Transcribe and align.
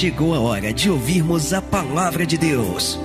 chegou 0.00 0.34
a 0.34 0.40
hora 0.40 0.72
de 0.72 0.88
ouvirmos 0.88 1.52
a 1.52 1.60
palavra 1.60 2.24
de 2.24 2.38
Deus. 2.38 2.98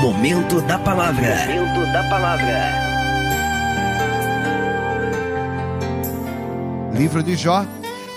Momento 0.00 0.60
da 0.60 0.78
palavra. 0.78 1.46
Momento 1.48 1.92
da 1.92 2.08
palavra. 2.08 2.70
Livro 6.96 7.24
de 7.24 7.34
Jó, 7.34 7.66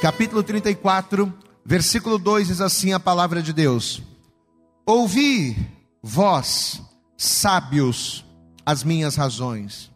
capítulo 0.03 0.43
34, 0.43 1.33
versículo 1.65 2.19
2 2.19 2.47
diz 2.49 2.61
assim 2.61 2.93
a 2.93 2.99
palavra 2.99 3.41
de 3.41 3.51
Deus: 3.51 4.03
Ouvi, 4.85 5.57
vós, 5.99 6.79
sábios, 7.17 8.23
as 8.63 8.83
minhas 8.83 9.15
razões, 9.15 9.89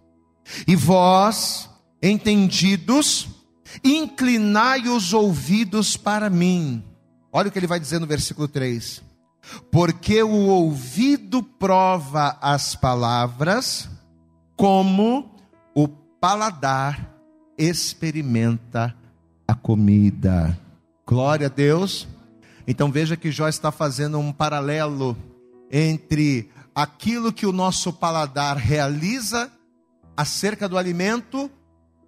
e 0.68 0.76
vós, 0.76 1.70
entendidos, 2.02 3.37
inclinai 3.84 4.88
os 4.88 5.14
ouvidos 5.14 5.98
para 5.98 6.30
mim. 6.30 6.84
Olha 7.32 7.50
o 7.50 7.52
que 7.52 7.60
ele 7.60 7.68
vai 7.68 7.80
dizer 7.80 8.00
no 8.00 8.08
versículo 8.08 8.48
3: 8.48 9.02
Porque 9.72 10.22
o 10.24 10.48
ouvido 10.48 11.44
prova 11.44 12.38
as 12.42 12.76
palavras, 12.76 13.90
como 14.56 15.36
o 15.76 15.88
paladar 15.88 17.16
experimenta 17.58 18.96
a 19.48 19.56
comida. 19.56 20.58
Glória 21.06 21.48
a 21.48 21.50
Deus. 21.50 22.08
Então 22.68 22.92
veja 22.92 23.16
que 23.16 23.32
Jó 23.32 23.48
está 23.48 23.72
fazendo 23.72 24.20
um 24.20 24.34
paralelo 24.34 25.16
entre 25.72 26.50
aquilo 26.76 27.32
que 27.32 27.46
o 27.46 27.54
nosso 27.54 27.94
paladar 27.94 28.58
realiza 28.58 29.52
acerca 30.16 30.68
do 30.68 30.78
alimento 30.78 31.50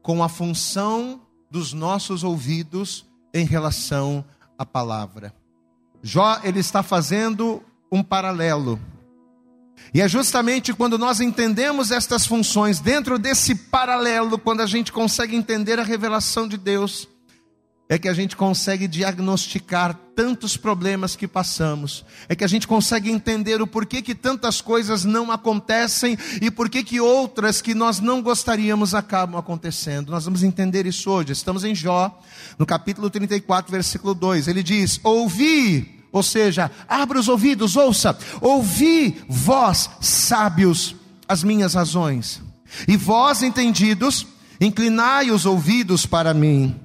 com 0.01 0.23
a 0.23 0.29
função 0.29 1.21
dos 1.49 1.73
nossos 1.73 2.23
ouvidos 2.23 3.05
em 3.33 3.45
relação 3.45 4.23
à 4.57 4.65
palavra. 4.65 5.33
Jó, 6.01 6.39
ele 6.43 6.59
está 6.59 6.81
fazendo 6.81 7.61
um 7.91 8.01
paralelo. 8.03 8.79
E 9.93 10.01
é 10.01 10.07
justamente 10.07 10.73
quando 10.73 10.97
nós 10.97 11.19
entendemos 11.19 11.91
estas 11.91 12.25
funções, 12.25 12.79
dentro 12.79 13.17
desse 13.17 13.55
paralelo, 13.55 14.37
quando 14.37 14.61
a 14.61 14.67
gente 14.67 14.91
consegue 14.91 15.35
entender 15.35 15.79
a 15.79 15.83
revelação 15.83 16.47
de 16.47 16.57
Deus, 16.57 17.07
é 17.91 17.97
que 17.97 18.07
a 18.07 18.13
gente 18.13 18.37
consegue 18.37 18.87
diagnosticar 18.87 19.99
tantos 20.15 20.55
problemas 20.55 21.15
que 21.15 21.27
passamos, 21.27 22.05
é 22.27 22.35
que 22.35 22.43
a 22.43 22.47
gente 22.47 22.67
consegue 22.67 23.09
entender 23.09 23.59
o 23.63 23.65
porquê 23.65 23.99
que 23.99 24.13
tantas 24.13 24.61
coisas 24.61 25.03
não 25.03 25.31
acontecem 25.31 26.15
e 26.39 26.51
porquê 26.51 26.83
que 26.83 27.01
outras 27.01 27.63
que 27.63 27.73
nós 27.73 27.99
não 27.99 28.21
gostaríamos 28.21 28.93
acabam 28.93 29.39
acontecendo. 29.39 30.11
Nós 30.11 30.25
vamos 30.25 30.43
entender 30.43 30.85
isso 30.85 31.09
hoje. 31.09 31.31
Estamos 31.31 31.63
em 31.63 31.73
Jó, 31.73 32.15
no 32.59 32.65
capítulo 32.65 33.09
34, 33.09 33.71
versículo 33.71 34.13
2. 34.13 34.47
Ele 34.47 34.61
diz: 34.61 34.99
Ouvi, 35.03 36.05
ou 36.11 36.21
seja, 36.21 36.69
abra 36.87 37.19
os 37.19 37.27
ouvidos, 37.27 37.75
ouça, 37.75 38.15
ouvi 38.39 39.19
vós, 39.27 39.89
sábios, 39.99 40.95
as 41.27 41.43
minhas 41.43 41.73
razões, 41.73 42.39
e 42.87 42.95
vós, 42.95 43.41
entendidos, 43.41 44.27
inclinai 44.61 45.31
os 45.31 45.47
ouvidos 45.47 46.05
para 46.05 46.35
mim 46.35 46.79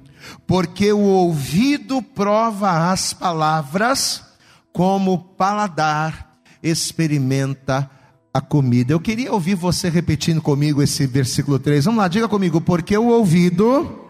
porque 0.47 0.91
o 0.91 0.99
ouvido 0.99 2.01
prova 2.01 2.91
as 2.91 3.13
palavras, 3.13 4.23
como 4.71 5.13
o 5.13 5.17
paladar 5.17 6.37
experimenta 6.61 7.89
a 8.33 8.41
comida. 8.41 8.91
Eu 8.91 8.99
queria 8.99 9.31
ouvir 9.31 9.55
você 9.55 9.89
repetindo 9.89 10.41
comigo 10.41 10.81
esse 10.83 11.07
versículo 11.07 11.57
3. 11.57 11.85
Vamos 11.85 11.99
lá, 11.99 12.07
diga 12.07 12.27
comigo, 12.27 12.59
porque 12.59 12.97
o 12.97 13.07
ouvido. 13.07 14.01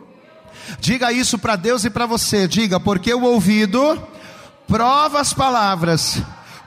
Diga 0.79 1.11
isso 1.11 1.37
para 1.37 1.55
Deus 1.55 1.85
e 1.85 1.89
para 1.89 2.07
você. 2.07 2.47
Diga, 2.47 2.79
porque 2.79 3.13
o 3.13 3.23
ouvido 3.23 4.01
prova 4.67 5.19
as 5.19 5.31
palavras, 5.31 6.21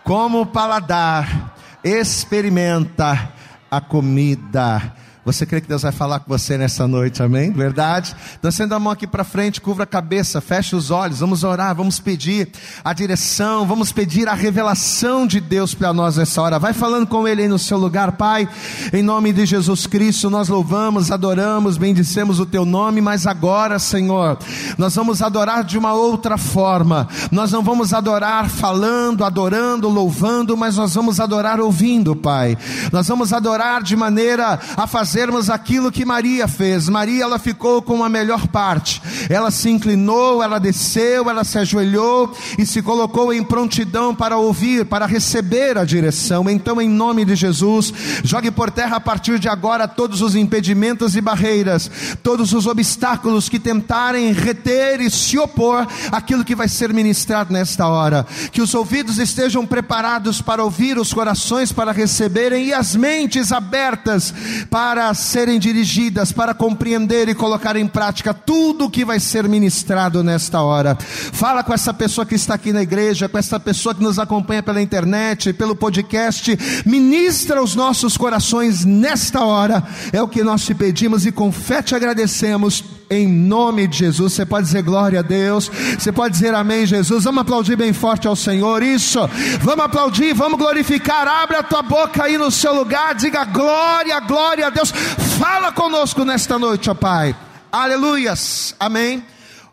como 0.05 0.43
o 0.43 0.47
paladar 0.47 1.57
experimenta 1.83 3.33
a 3.71 3.81
comida. 3.81 4.95
Você 5.29 5.45
crê 5.45 5.61
que 5.61 5.69
Deus 5.69 5.83
vai 5.83 5.93
falar 5.93 6.21
com 6.21 6.29
você 6.31 6.57
nessa 6.57 6.89
noite, 6.89 7.23
amém? 7.23 7.53
Verdade? 7.53 8.17
Sendo 8.51 8.75
a 8.75 8.81
mão 8.81 8.95
aqui 8.95 9.07
para 9.07 9.23
frente, 9.25 9.61
cubra 9.61 9.85
a 9.85 9.87
cabeça, 9.87 10.41
feche 10.41 10.75
os 10.75 10.91
olhos, 10.91 11.21
vamos 11.21 11.45
orar, 11.45 11.75
vamos 11.75 12.01
pedir 12.01 12.49
a 12.83 12.95
direção, 12.95 13.67
vamos 13.67 13.93
pedir 13.93 14.27
a 14.27 14.33
revelação 14.33 15.27
de 15.27 15.39
Deus 15.39 15.75
para 15.75 15.93
nós 15.93 16.17
nessa 16.17 16.41
hora. 16.41 16.59
Vai 16.59 16.73
falando 16.73 17.07
com 17.07 17.29
Ele 17.29 17.43
aí 17.43 17.49
no 17.49 17.59
seu 17.59 17.77
lugar, 17.77 18.13
Pai, 18.13 18.49
em 18.91 19.03
nome 19.03 19.31
de 19.35 19.45
Jesus 19.45 19.87
Cristo, 19.87 20.31
nós 20.31 20.49
louvamos, 20.49 21.11
adoramos, 21.11 21.77
bendicemos 21.77 22.41
o 22.41 22.47
Teu 22.47 22.65
nome, 22.65 23.03
mas 23.03 23.27
agora, 23.27 23.79
Senhor, 23.79 24.39
nós 24.79 24.95
vamos 24.95 25.21
adorar 25.21 25.63
de 25.63 25.77
uma 25.77 25.93
outra 25.93 26.39
forma, 26.39 27.07
nós 27.31 27.53
não 27.53 27.63
vamos 27.63 27.93
adorar 27.93 28.49
falando, 28.49 29.27
adorando, 29.27 29.91
louvando, 29.91 30.57
mas 30.57 30.79
nós 30.79 30.95
vamos 30.95 31.21
adorar 31.21 31.61
ouvindo, 31.61 32.17
Pai, 32.17 32.57
nós 32.91 33.07
vamos 33.07 33.31
adorar 33.35 33.83
de 33.83 33.95
maneira 33.95 34.59
a 34.75 34.87
fazer 34.87 35.18
fazermos 35.19 35.51
aquilo 35.51 35.91
que 35.91 36.05
Maria 36.05 36.47
fez. 36.47 36.89
Maria, 36.89 37.25
ela 37.25 37.41
ficou 37.41 37.83
com 37.83 38.05
a 38.05 38.09
melhor 38.09 38.47
parte. 38.47 39.03
Ela 39.29 39.51
se 39.51 39.69
inclinou, 39.69 40.41
ela 40.41 40.61
desceu, 40.61 41.29
ela 41.29 41.43
se 41.43 41.59
ajoelhou 41.59 42.33
e 42.57 42.65
se 42.65 42.81
colocou 42.81 43.33
em 43.33 43.43
prontidão 43.43 44.15
para 44.15 44.37
ouvir, 44.37 44.85
para 44.85 45.07
receber 45.07 45.77
a 45.77 45.85
direção. 45.85 46.49
Então, 46.49 46.81
em 46.81 46.89
nome 46.89 47.25
de 47.25 47.35
Jesus, 47.35 47.93
jogue 48.23 48.53
por 48.53 48.71
terra 48.71 48.99
a 48.99 49.01
partir 49.01 49.41
de 49.41 49.49
agora 49.49 49.89
todos 49.89 50.23
os 50.23 50.37
impedimentos 50.37 51.17
e 51.17 51.21
barreiras, 51.21 51.91
todos 52.23 52.53
os 52.53 52.69
obstáculos 52.69 53.49
que 53.49 53.59
tentarem 53.59 54.33
reter 54.33 55.01
e 55.01 55.11
se 55.11 55.37
opor 55.37 55.85
àquilo 56.13 56.45
que 56.45 56.55
vai 56.55 56.69
ser 56.69 56.95
ministrado 56.95 57.53
nesta 57.53 57.89
hora. 57.89 58.25
Que 58.53 58.63
os 58.63 58.73
ouvidos 58.73 59.19
estejam 59.19 59.67
preparados 59.67 60.41
para 60.41 60.63
ouvir, 60.63 60.97
os 60.97 61.13
corações 61.13 61.73
para 61.73 61.91
receberem 61.91 62.67
e 62.67 62.73
as 62.73 62.95
mentes 62.95 63.51
abertas 63.51 64.33
para 64.71 64.98
serem 65.15 65.59
dirigidas, 65.59 66.33
para 66.33 66.55
compreender 66.55 67.29
e 67.29 67.35
colocar 67.35 67.77
em 67.77 67.87
prática 67.87 68.35
tudo 68.35 68.87
o 68.87 68.91
que 68.91 69.05
vai 69.05 69.21
ser 69.21 69.49
ministrado 69.49 70.23
nesta 70.23 70.63
hora. 70.63 70.97
Fala 70.99 71.63
com 71.63 71.73
essa 71.73 71.95
pessoa 71.95 72.27
que 72.27 72.35
está 72.35 72.55
aqui 72.55 72.73
na 72.73 72.83
igreja, 72.83 73.29
com 73.29 73.39
essa 73.39 73.59
pessoa 73.59 73.95
que 73.95 74.03
nos 74.03 74.19
acompanha 74.19 74.63
pela 74.63 74.83
internet, 74.83 75.53
pelo 75.53 75.77
podcast. 75.77 76.59
Ministra 76.85 77.63
os 77.63 77.75
nossos 77.75 78.17
corações 78.17 78.85
nesta 78.85 79.45
hora. 79.45 79.83
É 80.13 80.21
o 80.23 80.29
que 80.29 80.43
nós 80.43 80.65
te 80.65 80.75
pedimos 80.75 81.27
e 81.27 81.33
com 81.33 81.53
fé 81.53 81.83
te 81.83 81.95
agradecemos 81.95 82.98
em 83.11 83.27
nome 83.27 83.87
de 83.87 83.99
Jesus. 83.99 84.33
Você 84.33 84.47
pode 84.47 84.67
dizer 84.67 84.83
glória 84.83 85.21
a 85.21 85.23
Deus, 85.23 85.71
você 85.99 86.13
pode 86.13 86.35
dizer 86.35 86.55
amém, 86.55 86.87
Jesus. 86.87 87.25
Vamos 87.25 87.43
aplaudir 87.43 87.77
bem 87.77 87.93
forte 87.93 88.27
ao 88.27 88.37
Senhor. 88.37 88.83
Isso, 88.83 89.21
vamos 89.61 89.85
aplaudir, 89.85 90.35
vamos 90.35 90.59
glorificar. 90.59 91.27
Abre 91.27 91.57
a 91.57 91.63
tua 91.63 91.83
boca 91.83 92.25
aí 92.25 92.37
no 92.39 92.51
seu 92.51 92.75
lugar, 92.75 93.15
diga 93.15 93.45
glória, 93.45 94.19
glória 94.21 94.67
a 94.67 94.71
Deus. 94.71 94.91
Fala 95.39 95.73
conosco 95.73 96.25
nesta 96.25 96.59
noite, 96.59 96.91
ó 96.91 96.95
Pai. 96.95 97.35
Aleluias, 97.71 98.75
amém. 98.79 99.25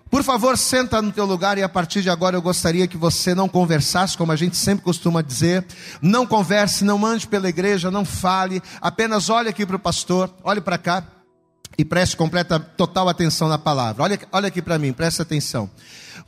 Por 0.10 0.24
favor, 0.24 0.58
senta 0.58 1.02
no 1.02 1.12
teu 1.12 1.26
lugar 1.26 1.58
e 1.58 1.64
a 1.64 1.68
partir 1.68 2.02
de 2.02 2.10
agora 2.10 2.38
eu 2.38 2.42
gostaria 2.42 2.88
que 2.88 2.96
você 2.96 3.36
não 3.36 3.50
conversasse, 3.50 4.18
como 4.18 4.32
a 4.32 4.36
gente 4.36 4.56
sempre 4.56 4.86
costuma 4.86 5.22
dizer. 5.22 5.66
Não 6.02 6.26
converse, 6.26 6.86
não 6.86 6.98
mande 6.98 7.28
pela 7.28 7.50
igreja, 7.50 7.92
não 7.92 8.06
fale. 8.06 8.62
Apenas 8.80 9.30
olhe 9.30 9.50
aqui 9.50 9.66
para 9.66 9.76
o 9.76 9.80
pastor, 9.80 10.30
olhe 10.44 10.62
para 10.62 10.78
cá 10.78 11.04
e 11.78 11.84
preste 11.84 12.16
completa, 12.16 12.60
total 12.60 13.10
atenção 13.10 13.48
na 13.48 13.58
palavra. 13.58 14.04
Olha, 14.04 14.20
olha 14.32 14.48
aqui 14.48 14.62
para 14.62 14.80
mim, 14.80 14.94
preste 14.94 15.22
atenção. 15.22 15.70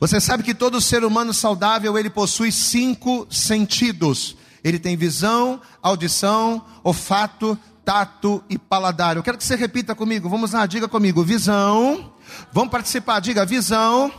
Você 0.00 0.20
sabe 0.20 0.42
que 0.42 0.54
todo 0.54 0.80
ser 0.80 1.04
humano 1.04 1.32
saudável 1.34 1.98
ele 1.98 2.10
possui 2.10 2.52
cinco 2.52 3.26
sentidos. 3.30 4.36
Ele 4.62 4.78
tem 4.78 4.96
visão, 4.96 5.60
audição, 5.82 6.64
olfato, 6.84 7.58
tato 7.84 8.44
e 8.48 8.58
paladar. 8.58 9.16
Eu 9.16 9.22
quero 9.22 9.38
que 9.38 9.44
você 9.44 9.56
repita 9.56 9.94
comigo. 9.94 10.28
Vamos 10.28 10.52
lá, 10.52 10.66
diga 10.66 10.86
comigo. 10.86 11.24
Visão. 11.24 12.12
Vamos 12.52 12.70
participar. 12.70 13.20
Diga 13.20 13.46
visão, 13.46 14.12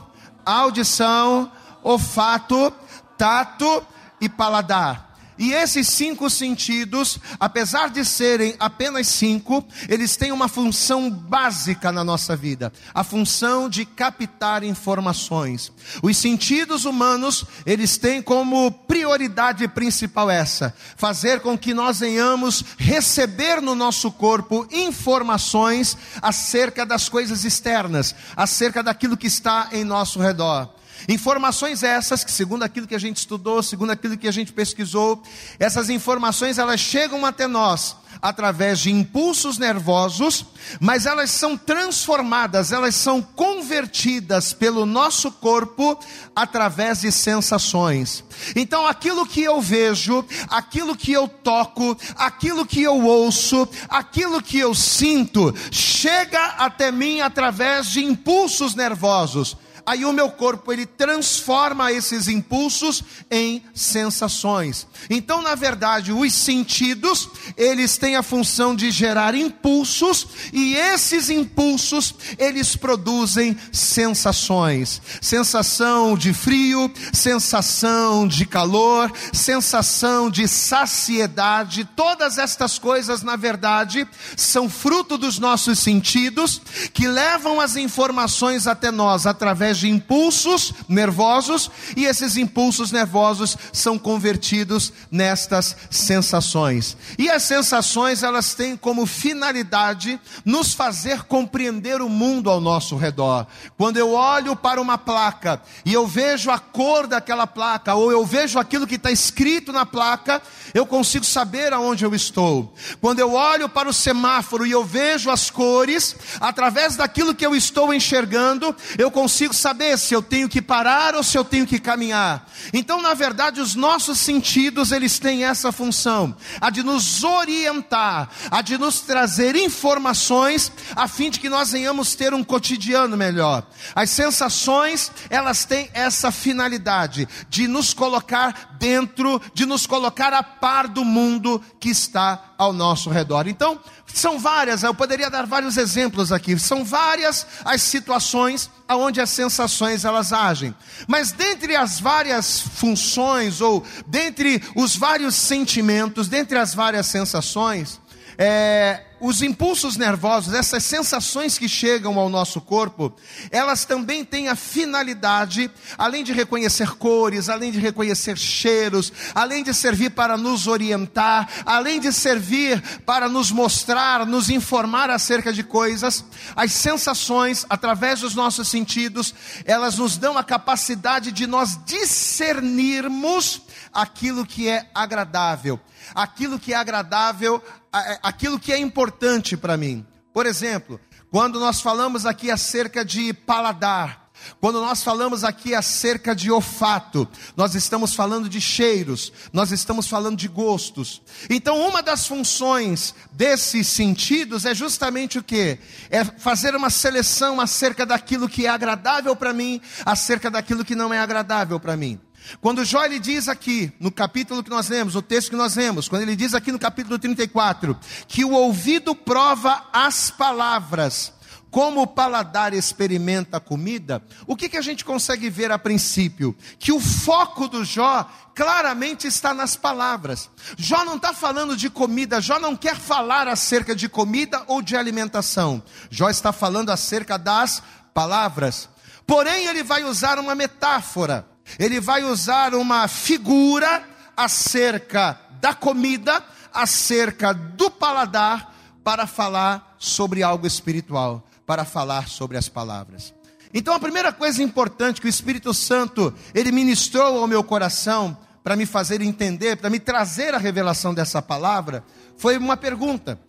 audição, 0.46 1.52
olfato, 1.84 2.74
tato 3.18 3.84
e 4.20 4.28
paladar. 4.28 5.09
E 5.40 5.54
esses 5.54 5.88
cinco 5.88 6.30
sentidos, 6.30 7.18
apesar 7.40 7.90
de 7.90 8.04
serem 8.04 8.56
apenas 8.60 9.08
cinco, 9.08 9.66
eles 9.88 10.18
têm 10.18 10.34
uma 10.34 10.50
função 10.50 11.10
básica 11.10 11.94
na 11.94 12.04
nossa 12.04 12.36
vida: 12.36 12.74
a 12.94 13.06
função 13.06 13.70
de 13.70 13.86
captar 13.86 14.66
informações. 14.66 15.72
Os 16.04 16.18
sentidos 16.18 16.84
humanos, 16.84 17.46
eles 17.66 17.98
têm 17.98 18.22
como 18.22 18.70
prioridade 18.70 19.66
principal 19.70 20.30
essa: 20.30 20.76
fazer 20.98 21.40
com 21.40 21.58
que 21.58 21.74
nós 21.74 22.02
venhamos 22.02 22.66
receber 22.78 23.62
no 23.62 23.74
nosso 23.74 24.12
corpo 24.12 24.68
informações 24.70 25.98
acerca 26.22 26.86
das 26.86 27.08
coisas 27.08 27.46
externas, 27.46 28.14
acerca 28.36 28.84
daquilo 28.84 29.16
que 29.16 29.28
está 29.28 29.70
em 29.72 29.86
nosso 29.86 30.20
redor. 30.20 30.79
Informações 31.08 31.84
essas 31.84 32.24
que, 32.24 32.32
segundo 32.32 32.64
aquilo 32.64 32.88
que 32.88 32.96
a 32.96 33.00
gente 33.00 33.18
estudou, 33.18 33.64
segundo 33.64 33.92
aquilo 33.92 34.18
que 34.18 34.28
a 34.28 34.32
gente 34.32 34.52
pesquisou, 34.52 35.22
essas 35.60 35.90
informações 35.90 36.58
elas 36.58 36.80
chegam 36.80 37.26
até 37.26 37.48
nós 37.48 37.96
através 38.22 38.80
de 38.80 38.92
impulsos 38.92 39.58
nervosos, 39.58 40.46
mas 40.80 41.06
elas 41.06 41.32
são 41.32 41.56
transformadas, 41.58 42.72
elas 42.72 42.96
são 42.96 43.22
convertidas 43.22 44.52
pelo 44.52 44.86
nosso 44.86 45.32
corpo 45.32 45.98
através 46.36 47.02
de 47.02 47.12
sensações. 47.12 48.24
Então, 48.56 48.86
aquilo 48.86 49.26
que 49.26 49.42
eu 49.42 49.62
vejo, 49.62 50.26
aquilo 50.50 50.96
que 50.96 51.12
eu 51.12 51.28
toco, 51.28 51.98
aquilo 52.16 52.66
que 52.66 52.82
eu 52.82 53.02
ouço, 53.06 53.68
aquilo 53.88 54.42
que 54.42 54.60
eu 54.60 54.74
sinto, 54.76 55.54
chega 55.72 56.44
até 56.58 56.92
mim 56.92 57.22
através 57.22 57.88
de 57.88 58.04
impulsos 58.04 58.76
nervosos 58.76 59.56
aí 59.90 60.06
o 60.06 60.14
meu 60.14 60.30
corpo 60.30 60.72
ele 60.72 60.86
transforma 60.86 61.92
esses 61.92 62.28
impulsos 62.28 63.04
em 63.32 63.64
sensações. 63.74 64.86
Então, 65.10 65.42
na 65.42 65.56
verdade, 65.56 66.12
os 66.12 66.32
sentidos, 66.32 67.28
eles 67.58 67.98
têm 67.98 68.16
a 68.16 68.22
função 68.22 68.76
de 68.76 68.92
gerar 68.92 69.34
impulsos 69.34 70.28
e 70.54 70.76
esses 70.76 71.32
impulsos, 71.32 72.14
eles 72.38 72.76
produzem 72.76 73.58
sensações. 73.72 75.02
Sensação 75.20 76.16
de 76.16 76.36
frio, 76.36 76.92
sensação 77.12 78.28
de 78.28 78.46
calor, 78.46 79.12
sensação 79.34 80.30
de 80.30 80.48
saciedade, 80.48 81.90
todas 81.96 82.38
estas 82.38 82.78
coisas, 82.78 83.24
na 83.24 83.36
verdade, 83.36 84.08
são 84.38 84.70
fruto 84.70 85.18
dos 85.18 85.40
nossos 85.40 85.80
sentidos 85.80 86.62
que 86.94 87.08
levam 87.08 87.60
as 87.60 87.76
informações 87.76 88.68
até 88.68 88.92
nós 88.92 89.26
através 89.26 89.79
de 89.80 89.90
impulsos 89.90 90.74
nervosos 90.88 91.72
e 91.96 92.06
esses 92.06 92.38
impulsos 92.38 92.92
nervosos 92.92 93.58
são 93.72 93.98
convertidos 93.98 94.92
nestas 95.12 95.76
sensações. 95.90 96.98
E 97.18 97.30
as 97.30 97.44
sensações, 97.44 98.24
elas 98.24 98.54
têm 98.54 98.76
como 98.76 99.06
finalidade 99.06 100.20
nos 100.46 100.74
fazer 100.74 101.24
compreender 101.24 102.02
o 102.02 102.10
mundo 102.10 102.50
ao 102.50 102.62
nosso 102.62 102.96
redor. 102.96 103.48
Quando 103.78 103.98
eu 103.98 104.12
olho 104.14 104.56
para 104.56 104.82
uma 104.82 104.98
placa 104.98 105.62
e 105.86 105.94
eu 105.94 106.08
vejo 106.08 106.52
a 106.52 106.60
cor 106.60 107.08
daquela 107.08 107.48
placa 107.48 107.96
ou 107.96 108.12
eu 108.12 108.26
vejo 108.26 108.60
aquilo 108.60 108.88
que 108.88 108.96
está 108.96 109.12
escrito 109.12 109.72
na 109.72 109.86
placa, 109.86 110.42
eu 110.74 110.86
consigo 110.86 111.26
saber 111.26 111.74
aonde 111.74 112.06
eu 112.06 112.14
estou. 112.14 112.74
Quando 113.02 113.20
eu 113.20 113.34
olho 113.34 113.70
para 113.70 113.90
o 113.90 113.94
semáforo 113.94 114.66
e 114.66 114.72
eu 114.72 114.84
vejo 114.84 115.30
as 115.30 115.50
cores, 115.50 116.16
através 116.40 116.96
daquilo 116.96 117.36
que 117.36 117.46
eu 117.46 117.56
estou 117.56 117.94
enxergando, 117.94 118.76
eu 118.98 119.10
consigo 119.12 119.54
saber 119.60 119.98
se 119.98 120.14
eu 120.14 120.22
tenho 120.22 120.48
que 120.48 120.62
parar 120.62 121.16
ou 121.16 121.24
se 121.24 121.38
eu 121.38 121.44
tenho 121.44 121.68
que 121.68 121.80
caminhar. 121.80 122.50
Então, 122.74 123.02
na 123.02 123.14
verdade, 123.14 123.62
os 123.62 123.76
nossos 123.76 124.20
sentidos, 124.20 124.92
eles 124.92 125.20
têm 125.20 125.44
essa 125.44 125.72
função, 125.72 126.36
a 126.60 126.70
de 126.70 126.84
nos 126.84 127.24
orientar, 127.24 128.30
a 128.50 128.62
de 128.62 128.78
nos 128.78 129.02
trazer 129.02 129.56
informações, 129.56 130.72
a 130.96 131.08
fim 131.08 131.30
de 131.30 131.40
que 131.40 131.50
nós 131.50 131.72
venhamos 131.72 132.16
ter 132.16 132.34
um 132.34 132.44
cotidiano 132.44 133.16
melhor. 133.16 133.64
As 133.94 134.10
sensações, 134.10 135.12
elas 135.30 135.66
têm 135.66 135.90
essa 135.94 136.32
finalidade, 136.32 137.28
de 137.50 137.68
nos 137.68 137.94
colocar 137.94 138.69
dentro, 138.80 139.42
de 139.54 139.66
nos 139.66 139.86
colocar 139.86 140.34
a 140.34 140.42
par 140.42 140.88
do 140.88 141.04
mundo 141.04 141.62
que 141.80 141.90
está 141.90 142.54
ao 142.58 142.72
nosso 142.72 143.10
redor. 143.10 143.48
Então, 143.48 143.80
são 144.14 144.40
várias, 144.40 144.82
eu 144.82 144.94
poderia 144.94 145.30
dar 145.30 145.46
vários 145.46 145.78
exemplos 145.78 146.32
aqui, 146.32 146.58
são 146.58 146.84
várias 146.84 147.46
as 147.64 147.82
situações 147.82 148.70
aonde 148.88 149.22
as 149.22 149.30
sensações 149.30 150.04
elas 150.04 150.34
agem. 150.34 150.74
Mas 151.08 151.32
dentre 151.32 151.76
as 151.76 152.00
várias 152.00 152.60
funções 152.60 153.62
ou 153.62 153.84
dentre 154.08 154.64
os 154.76 154.96
vários 154.96 155.36
sentimentos, 155.36 156.28
dentre 156.28 156.58
as 156.58 156.74
várias 156.74 157.06
sensações, 157.06 158.00
é, 158.38 159.04
os 159.20 159.42
impulsos 159.42 159.98
nervosos, 159.98 160.54
essas 160.54 160.84
sensações 160.84 161.58
que 161.58 161.68
chegam 161.68 162.18
ao 162.18 162.30
nosso 162.30 162.62
corpo, 162.62 163.14
elas 163.52 163.86
também 163.86 164.24
têm 164.24 164.48
a 164.48 164.56
finalidade, 164.56 165.70
além 165.98 166.24
de 166.24 166.34
reconhecer 166.34 166.92
cores, 166.96 167.50
além 167.50 167.72
de 167.72 167.80
reconhecer 167.80 168.38
cheiros, 168.38 169.12
além 169.36 169.64
de 169.64 169.74
servir 169.74 170.12
para 170.12 170.38
nos 170.38 170.68
orientar, 170.68 171.50
além 171.66 172.00
de 172.00 172.14
servir 172.14 172.82
para 173.06 173.28
nos 173.28 173.52
mostrar, 173.52 174.26
nos 174.26 174.50
informar 174.50 175.10
acerca 175.10 175.52
de 175.52 175.64
coisas, 175.64 176.24
as 176.56 176.72
sensações, 176.72 177.66
através 177.70 178.22
dos 178.22 178.36
nossos 178.36 178.68
sentidos, 178.68 179.34
elas 179.66 179.98
nos 179.98 180.18
dão 180.18 180.38
a 180.38 180.44
capacidade 180.44 181.32
de 181.32 181.46
nós 181.46 181.80
discernirmos 181.86 183.62
aquilo 183.94 184.46
que 184.46 184.68
é 184.68 184.90
agradável, 184.94 185.80
aquilo 186.14 186.60
que 186.60 186.74
é 186.74 186.78
agradável 186.78 187.62
é, 187.94 188.20
aquilo 188.22 188.60
que 188.60 188.72
é 188.72 188.78
importante 188.78 189.58
para 189.58 189.76
mim. 189.76 190.06
Por 190.32 190.46
exemplo, 190.46 191.00
quando 191.32 191.60
nós 191.60 191.82
falamos 191.82 192.26
aqui 192.26 192.52
acerca 192.52 193.04
de 193.04 193.34
paladar, 193.34 194.30
quando 194.60 194.80
nós 194.80 195.04
falamos 195.04 195.44
aqui 195.44 195.74
acerca 195.74 196.36
de 196.36 196.52
olfato, 196.52 197.28
nós 197.58 197.76
estamos 197.76 198.14
falando 198.14 198.48
de 198.48 198.62
cheiros, 198.62 199.34
nós 199.52 199.72
estamos 199.72 200.08
falando 200.08 200.38
de 200.38 200.48
gostos. 200.48 201.22
Então, 201.50 201.78
uma 201.78 202.02
das 202.02 202.28
funções 202.28 203.14
desses 203.32 203.88
sentidos 203.88 204.66
é 204.66 204.74
justamente 204.74 205.40
o 205.40 205.44
que? 205.44 205.80
É 206.10 206.24
fazer 206.24 206.76
uma 206.76 206.90
seleção 206.90 207.60
acerca 207.60 208.06
daquilo 208.06 208.48
que 208.48 208.66
é 208.66 208.70
agradável 208.70 209.36
para 209.36 209.52
mim, 209.52 209.82
acerca 210.06 210.50
daquilo 210.50 210.86
que 210.86 210.96
não 210.96 211.14
é 211.14 211.20
agradável 211.20 211.80
para 211.80 211.98
mim. 211.98 212.20
Quando 212.62 212.86
Jó 212.86 213.04
ele 213.04 213.20
diz 213.20 213.48
aqui, 213.48 213.92
no 214.00 214.12
capítulo 214.12 214.64
que 214.64 214.70
nós 214.70 214.90
lemos, 214.90 215.16
o 215.16 215.22
texto 215.22 215.50
que 215.50 215.56
nós 215.56 215.76
lemos, 215.76 216.08
quando 216.08 216.24
ele 216.24 216.36
diz 216.36 216.54
aqui 216.54 216.72
no 216.72 216.80
capítulo 216.80 217.18
34, 217.18 217.98
que 218.28 218.44
o 218.44 218.52
ouvido 218.52 219.16
prova 219.16 219.86
as 219.94 220.30
palavras, 220.30 221.34
como 221.70 222.02
o 222.02 222.08
paladar 222.08 222.74
experimenta 222.74 223.58
a 223.58 223.60
comida, 223.60 224.24
o 224.48 224.56
que, 224.56 224.70
que 224.70 224.78
a 224.78 224.82
gente 224.82 225.06
consegue 225.06 225.50
ver 225.50 225.72
a 225.72 225.78
princípio? 225.78 226.56
Que 226.80 226.92
o 226.92 227.00
foco 227.00 227.68
do 227.68 227.86
Jó 227.86 228.28
claramente 228.56 229.28
está 229.28 229.54
nas 229.54 229.76
palavras. 229.76 230.50
Jó 230.78 231.06
não 231.06 231.16
está 231.16 231.34
falando 231.34 231.78
de 231.78 231.90
comida, 231.90 232.42
Jó 232.42 232.60
não 232.60 232.76
quer 232.76 232.96
falar 232.96 233.48
acerca 233.48 233.96
de 233.96 234.10
comida 234.10 234.64
ou 234.68 234.82
de 234.82 234.96
alimentação. 234.96 235.82
Jó 236.10 236.30
está 236.30 236.52
falando 236.52 236.90
acerca 236.90 237.38
das 237.38 237.84
palavras. 238.14 238.90
Porém, 239.26 239.68
ele 239.68 239.84
vai 239.84 240.04
usar 240.04 240.40
uma 240.40 240.56
metáfora 240.56 241.46
ele 241.78 242.00
vai 242.00 242.24
usar 242.24 242.74
uma 242.74 243.08
figura 243.08 244.04
acerca 244.36 245.40
da 245.60 245.74
comida, 245.74 246.44
acerca 246.74 247.54
do 247.54 247.92
paladar, 247.92 248.74
para 249.04 249.28
falar 249.28 249.96
sobre 249.98 250.44
algo 250.44 250.66
espiritual, 250.66 251.46
para 251.66 251.84
falar 251.84 252.28
sobre 252.28 252.58
as 252.58 252.70
palavras. 252.70 253.34
Então 253.74 253.94
a 253.94 254.00
primeira 254.00 254.32
coisa 254.32 254.64
importante 254.64 255.22
que 255.22 255.28
o 255.28 255.30
Espírito 255.30 255.74
Santo 255.74 256.34
ele 256.54 256.72
ministrou 256.72 257.40
ao 257.40 257.48
meu 257.48 257.64
coração 257.64 258.38
para 258.64 258.76
me 258.76 258.86
fazer 258.86 259.22
entender, 259.22 259.78
para 259.78 259.90
me 259.90 260.00
trazer 260.00 260.54
a 260.54 260.58
revelação 260.58 261.14
dessa 261.14 261.42
palavra, 261.42 262.04
foi 262.38 262.58
uma 262.58 262.78
pergunta: 262.78 263.40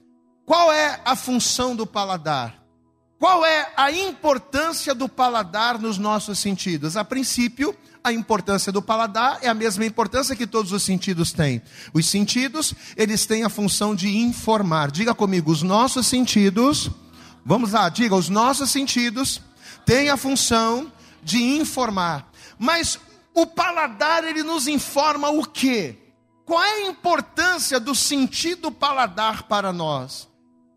qual 0.44 0.72
é 0.72 1.00
a 1.04 1.14
função 1.16 1.74
do 1.74 1.86
paladar? 1.86 2.60
Qual 3.18 3.44
é 3.44 3.70
a 3.76 3.92
importância 3.92 4.94
do 4.94 5.06
paladar 5.06 5.78
nos 5.78 5.98
nossos 5.98 6.38
sentidos? 6.38 6.96
A 6.96 7.04
princípio, 7.04 7.76
a 8.02 8.12
importância 8.12 8.72
do 8.72 8.80
paladar 8.80 9.38
é 9.42 9.48
a 9.48 9.54
mesma 9.54 9.84
importância 9.84 10.34
que 10.34 10.46
todos 10.46 10.72
os 10.72 10.82
sentidos 10.82 11.32
têm. 11.32 11.62
Os 11.92 12.08
sentidos, 12.08 12.74
eles 12.96 13.26
têm 13.26 13.44
a 13.44 13.48
função 13.48 13.94
de 13.94 14.08
informar. 14.18 14.90
Diga 14.90 15.14
comigo, 15.14 15.50
os 15.50 15.62
nossos 15.62 16.06
sentidos, 16.06 16.90
vamos 17.44 17.72
lá, 17.72 17.88
diga, 17.88 18.14
os 18.14 18.28
nossos 18.28 18.70
sentidos 18.70 19.40
têm 19.84 20.08
a 20.08 20.16
função 20.16 20.90
de 21.22 21.42
informar. 21.42 22.30
Mas 22.58 22.98
o 23.34 23.46
paladar, 23.46 24.24
ele 24.24 24.42
nos 24.42 24.66
informa 24.66 25.30
o 25.30 25.44
quê? 25.44 25.96
Qual 26.44 26.62
é 26.62 26.84
a 26.84 26.88
importância 26.88 27.78
do 27.78 27.94
sentido 27.94 28.72
paladar 28.72 29.44
para 29.44 29.72
nós? 29.72 30.28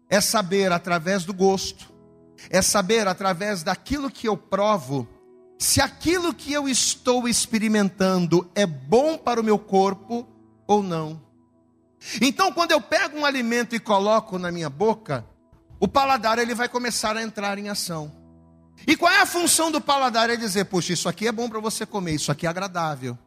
É 0.09 0.21
saber 0.21 0.71
através 0.71 1.25
do 1.25 1.33
gosto, 1.33 1.91
é 2.49 2.61
saber 2.61 3.07
através 3.07 3.63
daquilo 3.63 4.11
que 4.11 4.27
eu 4.27 4.37
provo, 4.37 5.07
se 5.63 5.79
aquilo 5.79 6.33
que 6.33 6.51
eu 6.51 6.67
estou 6.67 7.25
experimentando 7.25 8.51
é 8.53 8.65
bom 8.65 9.17
para 9.17 9.39
o 9.39 9.43
meu 9.43 9.57
corpo 9.57 10.27
ou 10.67 10.83
não. 10.83 11.21
Então, 12.19 12.51
quando 12.51 12.71
eu 12.71 12.81
pego 12.81 13.17
um 13.17 13.25
alimento 13.25 13.73
e 13.73 13.79
coloco 13.79 14.37
na 14.37 14.51
minha 14.51 14.69
boca, 14.69 15.25
o 15.79 15.87
paladar 15.87 16.37
ele 16.37 16.53
vai 16.53 16.67
começar 16.67 17.15
a 17.15 17.23
entrar 17.23 17.57
em 17.57 17.69
ação. 17.69 18.11
E 18.85 18.97
qual 18.97 19.09
é 19.09 19.21
a 19.21 19.25
função 19.25 19.71
do 19.71 19.79
paladar? 19.79 20.29
É 20.29 20.35
dizer, 20.35 20.65
poxa, 20.65 20.91
isso 20.91 21.07
aqui 21.07 21.29
é 21.29 21.31
bom 21.31 21.47
para 21.47 21.61
você 21.61 21.85
comer, 21.85 22.15
isso 22.15 22.29
aqui 22.29 22.45
é 22.45 22.49
agradável. 22.49 23.17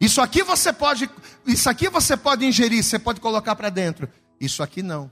Isso 0.00 0.20
aqui 0.20 0.42
você 0.42 0.72
pode, 0.72 1.08
isso 1.46 1.70
aqui 1.70 1.88
você 1.88 2.16
pode 2.16 2.44
ingerir, 2.44 2.82
você 2.82 2.98
pode 2.98 3.20
colocar 3.20 3.54
para 3.54 3.70
dentro. 3.70 4.08
Isso 4.40 4.60
aqui 4.60 4.82
não. 4.82 5.08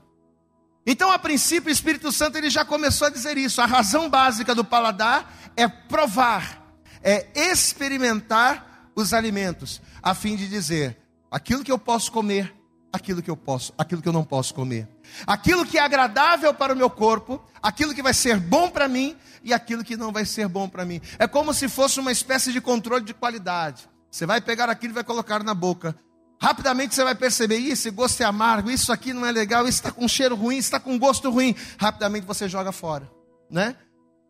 Então, 0.84 1.12
a 1.12 1.20
princípio, 1.20 1.68
o 1.68 1.72
Espírito 1.72 2.10
Santo 2.10 2.36
ele 2.36 2.50
já 2.50 2.64
começou 2.64 3.06
a 3.06 3.10
dizer 3.10 3.38
isso. 3.38 3.62
A 3.62 3.64
razão 3.64 4.10
básica 4.10 4.56
do 4.56 4.64
paladar 4.64 5.32
é 5.56 5.68
provar 5.68 6.63
é 7.04 7.28
experimentar 7.34 8.90
os 8.96 9.12
alimentos, 9.12 9.80
a 10.02 10.14
fim 10.14 10.34
de 10.34 10.48
dizer 10.48 10.96
aquilo 11.30 11.62
que 11.62 11.70
eu 11.70 11.78
posso 11.78 12.10
comer, 12.10 12.54
aquilo 12.92 13.20
que 13.20 13.30
eu 13.30 13.36
posso, 13.36 13.74
aquilo 13.76 14.00
que 14.00 14.08
eu 14.08 14.12
não 14.12 14.24
posso 14.24 14.54
comer. 14.54 14.88
Aquilo 15.26 15.66
que 15.66 15.78
é 15.78 15.82
agradável 15.82 16.54
para 16.54 16.72
o 16.72 16.76
meu 16.76 16.88
corpo, 16.88 17.42
aquilo 17.60 17.92
que 17.92 18.02
vai 18.02 18.14
ser 18.14 18.38
bom 18.38 18.70
para 18.70 18.88
mim 18.88 19.16
e 19.42 19.52
aquilo 19.52 19.84
que 19.84 19.96
não 19.96 20.12
vai 20.12 20.24
ser 20.24 20.48
bom 20.48 20.68
para 20.68 20.84
mim. 20.84 21.00
É 21.18 21.26
como 21.26 21.52
se 21.52 21.68
fosse 21.68 22.00
uma 22.00 22.12
espécie 22.12 22.52
de 22.52 22.60
controle 22.60 23.04
de 23.04 23.12
qualidade. 23.12 23.88
Você 24.10 24.24
vai 24.24 24.40
pegar 24.40 24.70
aquilo 24.70 24.92
e 24.92 24.94
vai 24.94 25.04
colocar 25.04 25.42
na 25.42 25.54
boca. 25.54 25.96
Rapidamente 26.40 26.94
você 26.94 27.02
vai 27.02 27.14
perceber, 27.14 27.56
esse 27.56 27.90
gosto 27.90 28.20
é 28.20 28.24
amargo, 28.24 28.70
isso 28.70 28.92
aqui 28.92 29.12
não 29.12 29.26
é 29.26 29.32
legal, 29.32 29.66
isso 29.66 29.78
está 29.78 29.90
com 29.90 30.06
cheiro 30.06 30.36
ruim, 30.36 30.56
está 30.56 30.78
com 30.78 30.98
gosto 30.98 31.30
ruim. 31.30 31.54
Rapidamente 31.78 32.26
você 32.26 32.48
joga 32.48 32.70
fora, 32.70 33.10
né? 33.50 33.76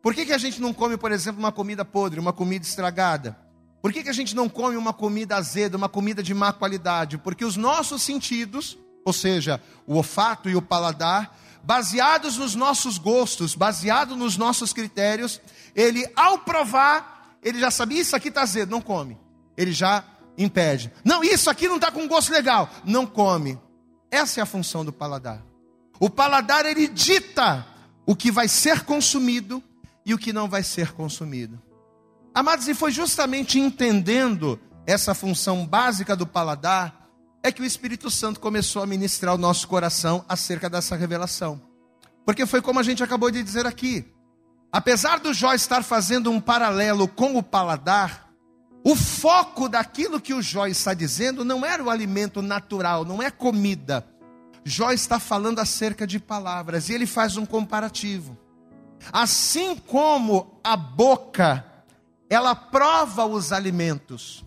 Por 0.05 0.13
que, 0.13 0.23
que 0.23 0.33
a 0.33 0.37
gente 0.37 0.61
não 0.61 0.71
come, 0.71 0.97
por 0.97 1.11
exemplo, 1.11 1.39
uma 1.39 1.51
comida 1.51 1.83
podre, 1.83 2.19
uma 2.19 2.31
comida 2.31 2.63
estragada? 2.63 3.35
Por 3.81 3.91
que, 3.91 4.03
que 4.03 4.09
a 4.09 4.13
gente 4.13 4.35
não 4.35 4.47
come 4.47 4.77
uma 4.77 4.93
comida 4.93 5.35
azeda, 5.35 5.75
uma 5.75 5.89
comida 5.89 6.21
de 6.21 6.31
má 6.31 6.53
qualidade? 6.53 7.17
Porque 7.17 7.43
os 7.43 7.57
nossos 7.57 8.03
sentidos, 8.03 8.77
ou 9.03 9.11
seja, 9.11 9.59
o 9.87 9.95
olfato 9.95 10.47
e 10.47 10.55
o 10.55 10.61
paladar, 10.61 11.35
baseados 11.63 12.37
nos 12.37 12.53
nossos 12.53 12.99
gostos, 12.99 13.55
baseado 13.55 14.15
nos 14.15 14.37
nossos 14.37 14.71
critérios, 14.71 15.41
ele 15.73 16.07
ao 16.15 16.37
provar, 16.37 17.39
ele 17.41 17.59
já 17.59 17.71
sabia, 17.71 17.99
isso 17.99 18.15
aqui 18.15 18.27
está 18.27 18.43
azedo, 18.43 18.69
não 18.69 18.81
come. 18.81 19.17
Ele 19.57 19.73
já 19.73 20.03
impede. 20.37 20.93
Não, 21.03 21.23
isso 21.23 21.49
aqui 21.49 21.67
não 21.67 21.77
está 21.77 21.89
com 21.89 22.07
gosto 22.07 22.31
legal, 22.31 22.69
não 22.83 23.07
come. 23.07 23.59
Essa 24.11 24.39
é 24.39 24.43
a 24.43 24.45
função 24.45 24.85
do 24.85 24.93
paladar. 24.93 25.43
O 25.99 26.11
paladar 26.11 26.63
ele 26.63 26.87
dita 26.87 27.65
o 28.05 28.15
que 28.15 28.29
vai 28.29 28.47
ser 28.47 28.81
consumido 28.81 29.63
e 30.05 30.13
o 30.13 30.17
que 30.17 30.31
não 30.31 30.47
vai 30.47 30.63
ser 30.63 30.91
consumido. 30.93 31.61
Amados, 32.33 32.67
e 32.67 32.73
foi 32.73 32.91
justamente 32.91 33.59
entendendo 33.59 34.59
essa 34.85 35.13
função 35.13 35.65
básica 35.65 36.15
do 36.15 36.27
paladar 36.27 37.09
é 37.41 37.51
que 37.51 37.61
o 37.61 37.65
Espírito 37.65 38.09
Santo 38.09 38.39
começou 38.39 38.81
a 38.81 38.87
ministrar 38.87 39.33
o 39.33 39.37
nosso 39.37 39.67
coração 39.67 40.25
acerca 40.27 40.69
dessa 40.69 40.95
revelação. 40.95 41.61
Porque 42.25 42.45
foi 42.45 42.61
como 42.61 42.79
a 42.79 42.83
gente 42.83 43.03
acabou 43.03 43.29
de 43.29 43.43
dizer 43.43 43.65
aqui. 43.65 44.05
Apesar 44.71 45.19
do 45.19 45.33
Jó 45.33 45.53
estar 45.53 45.83
fazendo 45.83 46.31
um 46.31 46.41
paralelo 46.41 47.07
com 47.07 47.37
o 47.37 47.43
paladar, 47.43 48.29
o 48.83 48.95
foco 48.95 49.69
daquilo 49.69 50.19
que 50.19 50.33
o 50.33 50.41
Jó 50.41 50.67
está 50.67 50.93
dizendo 50.93 51.45
não 51.45 51.65
era 51.65 51.83
o 51.83 51.89
alimento 51.89 52.41
natural, 52.41 53.05
não 53.05 53.21
é 53.21 53.31
comida. 53.31 54.05
Jó 54.63 54.91
está 54.91 55.19
falando 55.19 55.59
acerca 55.59 56.05
de 56.07 56.19
palavras 56.19 56.89
e 56.89 56.93
ele 56.93 57.05
faz 57.05 57.37
um 57.37 57.45
comparativo. 57.45 58.37
Assim 59.11 59.75
como 59.75 60.59
a 60.63 60.75
boca, 60.75 61.65
ela 62.29 62.55
prova 62.55 63.25
os 63.25 63.51
alimentos. 63.51 64.43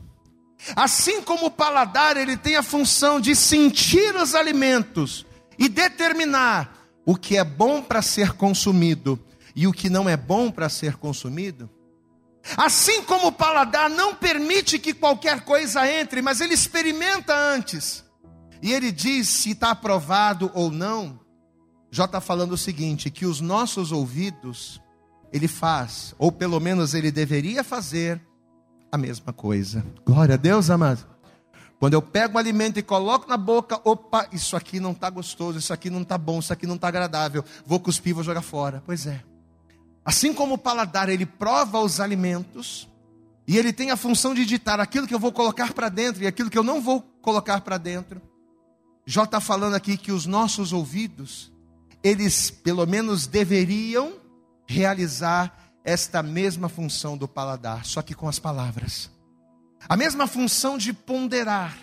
Assim 0.74 1.22
como 1.22 1.46
o 1.46 1.50
paladar, 1.50 2.16
ele 2.16 2.36
tem 2.36 2.56
a 2.56 2.62
função 2.62 3.20
de 3.20 3.34
sentir 3.34 4.14
os 4.16 4.34
alimentos 4.34 5.24
e 5.58 5.68
determinar 5.68 6.76
o 7.06 7.16
que 7.16 7.36
é 7.36 7.44
bom 7.44 7.80
para 7.80 8.02
ser 8.02 8.32
consumido 8.32 9.18
e 9.54 9.66
o 9.66 9.72
que 9.72 9.88
não 9.88 10.08
é 10.08 10.16
bom 10.16 10.50
para 10.50 10.68
ser 10.68 10.96
consumido. 10.96 11.70
Assim 12.56 13.02
como 13.02 13.28
o 13.28 13.32
paladar 13.32 13.90
não 13.90 14.14
permite 14.14 14.78
que 14.78 14.94
qualquer 14.94 15.42
coisa 15.42 15.90
entre, 15.90 16.22
mas 16.22 16.40
ele 16.40 16.54
experimenta 16.54 17.34
antes. 17.34 18.04
E 18.62 18.72
ele 18.72 18.90
diz 18.90 19.28
se 19.28 19.50
está 19.52 19.70
aprovado 19.70 20.50
ou 20.54 20.70
não. 20.70 21.18
Jó 21.90 22.04
está 22.04 22.20
falando 22.20 22.52
o 22.52 22.58
seguinte: 22.58 23.10
que 23.10 23.26
os 23.26 23.40
nossos 23.40 23.92
ouvidos, 23.92 24.80
ele 25.32 25.48
faz, 25.48 26.14
ou 26.18 26.30
pelo 26.30 26.60
menos 26.60 26.94
ele 26.94 27.10
deveria 27.10 27.64
fazer, 27.64 28.20
a 28.90 28.98
mesma 28.98 29.32
coisa. 29.32 29.84
Glória 30.04 30.34
a 30.34 30.38
Deus, 30.38 30.70
amado. 30.70 31.06
Quando 31.78 31.94
eu 31.94 32.02
pego 32.02 32.34
um 32.34 32.38
alimento 32.38 32.78
e 32.78 32.82
coloco 32.82 33.28
na 33.28 33.36
boca, 33.36 33.80
opa, 33.84 34.26
isso 34.32 34.56
aqui 34.56 34.80
não 34.80 34.90
está 34.90 35.08
gostoso, 35.08 35.58
isso 35.58 35.72
aqui 35.72 35.88
não 35.88 36.02
está 36.02 36.18
bom, 36.18 36.40
isso 36.40 36.52
aqui 36.52 36.66
não 36.66 36.74
está 36.74 36.88
agradável, 36.88 37.44
vou 37.64 37.78
cuspir, 37.78 38.14
vou 38.14 38.24
jogar 38.24 38.42
fora. 38.42 38.82
Pois 38.84 39.06
é. 39.06 39.22
Assim 40.04 40.32
como 40.32 40.54
o 40.54 40.58
paladar, 40.58 41.08
ele 41.08 41.24
prova 41.24 41.78
os 41.80 42.00
alimentos, 42.00 42.88
e 43.46 43.56
ele 43.56 43.72
tem 43.72 43.90
a 43.90 43.96
função 43.96 44.34
de 44.34 44.44
ditar 44.44 44.80
aquilo 44.80 45.06
que 45.06 45.14
eu 45.14 45.18
vou 45.18 45.32
colocar 45.32 45.72
para 45.72 45.88
dentro 45.88 46.22
e 46.22 46.26
aquilo 46.26 46.50
que 46.50 46.58
eu 46.58 46.62
não 46.62 46.82
vou 46.82 47.00
colocar 47.00 47.62
para 47.62 47.78
dentro. 47.78 48.20
Jó 49.06 49.24
está 49.24 49.40
falando 49.40 49.74
aqui 49.74 49.96
que 49.96 50.12
os 50.12 50.26
nossos 50.26 50.70
ouvidos, 50.70 51.50
eles 52.02 52.50
pelo 52.50 52.86
menos 52.86 53.26
deveriam 53.26 54.14
realizar 54.66 55.72
esta 55.84 56.22
mesma 56.22 56.68
função 56.68 57.16
do 57.16 57.26
paladar, 57.26 57.84
só 57.84 58.02
que 58.02 58.14
com 58.14 58.28
as 58.28 58.38
palavras. 58.38 59.10
A 59.88 59.96
mesma 59.96 60.26
função 60.26 60.76
de 60.76 60.92
ponderar. 60.92 61.76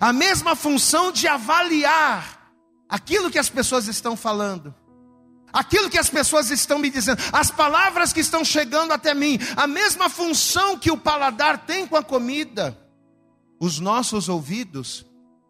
A 0.00 0.12
mesma 0.12 0.54
função 0.54 1.10
de 1.10 1.26
avaliar 1.26 2.52
aquilo 2.88 3.30
que 3.30 3.38
as 3.38 3.48
pessoas 3.48 3.88
estão 3.88 4.16
falando. 4.16 4.72
Aquilo 5.52 5.90
que 5.90 5.98
as 5.98 6.08
pessoas 6.08 6.50
estão 6.50 6.78
me 6.78 6.88
dizendo, 6.88 7.20
as 7.30 7.50
palavras 7.50 8.12
que 8.12 8.20
estão 8.20 8.42
chegando 8.42 8.92
até 8.92 9.12
mim, 9.12 9.38
a 9.54 9.66
mesma 9.66 10.08
função 10.08 10.78
que 10.78 10.90
o 10.90 10.96
paladar 10.96 11.66
tem 11.66 11.86
com 11.86 11.96
a 11.96 12.02
comida, 12.02 12.78
os 13.60 13.78
nossos 13.78 14.30
ouvidos, 14.30 15.04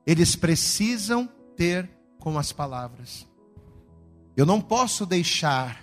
eles 0.05 0.35
precisam 0.35 1.29
ter 1.57 1.89
com 2.19 2.37
as 2.37 2.51
palavras. 2.51 3.29
Eu 4.37 4.47
não 4.47 4.61
posso 4.61 5.05
deixar 5.05 5.83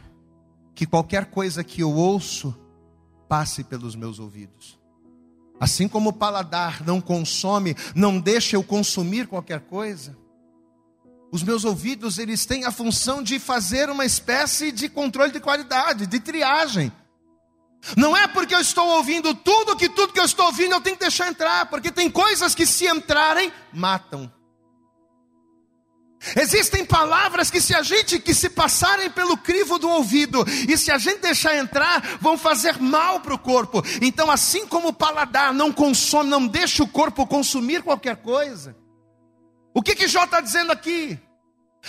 que 0.74 0.86
qualquer 0.86 1.26
coisa 1.26 1.64
que 1.64 1.82
eu 1.82 1.94
ouço 1.94 2.56
passe 3.28 3.64
pelos 3.64 3.96
meus 3.96 4.20
ouvidos. 4.20 4.80
Assim 5.60 5.88
como 5.88 6.10
o 6.10 6.14
paladar 6.14 6.84
não 6.86 7.02
consome, 7.02 7.76
não 7.94 8.20
deixa 8.20 8.56
eu 8.56 8.64
consumir 8.64 9.28
qualquer 9.28 9.60
coisa, 9.62 10.18
os 11.32 11.44
meus 11.44 11.64
ouvidos 11.64 12.18
eles 12.18 12.46
têm 12.46 12.66
a 12.66 12.72
função 12.72 13.22
de 13.22 13.38
fazer 13.38 13.90
uma 13.90 14.06
espécie 14.06 14.72
de 14.72 14.90
controle 14.90 15.32
de 15.32 15.40
qualidade, 15.40 16.08
de 16.08 16.20
triagem. 16.20 16.92
Não 17.96 18.18
é 18.18 18.28
porque 18.28 18.54
eu 18.54 18.60
estou 18.60 18.88
ouvindo 18.98 19.34
tudo 19.36 19.76
que 19.76 19.88
tudo 19.88 20.12
que 20.12 20.20
eu 20.20 20.26
estou 20.26 20.48
ouvindo 20.48 20.74
eu 20.74 20.82
tenho 20.82 20.96
que 20.96 21.04
deixar 21.04 21.30
entrar, 21.30 21.68
porque 21.68 21.92
tem 21.92 22.10
coisas 22.10 22.56
que 22.56 22.66
se 22.66 22.88
entrarem 22.88 23.54
matam. 23.72 24.32
Existem 26.36 26.86
palavras 26.86 27.50
que 27.50 27.62
se 27.62 27.74
a 27.74 27.82
gente 27.82 28.20
que 28.20 28.34
se 28.34 28.50
passarem 28.50 29.10
pelo 29.10 29.38
crivo 29.38 29.80
do 29.80 29.90
ouvido 29.90 30.46
e 30.68 30.78
se 30.78 30.92
a 30.92 30.98
gente 30.98 31.22
deixar 31.22 31.56
entrar, 31.58 32.18
vão 32.20 32.38
fazer 32.38 32.80
mal 32.80 33.22
para 33.22 33.34
o 33.34 33.40
corpo. 33.40 33.82
Então, 34.02 34.30
assim 34.30 34.68
como 34.68 34.90
o 34.90 34.94
paladar 34.94 35.54
não 35.54 35.72
consome, 35.72 36.30
não 36.30 36.46
deixa 36.46 36.84
o 36.84 36.88
corpo 36.88 37.26
consumir 37.26 37.82
qualquer 37.82 38.18
coisa. 38.18 38.76
O 39.74 39.82
que 39.82 39.96
que 39.96 40.08
Jó 40.08 40.26
está 40.26 40.42
dizendo 40.42 40.72
aqui? 40.72 41.18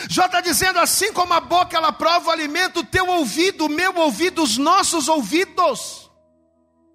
Jó 0.08 0.26
está 0.26 0.40
dizendo 0.40 0.78
assim 0.78 1.12
como 1.12 1.34
a 1.34 1.40
boca 1.40 1.76
ela 1.76 1.92
prova 1.92 2.28
o 2.28 2.32
alimento, 2.32 2.80
o 2.80 2.86
teu 2.86 3.08
ouvido, 3.08 3.66
o 3.66 3.68
meu 3.68 3.96
ouvido, 3.96 4.42
os 4.42 4.56
nossos 4.56 5.08
ouvidos 5.08 6.08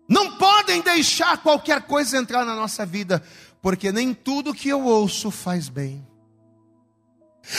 não 0.07 0.37
podem 0.37 0.81
deixar 0.81 1.37
qualquer 1.39 1.81
coisa 1.81 2.17
entrar 2.17 2.45
na 2.45 2.55
nossa 2.55 2.85
vida, 2.85 3.21
porque 3.61 3.91
nem 3.91 4.13
tudo 4.13 4.53
que 4.53 4.69
eu 4.69 4.83
ouço 4.83 5.29
faz 5.29 5.67
bem. 5.67 6.07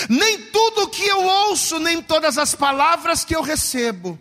Nem 0.08 0.42
tudo 0.50 0.88
que 0.88 1.04
eu 1.04 1.22
ouço, 1.22 1.78
nem 1.78 2.02
todas 2.02 2.38
as 2.38 2.54
palavras 2.54 3.24
que 3.24 3.34
eu 3.34 3.42
recebo 3.42 4.18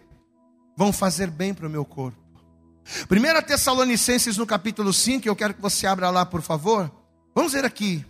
vão 0.75 0.91
fazer 0.91 1.29
bem 1.29 1.53
para 1.53 1.67
o 1.67 1.69
meu 1.69 1.86
corpo. 1.86 2.17
1 3.10 3.41
Tessalonicenses 3.48 4.38
no 4.38 4.45
capítulo 4.45 4.93
5, 4.93 5.27
eu 5.27 5.36
quero 5.36 5.53
que 5.53 5.62
você 5.62 5.88
abra 5.88 6.10
lá, 6.10 6.25
por 6.25 6.41
favor. 6.41 6.91
Vamos 7.34 7.53
ver 7.53 7.65
aqui. 7.65 8.05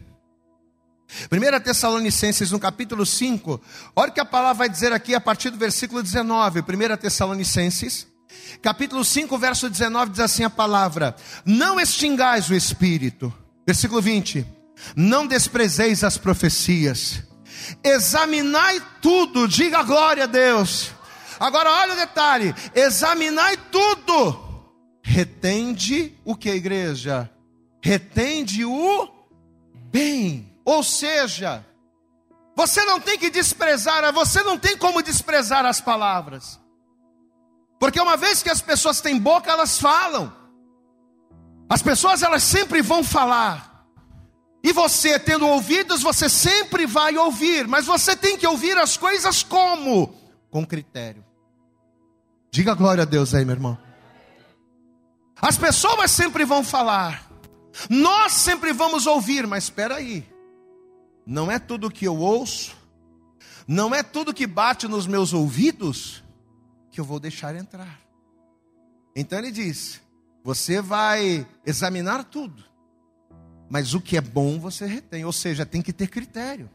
1 1.31 1.59
Tessalonicenses 1.61 2.51
no 2.51 2.59
capítulo 2.59 3.05
5, 3.05 3.61
olha 3.95 4.09
o 4.09 4.13
que 4.13 4.19
a 4.19 4.25
palavra 4.25 4.55
vai 4.55 4.69
dizer 4.69 4.91
aqui 4.91 5.15
a 5.15 5.21
partir 5.21 5.49
do 5.49 5.57
versículo 5.57 6.03
19. 6.03 6.59
1 6.59 6.97
Tessalonicenses, 6.97 8.07
capítulo 8.61 9.05
5, 9.05 9.37
verso 9.37 9.69
19, 9.69 10.11
diz 10.11 10.19
assim 10.19 10.43
a 10.43 10.49
palavra: 10.49 11.15
Não 11.45 11.79
extingais 11.79 12.49
o 12.49 12.55
espírito. 12.55 13.33
Versículo 13.65 14.01
20: 14.01 14.45
Não 14.95 15.25
desprezeis 15.25 16.03
as 16.03 16.17
profecias 16.17 17.23
examinai 17.83 18.81
tudo, 19.01 19.47
diga 19.47 19.83
glória 19.83 20.23
a 20.23 20.27
Deus. 20.27 20.91
Agora 21.39 21.69
olha 21.69 21.93
o 21.93 21.97
detalhe: 21.97 22.53
examinai 22.73 23.57
tudo, 23.71 24.65
retende 25.01 26.17
o 26.23 26.35
que, 26.35 26.49
igreja? 26.49 27.29
Retende 27.81 28.65
o 28.65 29.09
bem, 29.91 30.51
ou 30.65 30.83
seja, 30.83 31.65
você 32.55 32.83
não 32.83 32.99
tem 32.99 33.17
que 33.17 33.29
desprezar, 33.29 34.11
você 34.11 34.41
não 34.43 34.57
tem 34.57 34.77
como 34.77 35.03
desprezar 35.03 35.65
as 35.65 35.79
palavras, 35.79 36.59
porque 37.79 37.99
uma 37.99 38.17
vez 38.17 38.41
que 38.41 38.49
as 38.49 38.61
pessoas 38.61 39.01
têm 39.01 39.19
boca, 39.19 39.51
elas 39.51 39.79
falam, 39.79 40.33
as 41.69 41.81
pessoas 41.81 42.23
elas 42.23 42.43
sempre 42.43 42.81
vão 42.81 43.03
falar. 43.03 43.74
E 44.65 44.73
você, 44.73 45.19
tendo 45.19 45.47
ouvidos, 45.47 46.01
você 46.01 46.27
sempre 46.27 46.87
vai 46.87 47.15
ouvir, 47.15 47.67
mas 47.67 47.85
você 47.85 48.15
tem 48.15 48.35
que 48.35 48.47
ouvir 48.47 48.75
as 48.79 48.97
coisas 48.97 49.43
como? 49.43 50.11
Com 50.49 50.65
critério. 50.65 51.23
Diga 52.49 52.73
glória 52.73 53.03
a 53.03 53.05
Deus 53.05 53.35
aí, 53.35 53.45
meu 53.45 53.53
irmão. 53.53 53.77
As 55.39 55.55
pessoas 55.55 56.09
sempre 56.09 56.43
vão 56.45 56.63
falar, 56.63 57.29
nós 57.87 58.31
sempre 58.31 58.73
vamos 58.73 59.05
ouvir, 59.05 59.45
mas 59.45 59.65
espera 59.65 59.97
aí, 59.97 60.27
não 61.27 61.51
é 61.51 61.59
tudo 61.59 61.91
que 61.91 62.05
eu 62.05 62.17
ouço, 62.17 62.75
não 63.67 63.93
é 63.93 64.01
tudo 64.01 64.33
que 64.33 64.47
bate 64.47 64.87
nos 64.87 65.05
meus 65.05 65.31
ouvidos 65.31 66.23
que 66.89 66.99
eu 66.99 67.05
vou 67.05 67.19
deixar 67.19 67.55
entrar. 67.55 67.99
Então 69.15 69.37
ele 69.37 69.51
diz: 69.51 70.01
você 70.43 70.81
vai 70.81 71.45
examinar 71.63 72.23
tudo, 72.23 72.63
mas 73.69 73.93
o 73.93 74.01
que 74.01 74.17
é 74.17 74.21
bom 74.21 74.59
você 74.59 74.85
retém, 74.85 75.25
ou 75.25 75.33
seja, 75.33 75.65
tem 75.65 75.81
que 75.81 75.93
ter 75.93 76.07
critério. 76.07 76.69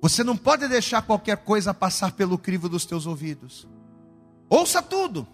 Você 0.00 0.22
não 0.22 0.36
pode 0.36 0.68
deixar 0.68 1.02
qualquer 1.02 1.38
coisa 1.38 1.74
passar 1.74 2.12
pelo 2.12 2.38
crivo 2.38 2.68
dos 2.68 2.84
teus 2.84 3.06
ouvidos. 3.06 3.66
Ouça 4.48 4.80
tudo, 4.80 5.26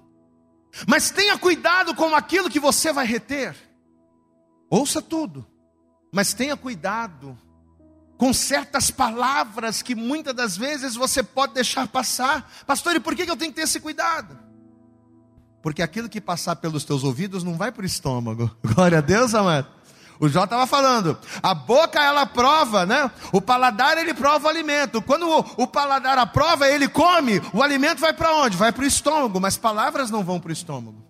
mas 0.86 1.10
tenha 1.10 1.38
cuidado 1.38 1.94
com 1.94 2.14
aquilo 2.14 2.50
que 2.50 2.58
você 2.58 2.92
vai 2.92 3.06
reter. 3.06 3.54
Ouça 4.70 5.00
tudo, 5.02 5.46
mas 6.12 6.32
tenha 6.32 6.56
cuidado 6.56 7.38
com 8.16 8.32
certas 8.32 8.90
palavras 8.90 9.82
que 9.82 9.94
muitas 9.94 10.34
das 10.34 10.56
vezes 10.56 10.94
você 10.94 11.22
pode 11.22 11.54
deixar 11.54 11.86
passar. 11.86 12.50
Pastor, 12.66 12.96
e 12.96 13.00
por 13.00 13.14
que 13.14 13.22
eu 13.22 13.36
tenho 13.36 13.52
que 13.52 13.56
ter 13.56 13.62
esse 13.62 13.80
cuidado? 13.80 14.38
Porque 15.62 15.82
aquilo 15.82 16.08
que 16.08 16.20
passar 16.20 16.56
pelos 16.56 16.84
teus 16.84 17.04
ouvidos 17.04 17.42
não 17.42 17.56
vai 17.56 17.72
para 17.72 17.82
o 17.82 17.86
estômago. 17.86 18.50
Glória 18.64 18.98
a 18.98 19.00
Deus, 19.00 19.34
amado. 19.34 19.68
O 20.20 20.28
Jó 20.28 20.44
estava 20.44 20.66
falando, 20.66 21.18
a 21.42 21.52
boca 21.54 22.02
ela 22.02 22.24
prova, 22.24 22.86
né? 22.86 23.10
O 23.32 23.40
paladar 23.40 23.98
ele 23.98 24.14
prova 24.14 24.46
o 24.46 24.48
alimento. 24.48 25.02
Quando 25.02 25.28
o, 25.28 25.64
o 25.64 25.66
paladar 25.66 26.18
aprova, 26.18 26.68
ele 26.68 26.88
come, 26.88 27.40
o 27.52 27.62
alimento 27.62 28.00
vai 28.00 28.12
para 28.12 28.34
onde? 28.36 28.56
Vai 28.56 28.72
para 28.72 28.84
o 28.84 28.86
estômago, 28.86 29.40
mas 29.40 29.56
palavras 29.56 30.10
não 30.10 30.22
vão 30.22 30.38
para 30.38 30.50
o 30.50 30.52
estômago. 30.52 31.02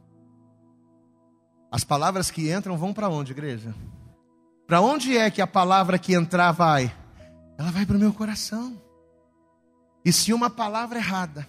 As 1.71 1.85
palavras 1.85 2.31
que 2.31 2.51
entram 2.51 2.79
vão 2.79 2.93
para 2.93 3.09
onde, 3.09 3.33
igreja? 3.33 3.75
Para 4.67 4.81
onde 4.81 5.17
é 5.17 5.31
que 5.31 5.43
a 5.43 5.47
palavra 5.47 5.99
que 5.99 6.15
entrar 6.15 6.53
vai? 6.53 6.95
Ela 7.59 7.71
vai 7.71 7.85
para 7.85 7.97
o 7.97 8.01
meu 8.01 8.13
coração. 8.13 8.81
E 10.05 10.13
se 10.13 10.33
uma 10.33 10.49
palavra 10.49 10.99
errada, 10.99 11.47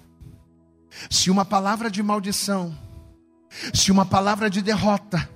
se 1.09 1.29
uma 1.29 1.45
palavra 1.45 1.89
de 1.89 2.01
maldição, 2.01 2.75
se 3.73 3.91
uma 3.91 4.05
palavra 4.05 4.49
de 4.49 4.61
derrota, 4.61 5.29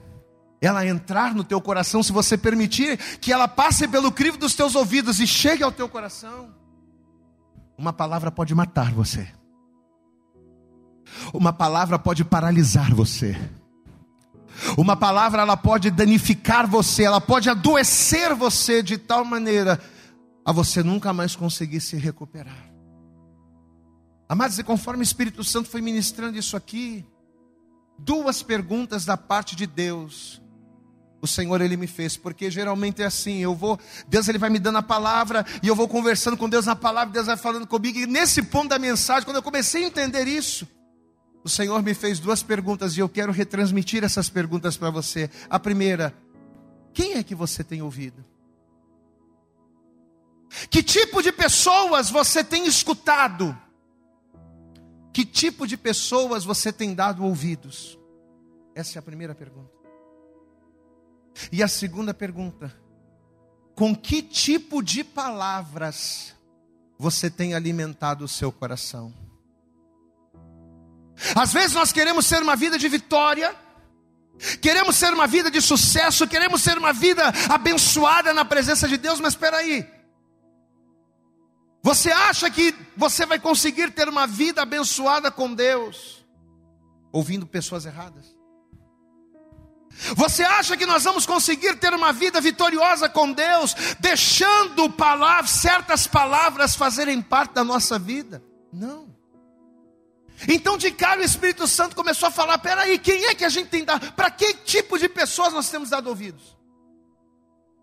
ela 0.61 0.85
entrar 0.85 1.33
no 1.33 1.43
teu 1.43 1.61
coração, 1.61 2.03
se 2.03 2.11
você 2.11 2.37
permitir 2.37 2.97
que 3.19 3.31
ela 3.31 3.47
passe 3.47 3.87
pelo 3.87 4.11
crivo 4.11 4.37
dos 4.37 4.53
teus 4.53 4.75
ouvidos 4.75 5.19
e 5.19 5.27
chegue 5.27 5.63
ao 5.63 5.71
teu 5.71 5.87
coração, 5.87 6.53
uma 7.77 7.93
palavra 7.93 8.29
pode 8.29 8.53
matar 8.53 8.91
você. 8.91 9.27
Uma 11.33 11.53
palavra 11.53 11.97
pode 11.97 12.23
paralisar 12.23 12.93
você. 12.93 13.37
Uma 14.77 14.95
palavra 14.95 15.41
ela 15.41 15.55
pode 15.55 15.89
danificar 15.89 16.67
você, 16.67 17.03
ela 17.03 17.21
pode 17.21 17.49
adoecer 17.49 18.35
você 18.35 18.83
de 18.83 18.97
tal 18.97 19.23
maneira 19.23 19.79
a 20.43 20.51
você 20.51 20.83
nunca 20.83 21.13
mais 21.13 21.35
conseguir 21.35 21.79
se 21.79 21.95
recuperar. 21.95 22.69
Amados, 24.27 24.59
e 24.59 24.63
conforme 24.63 25.01
o 25.01 25.03
Espírito 25.03 25.43
Santo 25.43 25.69
foi 25.69 25.81
ministrando 25.81 26.37
isso 26.37 26.57
aqui, 26.57 27.05
duas 27.97 28.43
perguntas 28.43 29.05
da 29.05 29.17
parte 29.17 29.55
de 29.55 29.65
Deus. 29.65 30.41
O 31.21 31.27
Senhor 31.27 31.59
ele 31.59 31.75
me 31.75 31.87
fez, 31.87 32.15
porque 32.15 32.49
geralmente 32.49 33.01
é 33.01 33.05
assim, 33.05 33.39
eu 33.39 33.53
vou, 33.53 33.77
Deus 34.07 34.27
ele 34.27 34.37
vai 34.37 34.49
me 34.49 34.59
dando 34.59 34.77
a 34.77 34.83
palavra 34.83 35.45
e 35.61 35.67
eu 35.67 35.75
vou 35.75 35.87
conversando 35.87 36.37
com 36.37 36.47
Deus 36.47 36.65
na 36.65 36.75
palavra, 36.75 37.13
Deus 37.13 37.25
vai 37.27 37.35
falando 37.35 37.67
comigo. 37.67 37.99
E 37.99 38.07
nesse 38.07 38.41
ponto 38.41 38.69
da 38.69 38.79
mensagem, 38.79 39.25
quando 39.25 39.35
eu 39.35 39.43
comecei 39.43 39.83
a 39.83 39.87
entender 39.87 40.27
isso, 40.27 40.67
o 41.43 41.49
Senhor 41.49 41.81
me 41.83 41.93
fez 41.93 42.19
duas 42.19 42.41
perguntas 42.41 42.95
e 42.95 42.99
eu 42.99 43.09
quero 43.09 43.31
retransmitir 43.31 44.03
essas 44.03 44.29
perguntas 44.29 44.77
para 44.77 44.89
você. 44.89 45.29
A 45.49 45.59
primeira, 45.59 46.13
quem 46.93 47.13
é 47.13 47.23
que 47.23 47.35
você 47.35 47.63
tem 47.63 47.81
ouvido? 47.81 48.23
Que 50.69 50.81
tipo 50.81 51.21
de 51.21 51.31
pessoas 51.31 52.09
você 52.09 52.43
tem 52.43 52.65
escutado? 52.65 53.57
Que 55.13 55.25
tipo 55.25 55.67
de 55.67 55.77
pessoas 55.77 56.43
você 56.43 56.71
tem 56.71 56.93
dado 56.93 57.23
ouvidos? 57.23 57.97
Essa 58.73 58.97
é 58.97 58.99
a 58.99 59.03
primeira 59.03 59.35
pergunta. 59.35 59.78
E 61.51 61.63
a 61.63 61.67
segunda 61.67 62.13
pergunta: 62.13 62.73
com 63.75 63.95
que 63.95 64.21
tipo 64.21 64.81
de 64.81 65.03
palavras 65.03 66.35
você 66.97 67.29
tem 67.29 67.53
alimentado 67.53 68.25
o 68.25 68.27
seu 68.27 68.51
coração? 68.51 69.13
Às 71.35 71.51
vezes 71.51 71.73
nós 71.73 71.91
queremos 71.91 72.25
ser 72.25 72.41
uma 72.41 72.55
vida 72.55 72.77
de 72.77 72.87
vitória, 72.87 73.55
queremos 74.61 74.95
ser 74.95 75.13
uma 75.13 75.27
vida 75.27 75.51
de 75.51 75.61
sucesso, 75.61 76.27
queremos 76.27 76.61
ser 76.61 76.77
uma 76.77 76.93
vida 76.93 77.23
abençoada 77.49 78.33
na 78.33 78.45
presença 78.45 78.87
de 78.87 78.97
Deus, 78.97 79.19
mas 79.19 79.33
espera 79.33 79.57
aí. 79.57 79.87
Você 81.81 82.11
acha 82.11 82.49
que 82.49 82.75
você 82.95 83.25
vai 83.25 83.39
conseguir 83.39 83.91
ter 83.91 84.09
uma 84.09 84.27
vida 84.27 84.61
abençoada 84.61 85.31
com 85.31 85.53
Deus 85.53 86.25
ouvindo 87.11 87.47
pessoas 87.47 87.85
erradas? 87.85 88.38
Você 90.15 90.43
acha 90.43 90.77
que 90.77 90.85
nós 90.85 91.03
vamos 91.03 91.25
conseguir 91.25 91.75
ter 91.77 91.93
uma 91.93 92.13
vida 92.13 92.39
vitoriosa 92.39 93.09
com 93.09 93.31
Deus 93.31 93.75
deixando 93.99 94.89
palavras, 94.89 95.51
certas 95.51 96.07
palavras 96.07 96.75
fazerem 96.75 97.21
parte 97.21 97.53
da 97.53 97.63
nossa 97.63 97.99
vida? 97.99 98.41
Não. 98.71 99.09
Então 100.47 100.77
de 100.77 100.91
cara 100.91 101.21
o 101.21 101.23
Espírito 101.23 101.67
Santo 101.67 101.95
começou 101.95 102.29
a 102.29 102.31
falar: 102.31 102.57
peraí, 102.59 102.97
quem 102.97 103.25
é 103.25 103.35
que 103.35 103.43
a 103.43 103.49
gente 103.49 103.69
tem 103.69 103.83
dado? 103.83 104.13
Para 104.13 104.31
que 104.31 104.53
tipo 104.53 104.97
de 104.97 105.09
pessoas 105.09 105.53
nós 105.53 105.69
temos 105.69 105.89
dado 105.89 106.07
ouvidos? 106.07 106.57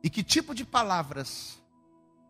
E 0.02 0.08
que 0.08 0.22
tipo 0.22 0.54
de 0.54 0.64
palavras 0.64 1.56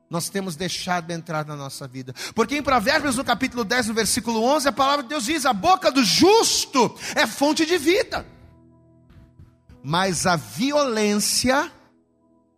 nós 0.09 0.29
temos 0.29 0.57
deixado 0.57 1.11
entrar 1.11 1.45
na 1.45 1.55
nossa 1.55 1.87
vida? 1.87 2.15
Porque 2.35 2.57
em 2.57 2.63
Provérbios, 2.63 3.17
no 3.17 3.25
capítulo 3.25 3.65
10, 3.65 3.89
no 3.89 3.95
versículo 3.95 4.43
11, 4.43 4.69
a 4.69 4.73
palavra 4.73 5.03
de 5.05 5.11
Deus 5.11 5.27
diz: 5.27 5.47
a 5.47 5.53
boca 5.53 5.93
do 5.93 6.03
justo 6.03 6.99
é 7.15 7.27
fonte 7.27 7.65
de 7.65 7.79
vida, 7.79 8.27
mas 9.89 10.27
a 10.27 10.35
violência 10.35 11.71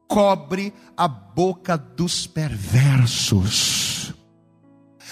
cobre 0.09 0.73
a 0.97 1.07
boca 1.07 1.77
dos 1.77 2.27
perversos. 2.27 4.15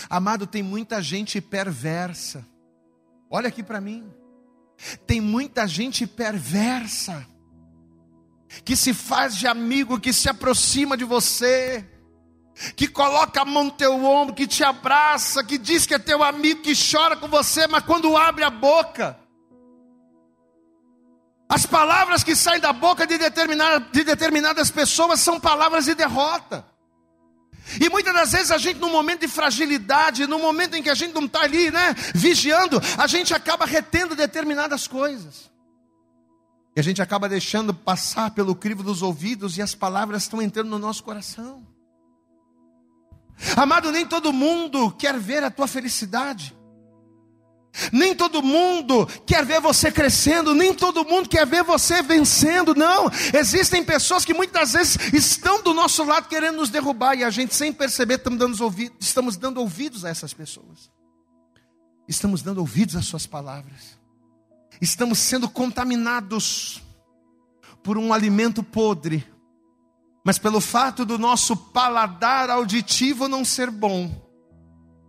Amado, 0.09 0.47
tem 0.47 0.63
muita 0.63 1.03
gente 1.03 1.43
perversa. 1.43 2.43
Olha 3.31 3.49
aqui 3.49 3.63
para 3.63 3.83
mim. 3.83 4.11
Tem 5.07 5.21
muita 5.21 5.69
gente 5.69 6.07
perversa 6.07 7.27
que 8.65 8.75
se 8.75 8.95
faz 8.95 9.37
de 9.37 9.47
amigo, 9.47 10.01
que 10.01 10.11
se 10.15 10.31
aproxima 10.31 10.97
de 10.97 11.05
você, 11.05 11.87
que 12.75 12.89
coloca 12.89 13.43
a 13.43 13.45
mão 13.45 13.65
no 13.65 13.73
teu 13.73 14.03
ombro, 14.03 14.35
que 14.35 14.47
te 14.47 14.65
abraça, 14.65 15.45
que 15.45 15.59
diz 15.59 15.85
que 15.85 15.93
é 15.93 15.99
teu 15.99 16.25
amigo, 16.25 16.63
que 16.63 16.73
chora 16.73 17.15
com 17.15 17.29
você, 17.29 17.67
mas 17.67 17.85
quando 17.85 18.17
abre 18.17 18.43
a 18.43 18.49
boca, 18.49 19.21
as 21.49 21.65
palavras 21.65 22.25
que 22.25 22.35
saem 22.35 22.61
da 22.61 22.73
boca 22.73 23.07
de, 23.07 23.17
determinada, 23.19 23.87
de 23.93 24.03
determinadas 24.03 24.71
pessoas 24.71 25.21
são 25.21 25.39
palavras 25.39 25.85
de 25.85 25.95
derrota. 25.95 26.67
E 27.81 27.89
muitas 27.89 28.15
das 28.15 28.33
vezes 28.33 28.51
a 28.51 28.59
gente, 28.59 28.79
no 28.79 28.91
momento 28.91 29.21
de 29.21 29.29
fragilidade, 29.29 30.27
no 30.27 30.39
momento 30.39 30.75
em 30.75 30.83
que 30.83 30.91
a 30.91 30.95
gente 30.95 31.15
não 31.15 31.25
está 31.25 31.43
ali, 31.43 31.71
né, 31.71 31.95
vigiando, 32.15 32.81
a 32.97 33.07
gente 33.07 33.35
acaba 33.35 33.65
retendo 33.65 34.15
determinadas 34.15 34.87
coisas. 34.87 35.51
E 36.75 36.81
a 36.81 36.83
gente 36.83 37.01
acaba 37.01 37.29
deixando 37.29 37.73
passar 37.73 38.31
pelo 38.33 38.55
crivo 38.55 38.83
dos 38.83 39.03
ouvidos 39.03 39.57
e 39.57 39.63
as 39.63 39.75
palavras 39.75 40.25
estão 40.25 40.43
entrando 40.43 40.69
no 40.69 40.79
nosso 40.79 41.03
coração. 41.03 41.67
Amado, 43.57 43.93
nem 43.93 44.07
todo 44.07 44.33
mundo 44.33 44.91
quer 44.93 45.19
ver 45.19 45.45
a 45.45 45.51
tua 45.51 45.67
felicidade. 45.67 46.56
Nem 47.93 48.15
todo 48.15 48.43
mundo 48.43 49.07
quer 49.27 49.45
ver 49.45 49.61
você 49.61 49.91
crescendo, 49.91 50.55
nem 50.55 50.73
todo 50.73 51.05
mundo 51.05 51.29
quer 51.29 51.47
ver 51.47 51.63
você 51.63 52.03
vencendo, 52.03 52.75
não. 52.75 53.11
Existem 53.35 53.85
pessoas 53.85 54.25
que 54.25 54.35
muitas 54.35 54.73
vezes 54.73 54.99
estão 55.13 55.63
do 55.63 55.75
nosso 55.75 56.05
lado 56.05 56.29
querendo 56.29 56.57
nos 56.57 56.71
derrubar 56.71 57.15
e 57.15 57.25
a 57.25 57.31
gente, 57.31 57.55
sem 57.55 57.73
perceber, 57.73 58.15
estamos 58.15 58.39
dando 58.39 58.61
ouvidos, 58.63 58.97
estamos 59.01 59.37
dando 59.37 59.61
ouvidos 59.61 60.05
a 60.05 60.09
essas 60.09 60.33
pessoas. 60.33 60.91
Estamos 62.09 62.43
dando 62.43 62.59
ouvidos 62.59 62.97
às 62.97 63.07
suas 63.07 63.27
palavras. 63.27 63.99
Estamos 64.81 65.19
sendo 65.19 65.49
contaminados 65.49 66.83
por 67.83 67.99
um 67.99 68.13
alimento 68.13 68.63
podre, 68.63 69.27
mas 70.25 70.39
pelo 70.39 70.61
fato 70.61 71.05
do 71.05 71.19
nosso 71.19 71.57
paladar 71.57 72.51
auditivo 72.51 73.29
não 73.29 73.45
ser 73.45 73.71
bom 73.71 74.26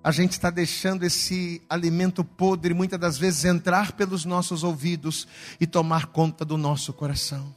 a 0.07 0.11
gente 0.11 0.31
está 0.31 0.49
deixando 0.49 1.03
esse 1.03 1.61
alimento 1.69 2.23
podre 2.23 2.73
muitas 2.73 2.97
das 2.97 3.17
vezes 3.17 3.43
entrar 3.43 3.91
pelos 3.91 4.23
nossos 4.23 4.63
ouvidos 4.63 5.27
e 5.59 5.67
tomar 5.67 6.05
conta 6.05 6.45
do 6.45 6.57
nosso 6.57 6.93
coração. 6.93 7.53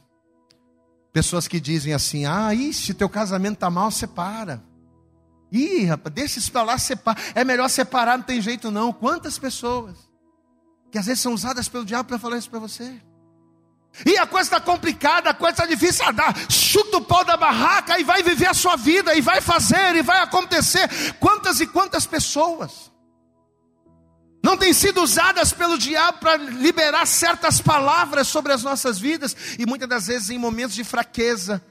Pessoas 1.13 1.47
que 1.47 1.61
dizem 1.61 1.93
assim: 1.93 2.25
ah, 2.25 2.49
se 2.73 2.93
teu 2.93 3.07
casamento 3.07 3.53
está 3.53 3.69
mal, 3.69 3.89
separa. 3.89 4.61
Ih, 5.49 5.85
rapaz, 5.85 6.13
deixa 6.13 6.39
isso 6.39 6.51
para 6.51 6.63
lá, 6.63 6.77
separa. 6.77 7.17
É 7.33 7.45
melhor 7.45 7.69
separar, 7.69 8.17
não 8.17 8.25
tem 8.25 8.41
jeito 8.41 8.69
não. 8.69 8.91
Quantas 8.91 9.39
pessoas 9.39 9.95
que 10.91 10.97
às 10.97 11.05
vezes 11.05 11.21
são 11.21 11.33
usadas 11.33 11.69
pelo 11.69 11.85
diabo 11.85 12.09
para 12.09 12.19
falar 12.19 12.37
isso 12.37 12.49
para 12.49 12.59
você? 12.59 13.01
E 14.05 14.17
a 14.17 14.25
coisa 14.25 14.47
está 14.47 14.59
complicada, 14.59 15.29
a 15.29 15.33
coisa 15.33 15.51
está 15.51 15.65
difícil, 15.65 16.05
ah, 16.05 16.11
dá, 16.11 16.33
chuta 16.49 16.97
o 16.97 17.01
pau 17.01 17.25
da 17.25 17.35
barraca 17.35 17.99
e 17.99 18.03
vai 18.03 18.23
viver 18.23 18.47
a 18.47 18.53
sua 18.53 18.75
vida, 18.75 19.13
e 19.15 19.21
vai 19.21 19.41
fazer, 19.41 19.95
e 19.95 20.01
vai 20.01 20.21
acontecer. 20.21 20.89
Quantas 21.19 21.59
e 21.59 21.67
quantas 21.67 22.05
pessoas 22.05 22.91
não 24.43 24.57
têm 24.57 24.73
sido 24.73 25.01
usadas 25.01 25.53
pelo 25.53 25.77
diabo 25.77 26.19
para 26.19 26.37
liberar 26.37 27.05
certas 27.05 27.61
palavras 27.61 28.27
sobre 28.27 28.53
as 28.53 28.63
nossas 28.63 28.97
vidas, 28.97 29.35
e 29.59 29.65
muitas 29.65 29.87
das 29.87 30.07
vezes 30.07 30.29
em 30.29 30.37
momentos 30.37 30.75
de 30.75 30.83
fraqueza, 30.83 31.63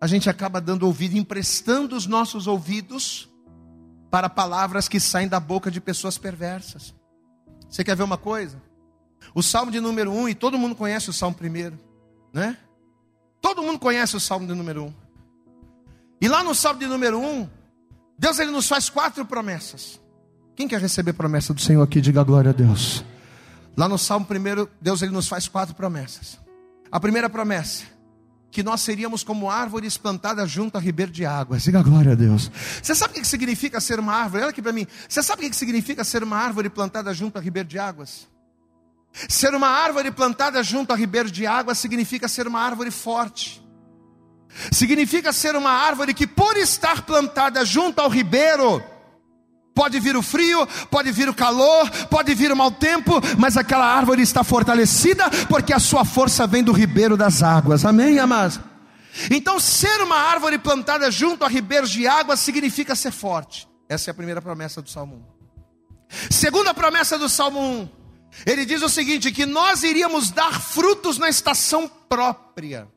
a 0.00 0.06
gente 0.06 0.28
acaba 0.28 0.60
dando 0.60 0.84
ouvido, 0.84 1.16
emprestando 1.16 1.94
os 1.94 2.06
nossos 2.06 2.48
ouvidos 2.48 3.28
para 4.10 4.28
palavras 4.28 4.88
que 4.88 4.98
saem 4.98 5.28
da 5.28 5.38
boca 5.38 5.70
de 5.70 5.80
pessoas 5.80 6.18
perversas. 6.18 6.92
Você 7.68 7.84
quer 7.84 7.94
ver 7.94 8.02
uma 8.02 8.18
coisa? 8.18 8.60
O 9.34 9.42
Salmo 9.42 9.70
de 9.70 9.80
número 9.80 10.10
1, 10.10 10.20
um, 10.22 10.28
e 10.28 10.34
todo 10.34 10.58
mundo 10.58 10.74
conhece 10.74 11.10
o 11.10 11.12
Salmo 11.12 11.36
primeiro, 11.36 11.78
né? 12.32 12.56
Todo 13.40 13.62
mundo 13.62 13.78
conhece 13.78 14.16
o 14.16 14.20
Salmo 14.20 14.46
de 14.46 14.54
número 14.54 14.84
1. 14.84 14.86
Um. 14.86 14.94
E 16.20 16.28
lá 16.28 16.44
no 16.44 16.54
Salmo 16.54 16.78
de 16.80 16.86
número 16.86 17.18
1, 17.18 17.26
um, 17.26 17.48
Deus 18.18 18.38
ele 18.38 18.50
nos 18.50 18.68
faz 18.68 18.88
quatro 18.88 19.24
promessas. 19.24 20.00
Quem 20.54 20.68
quer 20.68 20.80
receber 20.80 21.12
promessa 21.12 21.52
do 21.52 21.60
Senhor 21.60 21.82
aqui, 21.82 22.00
diga 22.00 22.22
glória 22.22 22.50
a 22.50 22.54
Deus. 22.54 23.04
Lá 23.76 23.88
no 23.88 23.98
Salmo 23.98 24.26
primeiro, 24.26 24.68
Deus 24.80 25.02
ele 25.02 25.12
nos 25.12 25.26
faz 25.26 25.48
quatro 25.48 25.74
promessas. 25.74 26.38
A 26.90 27.00
primeira 27.00 27.28
promessa, 27.28 27.84
que 28.50 28.62
nós 28.62 28.82
seríamos 28.82 29.24
como 29.24 29.50
árvores 29.50 29.96
plantadas 29.96 30.50
junto 30.50 30.76
a 30.76 30.80
ribeiro 30.80 31.10
de 31.10 31.24
águas. 31.24 31.62
Diga 31.62 31.82
glória 31.82 32.12
a 32.12 32.14
Deus. 32.14 32.50
Você 32.82 32.94
sabe 32.94 33.18
o 33.18 33.20
que 33.20 33.26
significa 33.26 33.80
ser 33.80 33.98
uma 33.98 34.12
árvore? 34.12 34.42
Olha 34.42 34.50
aqui 34.50 34.60
para 34.60 34.72
mim. 34.72 34.86
Você 35.08 35.22
sabe 35.22 35.46
o 35.46 35.50
que 35.50 35.56
significa 35.56 36.04
ser 36.04 36.22
uma 36.22 36.36
árvore 36.36 36.68
plantada 36.68 37.12
junto 37.14 37.38
a 37.38 37.40
ribeiro 37.40 37.68
de 37.68 37.78
águas? 37.78 38.28
Ser 39.28 39.54
uma 39.54 39.68
árvore 39.68 40.10
plantada 40.10 40.62
junto 40.62 40.92
a 40.92 40.96
ribeiro 40.96 41.30
de 41.30 41.46
água 41.46 41.74
significa 41.74 42.28
ser 42.28 42.46
uma 42.46 42.60
árvore 42.60 42.90
forte. 42.90 43.62
Significa 44.70 45.32
ser 45.32 45.54
uma 45.56 45.70
árvore 45.70 46.14
que, 46.14 46.26
por 46.26 46.56
estar 46.56 47.02
plantada 47.02 47.64
junto 47.64 48.00
ao 48.00 48.08
ribeiro, 48.08 48.82
pode 49.74 49.98
vir 50.00 50.16
o 50.16 50.22
frio, 50.22 50.66
pode 50.90 51.10
vir 51.10 51.28
o 51.28 51.34
calor, 51.34 51.90
pode 52.08 52.34
vir 52.34 52.52
o 52.52 52.56
mau 52.56 52.70
tempo, 52.70 53.20
mas 53.38 53.56
aquela 53.56 53.86
árvore 53.86 54.22
está 54.22 54.44
fortalecida 54.44 55.24
porque 55.48 55.72
a 55.72 55.78
sua 55.78 56.04
força 56.04 56.46
vem 56.46 56.62
do 56.62 56.72
ribeiro 56.72 57.16
das 57.16 57.42
águas. 57.42 57.84
Amém, 57.84 58.18
amados? 58.18 58.60
Então, 59.30 59.60
ser 59.60 60.00
uma 60.00 60.16
árvore 60.16 60.58
plantada 60.58 61.10
junto 61.10 61.44
a 61.44 61.48
ribeiros 61.48 61.90
de 61.90 62.06
água 62.06 62.36
significa 62.36 62.94
ser 62.94 63.10
forte. 63.10 63.68
Essa 63.88 64.10
é 64.10 64.12
a 64.12 64.14
primeira 64.14 64.40
promessa 64.40 64.80
do 64.80 64.88
Salmo 64.88 65.16
1. 65.16 65.32
Segunda 66.30 66.74
promessa 66.74 67.18
do 67.18 67.28
Salmo 67.28 67.60
1 67.60 68.01
ele 68.46 68.64
diz 68.64 68.82
o 68.82 68.88
seguinte: 68.88 69.30
que 69.30 69.46
nós 69.46 69.82
iríamos 69.82 70.30
dar 70.30 70.60
frutos 70.60 71.18
na 71.18 71.28
estação 71.28 71.88
própria. 72.08 72.88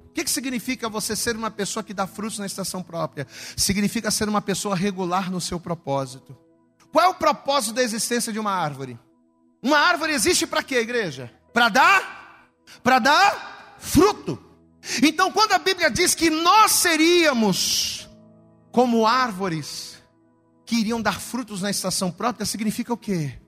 O 0.00 0.10
que, 0.14 0.24
que 0.24 0.30
significa 0.30 0.88
você 0.88 1.16
ser 1.16 1.34
uma 1.34 1.50
pessoa 1.50 1.82
que 1.82 1.92
dá 1.92 2.06
frutos 2.06 2.38
na 2.38 2.46
estação 2.46 2.82
própria? 2.82 3.26
Significa 3.56 4.10
ser 4.10 4.28
uma 4.28 4.40
pessoa 4.40 4.76
regular 4.76 5.30
no 5.30 5.40
seu 5.40 5.58
propósito. 5.58 6.36
Qual 6.92 7.04
é 7.04 7.08
o 7.08 7.14
propósito 7.14 7.74
da 7.74 7.82
existência 7.82 8.32
de 8.32 8.38
uma 8.38 8.52
árvore? 8.52 8.96
Uma 9.60 9.78
árvore 9.78 10.12
existe 10.12 10.46
para 10.46 10.62
quê, 10.62 10.76
igreja? 10.76 11.32
Para 11.52 11.68
dar? 11.68 12.50
Para 12.82 12.98
dar 13.00 13.76
fruto. 13.78 14.40
Então, 15.02 15.32
quando 15.32 15.52
a 15.52 15.58
Bíblia 15.58 15.90
diz 15.90 16.14
que 16.14 16.30
nós 16.30 16.72
seríamos 16.72 18.08
como 18.70 19.06
árvores 19.06 20.00
que 20.64 20.76
iriam 20.76 21.00
dar 21.00 21.20
frutos 21.20 21.62
na 21.62 21.70
estação 21.70 22.10
própria, 22.12 22.46
significa 22.46 22.92
o 22.92 22.96
quê? 22.96 23.38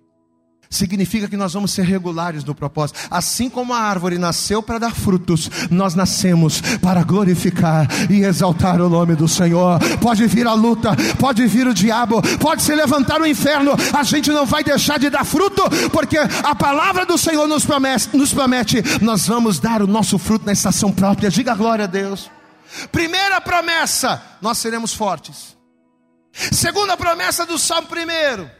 Significa 0.69 1.29
que 1.29 1.37
nós 1.37 1.53
vamos 1.53 1.73
ser 1.73 1.85
regulares 1.85 2.45
no 2.45 2.55
propósito. 2.55 2.99
Assim 3.11 3.49
como 3.49 3.73
a 3.73 3.79
árvore 3.79 4.19
nasceu 4.19 4.63
para 4.63 4.79
dar 4.79 4.95
frutos, 4.95 5.51
nós 5.71 5.95
nascemos 5.95 6.61
para 6.81 7.03
glorificar 7.03 7.87
e 8.11 8.25
exaltar 8.25 8.81
o 8.81 8.89
nome 8.89 9.15
do 9.15 9.29
Senhor. 9.29 9.79
Pode 10.01 10.27
vir 10.27 10.47
a 10.47 10.55
luta, 10.55 10.91
pode 11.19 11.47
vir 11.47 11.67
o 11.67 11.75
diabo, 11.75 12.21
pode 12.39 12.63
se 12.63 12.75
levantar 12.75 13.21
o 13.21 13.27
inferno, 13.27 13.73
a 13.93 14.03
gente 14.03 14.31
não 14.31 14.45
vai 14.45 14.65
deixar 14.65 14.99
de 14.99 15.09
dar 15.09 15.25
fruto, 15.25 15.63
porque 15.91 16.19
a 16.19 16.55
palavra 16.55 17.07
do 17.07 17.17
Senhor 17.17 17.47
nos 17.47 17.65
promete, 17.65 18.17
nos 18.17 18.33
promete 18.33 18.83
nós 19.01 19.27
vamos 19.27 19.59
dar 19.59 19.83
o 19.83 19.87
nosso 19.87 20.19
fruto 20.19 20.47
na 20.47 20.53
estação 20.53 20.93
própria. 20.93 21.31
Diga 21.31 21.55
glória 21.55 21.85
a 21.85 21.89
Deus. 21.89 22.31
Primeira 22.91 23.41
promessa, 23.41 24.23
nós 24.41 24.59
seremos 24.59 24.93
fortes. 24.93 25.57
Segunda 26.53 26.97
promessa 26.97 27.47
do 27.47 27.59
Salmo 27.59 27.89
primeiro 27.89 28.51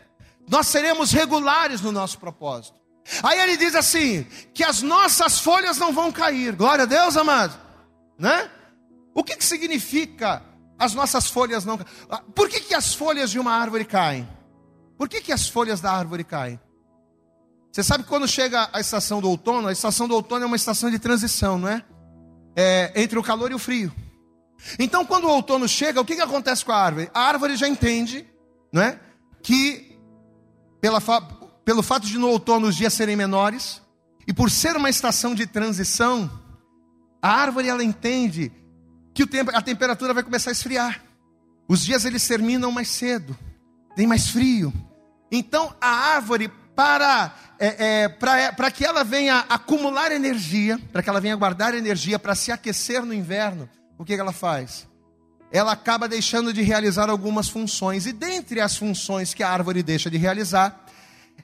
nós 0.49 0.69
seremos 0.69 1.13
regulares 1.13 1.81
no 1.81 1.93
nosso 1.93 2.19
propósito. 2.19 2.77
Aí 3.23 3.39
ele 3.41 3.57
diz 3.57 3.75
assim: 3.75 4.25
que 4.55 4.65
as 4.65 4.83
nossas 4.83 5.39
folhas 5.41 5.79
não 5.79 5.93
vão 5.93 6.11
cair. 6.11 6.55
Glória 6.55 6.83
a 6.83 6.87
Deus, 6.87 7.17
amado. 7.17 7.57
Né? 8.19 8.51
O 9.15 9.23
que, 9.23 9.37
que 9.37 9.45
significa 9.45 10.43
as 10.79 10.95
nossas 10.95 11.29
folhas 11.29 11.65
não 11.65 11.79
ah, 12.11 12.23
Por 12.35 12.49
que, 12.49 12.61
que 12.61 12.75
as 12.75 12.95
folhas 12.95 13.31
de 13.31 13.39
uma 13.39 13.53
árvore 13.53 13.85
caem? 13.85 14.29
Por 14.99 15.09
que, 15.09 15.21
que 15.21 15.33
as 15.33 15.49
folhas 15.49 15.81
da 15.81 15.93
árvore 15.93 16.25
caem? 16.25 16.61
Você 17.73 17.83
sabe 17.83 18.05
que 18.05 18.09
quando 18.09 18.27
chega 18.27 18.69
a 18.73 18.81
estação 18.81 19.21
do 19.21 19.29
outono, 19.29 19.69
a 19.69 19.73
estação 19.73 20.09
do 20.09 20.15
outono 20.15 20.45
é 20.45 20.47
uma 20.47 20.57
estação 20.57 20.91
de 20.91 20.99
transição, 20.99 21.59
não 21.59 21.69
é? 21.69 21.85
é 22.57 22.93
entre 22.97 23.19
o 23.19 23.23
calor 23.23 23.51
e 23.51 23.55
o 23.55 23.59
frio. 23.59 23.93
Então, 24.79 25.05
quando 25.05 25.25
o 25.25 25.31
outono 25.31 25.69
chega, 25.69 26.01
o 26.01 26.05
que, 26.05 26.17
que 26.17 26.23
acontece 26.23 26.65
com 26.65 26.73
a 26.73 26.77
árvore? 26.77 27.11
A 27.13 27.21
árvore 27.21 27.55
já 27.55 27.69
entende, 27.69 28.27
não 28.73 28.81
é? 28.81 28.99
Que 29.43 29.86
pela, 30.81 31.01
pelo 31.65 31.83
fato 31.83 32.07
de 32.07 32.19
no 32.19 32.29
outono 32.29 32.69
os 32.69 32.77
dias 32.77 32.93
serem 32.93 33.17
menores, 33.17 33.83
e 34.27 34.33
por 34.33 34.51
ser 34.51 34.77
uma 34.77 34.91
estação 34.91 35.35
de 35.35 35.47
transição, 35.47 36.31
a 37.23 37.31
árvore 37.31 37.69
ela 37.69 37.85
entende 37.85 38.53
que 39.15 39.23
o 39.23 39.27
tempo, 39.27 39.51
a 39.55 39.63
temperatura 39.63 40.13
vai 40.13 40.23
começar 40.23 40.51
a 40.51 40.53
esfriar. 40.53 41.03
Os 41.69 41.85
dias 41.85 42.05
eles 42.05 42.27
terminam 42.27 42.71
mais 42.71 42.89
cedo, 42.89 43.37
tem 43.95 44.07
mais 44.07 44.29
frio. 44.29 44.73
Então 45.31 45.75
a 45.81 45.89
árvore, 45.89 46.49
para, 46.75 47.35
é, 47.59 48.03
é, 48.03 48.09
para 48.09 48.71
que 48.71 48.85
ela 48.85 49.03
venha 49.03 49.45
acumular 49.49 50.13
energia, 50.13 50.79
para 50.93 51.03
que 51.03 51.09
ela 51.09 51.21
venha 51.21 51.35
guardar 51.35 51.75
energia 51.75 52.19
para 52.19 52.35
se 52.35 52.53
aquecer 52.53 53.05
no 53.05 53.15
inverno, 53.15 53.69
o 53.99 54.05
que 54.05 54.13
ela 54.13 54.33
faz? 54.33 54.87
Ela 55.51 55.73
acaba 55.73 56.09
deixando 56.09 56.53
de 56.53 56.63
realizar 56.63 57.09
algumas 57.09 57.49
funções. 57.49 58.07
E 58.07 58.13
dentre 58.13 58.61
as 58.61 58.77
funções 58.77 59.33
que 59.33 59.43
a 59.43 59.51
árvore 59.51 59.83
deixa 59.83 60.11
de 60.11 60.17
realizar, 60.17 60.85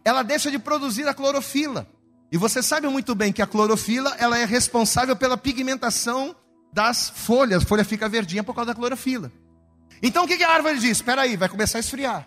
ela 0.05 0.23
deixa 0.23 0.51
de 0.51 0.59
produzir 0.59 1.07
a 1.09 1.15
clorofila. 1.15 1.87
E 2.31 2.37
você 2.37 2.63
sabe 2.63 2.89
muito 2.89 3.15
bem 3.15 3.33
que 3.33 3.43
a 3.43 3.47
clorofila 3.47 4.15
ela 4.19 4.39
é 4.39 4.45
responsável 4.45 5.15
pela 5.15 5.37
pigmentação 5.37 6.35
das 6.73 7.11
folhas. 7.11 7.63
A 7.63 7.67
folha 7.67 7.85
fica 7.85 8.09
verdinha 8.09 8.43
por 8.43 8.55
causa 8.55 8.73
da 8.73 8.75
clorofila. 8.75 9.31
Então 10.03 10.25
o 10.25 10.27
que 10.27 10.43
a 10.43 10.51
árvore 10.51 10.79
diz? 10.79 10.93
Espera 10.93 11.23
aí, 11.23 11.37
vai 11.37 11.49
começar 11.49 11.79
a 11.79 11.81
esfriar. 11.81 12.27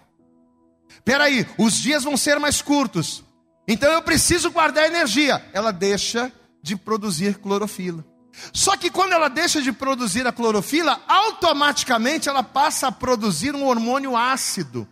Espera 0.89 1.25
aí, 1.25 1.45
os 1.57 1.73
dias 1.73 2.03
vão 2.03 2.15
ser 2.15 2.39
mais 2.39 2.61
curtos. 2.61 3.23
Então 3.67 3.91
eu 3.91 4.01
preciso 4.01 4.51
guardar 4.51 4.85
energia. 4.85 5.43
Ela 5.51 5.71
deixa 5.71 6.31
de 6.61 6.75
produzir 6.75 7.39
clorofila. 7.39 8.05
Só 8.53 8.75
que 8.77 8.89
quando 8.89 9.13
ela 9.13 9.29
deixa 9.29 9.61
de 9.61 9.71
produzir 9.71 10.25
a 10.27 10.31
clorofila, 10.31 11.01
automaticamente 11.07 12.29
ela 12.29 12.43
passa 12.43 12.87
a 12.87 12.91
produzir 12.91 13.55
um 13.55 13.65
hormônio 13.65 14.15
ácido. 14.15 14.87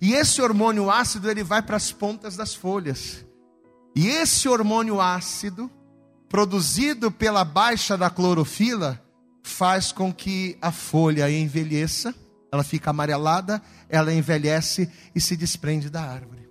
E 0.00 0.14
esse 0.14 0.40
hormônio 0.40 0.90
ácido 0.90 1.30
ele 1.30 1.42
vai 1.42 1.62
para 1.62 1.76
as 1.76 1.92
pontas 1.92 2.36
das 2.36 2.54
folhas. 2.54 3.24
E 3.94 4.08
esse 4.08 4.48
hormônio 4.48 5.00
ácido, 5.00 5.70
produzido 6.28 7.10
pela 7.10 7.44
baixa 7.44 7.96
da 7.96 8.08
clorofila, 8.08 9.02
faz 9.42 9.92
com 9.92 10.12
que 10.12 10.56
a 10.60 10.70
folha 10.70 11.30
envelheça, 11.30 12.14
ela 12.52 12.62
fica 12.62 12.90
amarelada, 12.90 13.60
ela 13.88 14.12
envelhece 14.12 14.90
e 15.14 15.20
se 15.20 15.36
desprende 15.36 15.90
da 15.90 16.02
árvore. 16.02 16.48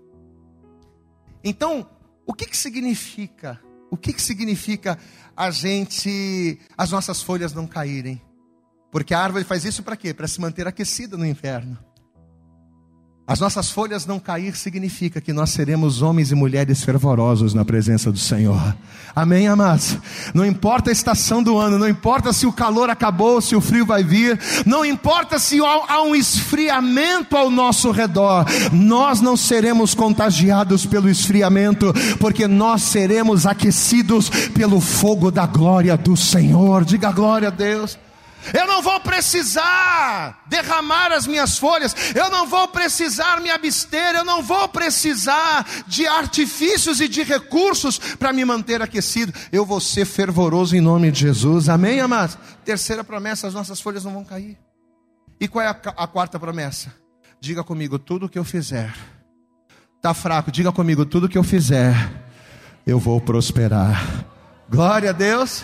Então, 1.43 1.89
o 2.25 2.33
que, 2.33 2.45
que 2.45 2.57
significa? 2.57 3.59
O 3.89 3.97
que, 3.97 4.13
que 4.13 4.21
significa 4.21 4.97
a 5.39 5.51
gente, 5.51 6.59
as 6.77 6.91
nossas 6.91 7.21
folhas 7.21 7.53
não 7.53 7.65
caírem. 7.65 8.21
Porque 8.91 9.13
a 9.13 9.19
árvore 9.19 9.45
faz 9.45 9.63
isso 9.63 9.81
para 9.81 9.95
quê? 9.95 10.13
Para 10.13 10.27
se 10.27 10.41
manter 10.41 10.67
aquecida 10.67 11.15
no 11.15 11.25
inverno. 11.25 11.79
As 13.29 13.39
nossas 13.39 13.69
folhas 13.69 14.07
não 14.07 14.19
cair 14.19 14.57
significa 14.57 15.21
que 15.21 15.31
nós 15.31 15.51
seremos 15.51 16.01
homens 16.01 16.31
e 16.31 16.35
mulheres 16.35 16.83
fervorosos 16.83 17.53
na 17.53 17.63
presença 17.63 18.11
do 18.11 18.17
Senhor. 18.17 18.75
Amém, 19.15 19.47
amados? 19.47 19.99
Não 20.33 20.43
importa 20.43 20.89
a 20.89 20.91
estação 20.91 21.43
do 21.43 21.55
ano, 21.55 21.77
não 21.77 21.87
importa 21.87 22.33
se 22.33 22.47
o 22.47 22.51
calor 22.51 22.89
acabou, 22.89 23.39
se 23.39 23.55
o 23.55 23.61
frio 23.61 23.85
vai 23.85 24.03
vir, 24.03 24.39
não 24.65 24.83
importa 24.83 25.37
se 25.37 25.59
há 25.59 26.01
um 26.01 26.15
esfriamento 26.15 27.37
ao 27.37 27.51
nosso 27.51 27.91
redor, 27.91 28.47
nós 28.73 29.21
não 29.21 29.37
seremos 29.37 29.93
contagiados 29.93 30.87
pelo 30.87 31.07
esfriamento, 31.07 31.93
porque 32.19 32.47
nós 32.47 32.81
seremos 32.81 33.45
aquecidos 33.45 34.27
pelo 34.55 34.81
fogo 34.81 35.29
da 35.29 35.45
glória 35.45 35.95
do 35.95 36.17
Senhor. 36.17 36.83
Diga 36.83 37.11
glória 37.11 37.49
a 37.49 37.51
Deus. 37.51 37.95
Eu 38.53 38.65
não 38.65 38.81
vou 38.81 38.99
precisar 38.99 40.43
derramar 40.47 41.11
as 41.11 41.27
minhas 41.27 41.57
folhas, 41.57 41.95
eu 42.15 42.29
não 42.29 42.47
vou 42.47 42.67
precisar 42.67 43.41
me 43.41 43.49
abster, 43.49 44.15
eu 44.15 44.25
não 44.25 44.41
vou 44.41 44.67
precisar 44.67 45.65
de 45.87 46.07
artifícios 46.07 46.99
e 46.99 47.07
de 47.07 47.23
recursos 47.23 47.97
para 47.97 48.33
me 48.33 48.43
manter 48.45 48.81
aquecido. 48.81 49.33
Eu 49.51 49.65
vou 49.65 49.79
ser 49.79 50.05
fervoroso 50.05 50.75
em 50.75 50.81
nome 50.81 51.11
de 51.11 51.19
Jesus. 51.19 51.69
Amém, 51.69 51.99
amados? 51.99 52.37
Terceira 52.65 53.03
promessa: 53.03 53.47
as 53.47 53.53
nossas 53.53 53.79
folhas 53.79 54.03
não 54.03 54.13
vão 54.13 54.23
cair. 54.23 54.57
E 55.39 55.47
qual 55.47 55.63
é 55.63 55.67
a, 55.67 55.71
a 55.71 56.07
quarta 56.07 56.39
promessa? 56.39 56.93
Diga 57.39 57.63
comigo: 57.63 57.97
tudo 57.99 58.29
que 58.29 58.39
eu 58.39 58.43
fizer. 58.43 58.93
Está 59.97 60.13
fraco, 60.13 60.51
diga 60.51 60.71
comigo: 60.71 61.05
tudo 61.05 61.29
que 61.29 61.37
eu 61.37 61.43
fizer, 61.43 61.93
eu 62.85 62.99
vou 62.99 63.19
prosperar. 63.19 64.25
Glória 64.69 65.09
a 65.09 65.13
Deus. 65.13 65.63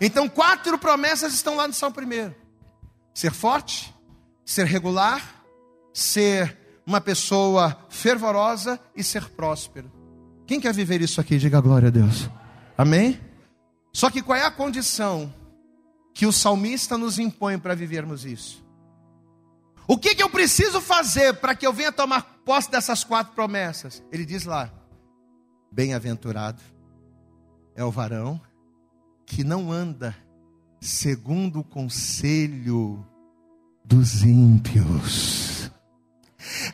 Então, 0.00 0.28
quatro 0.28 0.78
promessas 0.78 1.34
estão 1.34 1.56
lá 1.56 1.66
no 1.66 1.74
Salmo 1.74 1.94
primeiro: 1.94 2.34
ser 3.12 3.32
forte, 3.32 3.94
ser 4.44 4.66
regular, 4.66 5.42
ser 5.92 6.56
uma 6.86 7.00
pessoa 7.00 7.76
fervorosa 7.88 8.80
e 8.94 9.02
ser 9.02 9.28
próspero. 9.30 9.90
Quem 10.46 10.60
quer 10.60 10.72
viver 10.72 11.02
isso 11.02 11.20
aqui? 11.20 11.36
Diga 11.36 11.60
glória 11.60 11.88
a 11.88 11.90
Deus. 11.90 12.30
Amém? 12.76 13.20
Só 13.92 14.08
que 14.08 14.22
qual 14.22 14.38
é 14.38 14.44
a 14.44 14.50
condição 14.50 15.32
que 16.14 16.24
o 16.24 16.32
salmista 16.32 16.96
nos 16.96 17.18
impõe 17.18 17.58
para 17.58 17.74
vivermos 17.74 18.24
isso? 18.24 18.64
O 19.86 19.98
que, 19.98 20.14
que 20.14 20.22
eu 20.22 20.30
preciso 20.30 20.80
fazer 20.80 21.34
para 21.34 21.54
que 21.54 21.66
eu 21.66 21.72
venha 21.72 21.90
tomar 21.90 22.22
posse 22.44 22.70
dessas 22.70 23.02
quatro 23.02 23.34
promessas? 23.34 24.02
Ele 24.12 24.24
diz 24.24 24.44
lá: 24.44 24.70
Bem-aventurado 25.72 26.62
é 27.74 27.84
o 27.84 27.90
varão 27.90 28.40
que 29.28 29.44
não 29.44 29.70
anda 29.70 30.16
segundo 30.80 31.60
o 31.60 31.64
conselho 31.64 33.06
dos 33.84 34.22
ímpios, 34.22 35.70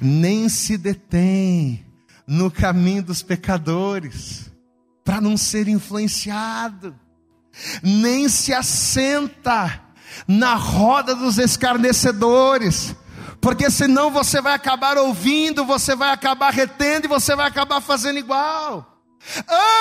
nem 0.01 0.49
se 0.49 0.79
detém 0.79 1.85
no 2.27 2.51
caminho 2.51 3.03
dos 3.03 3.23
pecadores, 3.23 4.51
para 5.05 5.21
não 5.21 5.37
ser 5.37 5.69
influenciado, 5.69 6.99
nem 7.83 8.29
se 8.29 8.55
assenta 8.55 9.83
na 10.27 10.55
roda 10.55 11.15
dos 11.15 11.39
escarnecedores, 11.39 12.95
porque 13.41 13.69
senão 13.69 14.11
você 14.11 14.41
vai 14.41 14.55
acabar 14.55 14.97
ouvindo, 14.97 15.65
você 15.65 15.97
vai 15.97 16.11
acabar 16.11 16.53
retendo 16.53 17.07
e 17.07 17.09
você 17.09 17.35
vai 17.35 17.49
acabar 17.49 17.81
fazendo 17.81 18.19
igual. 18.19 19.03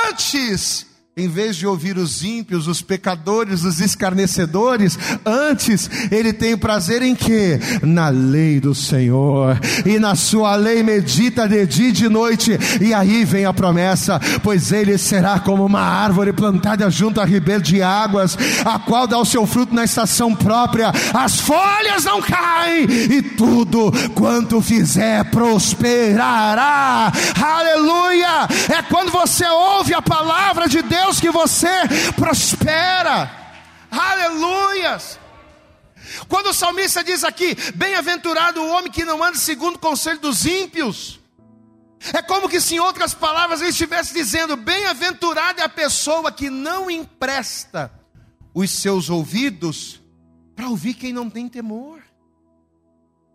Antes, 0.09 0.87
em 1.15 1.27
vez 1.27 1.55
de 1.55 1.67
ouvir 1.67 1.95
os 1.95 2.23
ímpios, 2.23 2.67
os 2.67 2.81
pecadores, 2.81 3.63
os 3.63 3.79
escarnecedores, 3.79 4.97
antes 5.23 5.87
ele 6.09 6.33
tem 6.33 6.57
prazer 6.57 7.03
em 7.03 7.13
que? 7.13 7.59
Na 7.83 8.09
lei 8.09 8.59
do 8.59 8.73
Senhor. 8.73 9.59
E 9.85 9.99
na 9.99 10.15
sua 10.15 10.55
lei 10.55 10.81
medita 10.81 11.47
de 11.47 11.67
dia 11.67 11.89
e 11.89 11.91
de 11.91 12.09
noite. 12.09 12.57
E 12.81 12.95
aí 12.95 13.23
vem 13.25 13.45
a 13.45 13.53
promessa: 13.53 14.19
pois 14.41 14.71
ele 14.71 14.97
será 14.97 15.39
como 15.39 15.63
uma 15.63 15.81
árvore 15.81 16.33
plantada 16.33 16.89
junto 16.89 17.21
a 17.21 17.25
ribeiro 17.25 17.61
de 17.61 17.83
águas, 17.83 18.35
a 18.65 18.79
qual 18.79 19.05
dá 19.05 19.19
o 19.19 19.25
seu 19.25 19.45
fruto 19.45 19.75
na 19.75 19.83
estação 19.83 20.33
própria. 20.33 20.91
As 21.13 21.39
folhas 21.39 22.05
não 22.05 22.23
caem 22.23 22.85
e 22.85 23.21
tudo 23.21 23.91
quanto 24.15 24.59
fizer 24.61 25.25
prosperará. 25.25 27.11
Aleluia! 27.39 28.47
É 28.75 28.81
quando 28.81 29.11
você 29.11 29.45
ouve 29.45 29.93
a 29.93 30.01
palavra 30.01 30.67
de 30.67 30.81
Deus 30.81 31.02
Deus 31.03 31.19
que 31.19 31.29
você 31.29 31.67
prospera. 32.15 33.29
Aleluias. 33.91 35.19
Quando 36.29 36.47
o 36.47 36.53
salmista 36.53 37.03
diz 37.03 37.23
aqui: 37.23 37.55
Bem-aventurado 37.75 38.61
o 38.61 38.69
homem 38.69 38.91
que 38.91 39.03
não 39.03 39.21
anda 39.21 39.37
segundo 39.37 39.75
o 39.75 39.79
conselho 39.79 40.19
dos 40.19 40.45
ímpios. 40.45 41.19
É 42.13 42.21
como 42.21 42.49
que 42.49 42.59
se 42.59 42.75
em 42.75 42.79
outras 42.79 43.13
palavras 43.13 43.59
ele 43.59 43.71
estivesse 43.71 44.13
dizendo: 44.13 44.55
Bem-aventurada 44.55 45.61
é 45.61 45.65
a 45.65 45.69
pessoa 45.69 46.31
que 46.31 46.49
não 46.49 46.89
empresta 46.89 47.91
os 48.53 48.69
seus 48.71 49.09
ouvidos 49.09 50.01
para 50.55 50.69
ouvir 50.69 50.93
quem 50.93 51.11
não 51.11 51.29
tem 51.29 51.49
temor. 51.49 52.02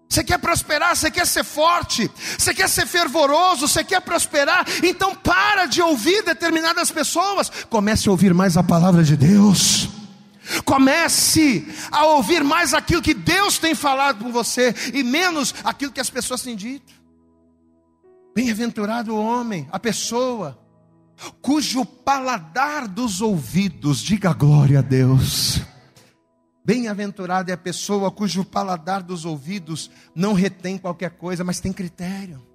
Você 0.08 0.24
quer 0.24 0.38
prosperar, 0.38 0.96
você 0.96 1.10
quer 1.10 1.26
ser 1.26 1.44
forte, 1.44 2.10
você 2.38 2.54
quer 2.54 2.68
ser 2.68 2.86
fervoroso, 2.86 3.68
você 3.68 3.84
quer 3.84 4.00
prosperar, 4.00 4.64
então 4.82 5.14
para 5.14 5.66
de 5.66 5.82
ouvir 5.82 6.22
determinadas 6.24 6.90
pessoas, 6.90 7.50
comece 7.68 8.08
a 8.08 8.12
ouvir 8.12 8.32
mais 8.32 8.56
a 8.56 8.62
palavra 8.62 9.04
de 9.04 9.16
Deus. 9.16 9.90
Comece 10.64 11.70
a 11.90 12.06
ouvir 12.06 12.42
mais 12.42 12.72
aquilo 12.72 13.02
que 13.02 13.12
Deus 13.12 13.58
tem 13.58 13.74
falado 13.74 14.24
com 14.24 14.32
você 14.32 14.74
e 14.94 15.02
menos 15.02 15.54
aquilo 15.62 15.92
que 15.92 16.00
as 16.00 16.08
pessoas 16.08 16.40
têm 16.40 16.56
dito. 16.56 16.90
Bem-aventurado 18.34 19.14
o 19.14 19.22
homem, 19.22 19.68
a 19.70 19.78
pessoa, 19.78 20.58
cujo 21.42 21.84
paladar 21.84 22.88
dos 22.88 23.20
ouvidos, 23.20 24.00
diga 24.00 24.32
glória 24.32 24.78
a 24.78 24.82
Deus 24.82 25.60
Bem-aventurada 26.68 27.50
é 27.50 27.54
a 27.54 27.56
pessoa 27.56 28.10
cujo 28.10 28.44
paladar 28.44 29.02
dos 29.02 29.24
ouvidos 29.24 29.90
não 30.14 30.34
retém 30.34 30.76
qualquer 30.76 31.12
coisa, 31.12 31.42
mas 31.42 31.60
tem 31.60 31.72
critério. 31.72 32.46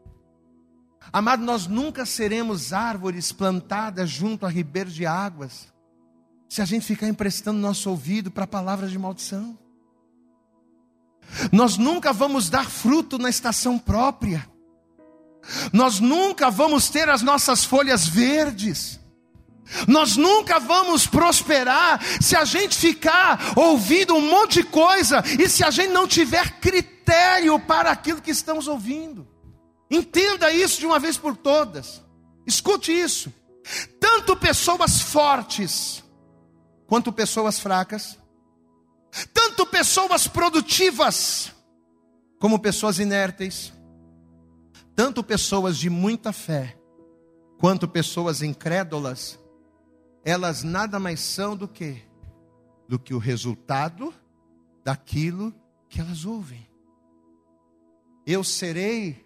Amado, 1.12 1.43
nós 1.43 1.65
nunca 1.65 2.06
seremos 2.06 2.73
árvores 2.73 3.32
plantadas 3.32 4.12
junto 4.12 4.45
a 4.45 4.49
ribeiros 4.49 4.93
de 4.93 5.08
águas, 5.08 5.73
se 6.47 6.62
a 6.62 6.65
gente 6.65 6.86
ficar 6.86 7.08
emprestando 7.08 7.58
nosso 7.58 7.89
ouvido 7.89 8.30
para 8.30 8.45
palavras 8.45 8.91
de 8.91 8.99
maldição. 8.99 9.58
Nós 11.52 11.76
nunca 11.80 12.13
vamos 12.13 12.52
dar 12.52 12.69
fruto 12.69 13.17
na 13.17 13.32
estação 13.32 13.80
própria. 13.80 14.47
Nós 15.73 15.99
nunca 15.99 16.52
vamos 16.52 16.88
ter 16.88 17.10
as 17.10 17.23
nossas 17.23 17.65
folhas 17.65 18.08
verdes. 18.08 18.99
Nós 19.88 20.17
nunca 20.17 20.60
vamos 20.60 21.08
prosperar 21.08 22.02
se 22.21 22.36
a 22.36 22.45
gente 22.45 22.76
ficar 22.76 23.54
ouvindo 23.56 24.13
um 24.13 24.21
monte 24.21 24.62
de 24.62 24.63
coisa 24.63 25.23
e 25.39 25.47
se 25.49 25.63
a 25.63 25.71
gente 25.71 25.91
não 25.91 26.08
tiver 26.08 26.60
critério 26.60 27.60
para 27.60 27.91
aquilo 27.91 28.21
que 28.21 28.32
estamos 28.32 28.67
ouvindo. 28.67 29.28
Entenda 29.89 30.52
isso 30.52 30.80
de 30.80 30.86
uma 30.86 30.99
vez 30.99 31.17
por 31.17 31.36
todas. 31.36 32.04
Escute 32.45 32.91
isso. 32.91 33.34
Tanto 33.99 34.36
pessoas 34.36 35.02
fortes 35.02 36.04
quanto 36.86 37.13
pessoas 37.13 37.60
fracas, 37.60 38.19
tanto 39.34 39.65
pessoas 39.65 40.28
produtivas 40.28 41.52
como 42.39 42.60
pessoas 42.60 42.99
inérteis, 42.99 43.71
tanto 44.95 45.23
pessoas 45.23 45.78
de 45.78 45.89
muita 45.89 46.34
fé 46.34 46.78
quanto 47.58 47.88
pessoas 47.88 48.41
incrédulas 48.41 49.39
elas 50.23 50.63
nada 50.63 50.99
mais 50.99 51.19
são 51.19 51.55
do 51.55 51.67
que 51.67 52.01
do 52.88 52.99
que 52.99 53.13
o 53.13 53.17
resultado 53.17 54.13
daquilo 54.83 55.53
que 55.88 55.99
elas 55.99 56.25
ouvem. 56.25 56.67
Eu 58.25 58.43
serei 58.43 59.25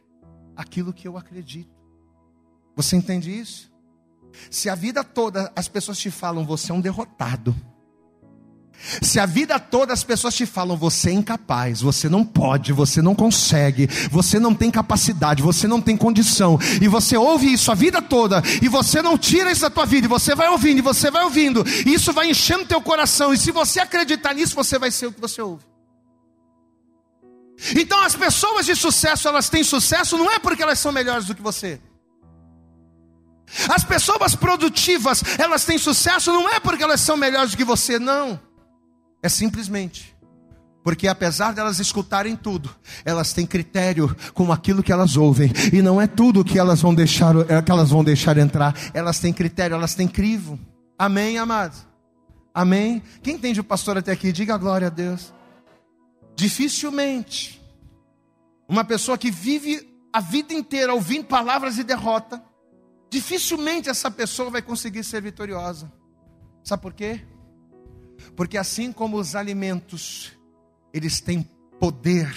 aquilo 0.56 0.94
que 0.94 1.08
eu 1.08 1.18
acredito. 1.18 1.76
Você 2.76 2.96
entende 2.96 3.32
isso? 3.32 3.72
Se 4.52 4.70
a 4.70 4.76
vida 4.76 5.04
toda 5.04 5.52
as 5.56 5.68
pessoas 5.68 5.98
te 5.98 6.12
falam 6.12 6.46
você 6.46 6.72
é 6.72 6.76
um 6.76 6.82
derrotado, 6.82 7.56
se 9.02 9.20
a 9.20 9.26
vida 9.26 9.60
toda 9.60 9.94
as 9.94 10.04
pessoas 10.04 10.36
te 10.36 10.46
falam, 10.46 10.78
você 10.78 11.10
é 11.10 11.14
incapaz, 11.14 11.82
você 11.82 12.08
não 12.08 12.24
pode, 12.24 12.72
você 12.72 13.02
não 13.02 13.16
consegue, 13.16 13.88
você 14.10 14.40
não 14.40 14.54
tem 14.54 14.70
capacidade, 14.70 15.42
você 15.42 15.68
não 15.68 15.82
tem 15.82 15.98
condição, 15.98 16.60
e 16.82 16.88
você 16.88 17.18
ouve 17.18 17.52
isso 17.52 17.72
a 17.72 17.76
vida 17.76 18.02
toda, 18.02 18.42
e 18.62 18.70
você 18.70 19.02
não 19.02 19.18
tira 19.18 19.52
isso 19.52 19.62
da 19.62 19.70
tua 19.70 19.86
vida, 19.86 20.06
e 20.06 20.10
você 20.10 20.36
vai 20.36 20.48
ouvindo, 20.50 20.80
e 20.80 20.82
você 20.82 21.10
vai 21.10 21.24
ouvindo, 21.24 21.64
e 21.86 21.94
isso 21.94 22.14
vai 22.14 22.30
enchendo 22.30 22.66
teu 22.66 22.82
coração, 22.82 23.34
e 23.34 23.38
se 23.38 23.52
você 23.52 23.80
acreditar 23.80 24.34
nisso, 24.34 24.56
você 24.56 24.78
vai 24.78 24.92
ser 24.92 25.08
o 25.08 25.12
que 25.12 25.20
você 25.20 25.42
ouve. 25.42 25.64
Então 27.76 28.00
as 28.04 28.16
pessoas 28.16 28.66
de 28.68 28.76
sucesso, 28.76 29.28
elas 29.28 29.50
têm 29.50 29.64
sucesso 29.64 30.18
não 30.18 30.32
é 30.32 30.38
porque 30.38 30.62
elas 30.62 30.78
são 30.78 30.92
melhores 30.92 31.26
do 31.26 31.34
que 31.34 31.42
você. 31.42 31.82
As 33.70 33.84
pessoas 33.84 34.36
produtivas, 34.36 35.24
elas 35.40 35.66
têm 35.66 35.78
sucesso 35.78 36.32
não 36.32 36.48
é 36.48 36.60
porque 36.60 36.84
elas 36.84 37.02
são 37.02 37.18
melhores 37.18 37.52
do 37.52 37.58
que 37.58 37.64
você, 37.64 37.98
não. 37.98 38.40
É 39.28 39.30
simplesmente 39.30 40.16
porque 40.82 41.06
apesar 41.06 41.54
delas 41.54 41.80
escutarem 41.80 42.34
tudo, 42.34 42.74
elas 43.04 43.34
têm 43.34 43.46
critério 43.46 44.16
com 44.34 44.54
aquilo 44.54 44.82
que 44.82 44.90
elas 44.90 45.18
ouvem, 45.18 45.52
e 45.74 45.82
não 45.82 46.00
é 46.00 46.08
tudo 46.08 46.46
que 46.46 46.58
elas 46.58 46.82
vão 46.82 46.96
deixar, 46.96 47.36
é, 47.52 47.62
que 47.62 47.70
elas 47.70 47.90
vão 47.90 48.06
deixar 48.06 48.38
entrar, 48.38 48.74
elas 48.94 49.20
têm 49.20 49.34
critério, 49.34 49.76
elas 49.76 49.96
têm 49.96 50.08
crivo. 50.08 50.58
Amém, 50.98 51.38
amados? 51.38 51.86
Amém? 52.54 53.04
Quem 53.22 53.36
entende 53.36 53.60
o 53.60 53.66
pastor 53.66 53.98
até 53.98 54.14
aqui, 54.14 54.32
diga 54.32 54.58
glória 54.58 54.88
a 54.88 54.90
Deus. 54.90 55.34
Dificilmente 56.34 57.62
uma 58.66 58.86
pessoa 58.86 59.18
que 59.18 59.30
vive 59.30 59.94
a 60.14 60.22
vida 60.22 60.54
inteira 60.54 60.94
ouvindo 60.94 61.26
palavras 61.26 61.76
de 61.76 61.84
derrota, 61.84 62.42
dificilmente 63.10 63.90
essa 63.90 64.10
pessoa 64.10 64.50
vai 64.50 64.62
conseguir 64.62 65.04
ser 65.04 65.22
vitoriosa. 65.22 65.92
Sabe 66.64 66.82
por 66.82 66.94
quê? 66.94 67.28
Porque 68.36 68.58
assim 68.58 68.92
como 68.92 69.18
os 69.18 69.36
alimentos, 69.36 70.32
eles 70.94 71.20
têm 71.20 71.48
poder 71.80 72.34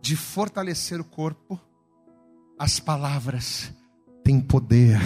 de 0.00 0.16
fortalecer 0.16 1.00
o 1.00 1.04
corpo, 1.04 1.60
as 2.58 2.78
palavras 2.80 3.72
têm 4.24 4.40
poder 4.40 5.00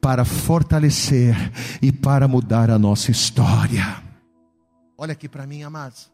para 0.00 0.24
fortalecer 0.24 1.34
e 1.80 1.90
para 1.90 2.28
mudar 2.28 2.70
a 2.70 2.78
nossa 2.78 3.10
história. 3.10 4.02
Olha 4.96 5.12
aqui 5.12 5.28
para 5.28 5.46
mim, 5.46 5.62
amados. 5.62 6.10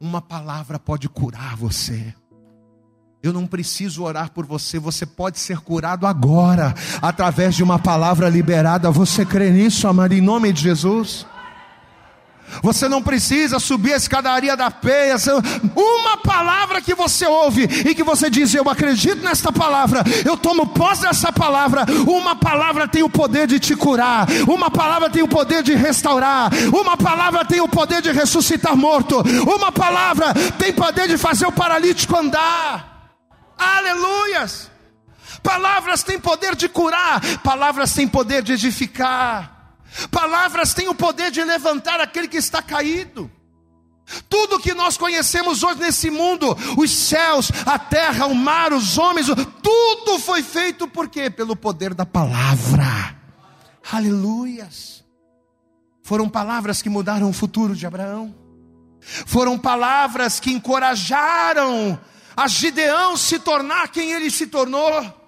Uma 0.00 0.20
palavra 0.20 0.78
pode 0.78 1.08
curar 1.08 1.56
você. 1.56 2.14
Eu 3.22 3.32
não 3.32 3.46
preciso 3.46 4.04
orar 4.04 4.30
por 4.30 4.46
você, 4.46 4.78
você 4.78 5.06
pode 5.06 5.38
ser 5.38 5.58
curado 5.58 6.06
agora, 6.06 6.74
através 7.00 7.54
de 7.54 7.62
uma 7.62 7.78
palavra 7.78 8.28
liberada. 8.28 8.90
Você 8.90 9.24
crê 9.24 9.50
nisso, 9.50 9.88
amado, 9.88 10.12
em 10.12 10.20
nome 10.20 10.52
de 10.52 10.62
Jesus? 10.62 11.26
Você 12.62 12.88
não 12.88 13.02
precisa 13.02 13.58
subir 13.58 13.94
a 13.94 13.96
escadaria 13.96 14.56
da 14.56 14.70
peia. 14.70 15.16
Uma 15.74 16.16
palavra 16.18 16.80
que 16.80 16.94
você 16.94 17.26
ouve 17.26 17.64
e 17.64 17.94
que 17.94 18.02
você 18.02 18.30
diz: 18.30 18.54
Eu 18.54 18.68
acredito 18.68 19.22
nesta 19.22 19.52
palavra, 19.52 20.02
eu 20.24 20.36
tomo 20.36 20.66
posse 20.66 21.02
dessa 21.02 21.32
palavra. 21.32 21.84
Uma 22.06 22.36
palavra 22.36 22.88
tem 22.88 23.02
o 23.02 23.10
poder 23.10 23.46
de 23.46 23.58
te 23.58 23.74
curar, 23.74 24.26
uma 24.46 24.70
palavra 24.70 25.10
tem 25.10 25.22
o 25.22 25.28
poder 25.28 25.62
de 25.62 25.74
restaurar, 25.74 26.50
uma 26.72 26.96
palavra 26.96 27.44
tem 27.44 27.60
o 27.60 27.68
poder 27.68 28.00
de 28.00 28.12
ressuscitar 28.12 28.76
morto, 28.76 29.22
uma 29.46 29.72
palavra 29.72 30.32
tem 30.58 30.72
poder 30.72 31.08
de 31.08 31.18
fazer 31.18 31.46
o 31.46 31.52
paralítico 31.52 32.16
andar. 32.16 33.10
Aleluias! 33.58 34.70
Palavras 35.42 36.02
têm 36.02 36.18
poder 36.18 36.56
de 36.56 36.68
curar, 36.68 37.20
palavras 37.38 37.92
têm 37.94 38.08
poder 38.08 38.42
de 38.42 38.54
edificar. 38.54 39.55
Palavras 40.10 40.74
têm 40.74 40.88
o 40.88 40.94
poder 40.94 41.30
de 41.30 41.42
levantar 41.42 42.00
aquele 42.00 42.28
que 42.28 42.36
está 42.36 42.62
caído. 42.62 43.30
Tudo 44.28 44.60
que 44.60 44.72
nós 44.72 44.96
conhecemos 44.96 45.62
hoje 45.62 45.80
nesse 45.80 46.10
mundo, 46.10 46.56
os 46.76 46.90
céus, 46.90 47.50
a 47.64 47.78
terra, 47.78 48.26
o 48.26 48.34
mar, 48.34 48.72
os 48.72 48.96
homens, 48.96 49.26
tudo 49.62 50.18
foi 50.20 50.42
feito 50.42 50.86
por 50.86 51.08
quê? 51.08 51.28
Pelo 51.28 51.56
poder 51.56 51.92
da 51.92 52.06
palavra. 52.06 53.16
Aleluias. 53.90 55.04
Foram 56.02 56.28
palavras 56.28 56.80
que 56.80 56.88
mudaram 56.88 57.28
o 57.28 57.32
futuro 57.32 57.74
de 57.74 57.84
Abraão. 57.84 58.34
Foram 59.00 59.58
palavras 59.58 60.38
que 60.38 60.52
encorajaram 60.52 61.98
a 62.36 62.46
Gideão 62.46 63.16
se 63.16 63.38
tornar 63.38 63.88
quem 63.88 64.12
ele 64.12 64.30
se 64.30 64.46
tornou. 64.46 65.25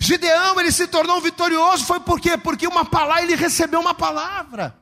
Gideão, 0.00 0.58
ele 0.58 0.72
se 0.72 0.88
tornou 0.88 1.20
vitorioso, 1.20 1.84
foi 1.84 2.00
por 2.00 2.20
quê? 2.20 2.36
Porque 2.36 2.66
uma 2.66 2.84
palavra, 2.84 3.22
ele 3.22 3.36
recebeu 3.36 3.80
uma 3.80 3.94
palavra. 3.94 4.76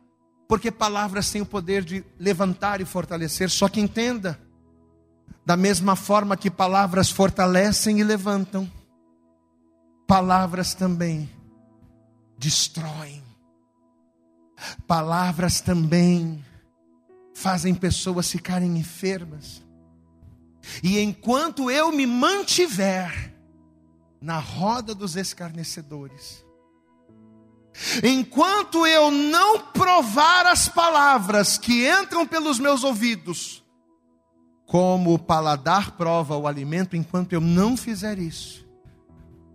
Porque 0.49 0.71
palavras 0.71 1.31
têm 1.31 1.43
o 1.43 1.47
poder 1.47 1.85
de 1.85 2.05
levantar 2.19 2.81
e 2.81 2.85
fortalecer, 2.85 3.51
só 3.51 3.69
que 3.69 3.81
entenda. 3.81 4.41
Da 5.45 5.57
mesma 5.57 5.95
forma 5.95 6.37
que 6.37 6.51
palavras 6.51 7.11
fortalecem 7.11 8.01
e 8.01 8.05
levantam, 8.05 8.71
palavras 10.07 10.73
também 10.73 11.29
destroem. 12.39 13.23
Palavras 14.87 15.61
também 15.61 16.43
fazem 17.35 17.75
pessoas 17.75 18.31
ficarem 18.31 18.79
enfermas. 18.79 19.63
E 20.83 20.99
enquanto 20.99 21.71
eu 21.71 21.93
me 21.93 22.07
mantiver 22.07 23.34
na 24.25 24.39
roda 24.39 24.95
dos 24.95 25.17
escarnecedores. 25.17 26.43
Enquanto 28.03 28.87
eu 28.87 29.11
não 29.11 29.67
provar 29.67 30.47
as 30.47 30.67
palavras 30.67 31.59
que 31.59 31.87
entram 31.87 32.27
pelos 32.27 32.59
meus 32.59 32.83
ouvidos, 32.85 33.63
como 34.65 35.13
o 35.13 35.19
paladar 35.19 35.91
prova 35.91 36.39
o 36.39 36.47
alimento, 36.47 36.97
enquanto 36.97 37.35
eu 37.35 37.41
não 37.41 37.77
fizer 37.77 38.19
isso, 38.19 38.67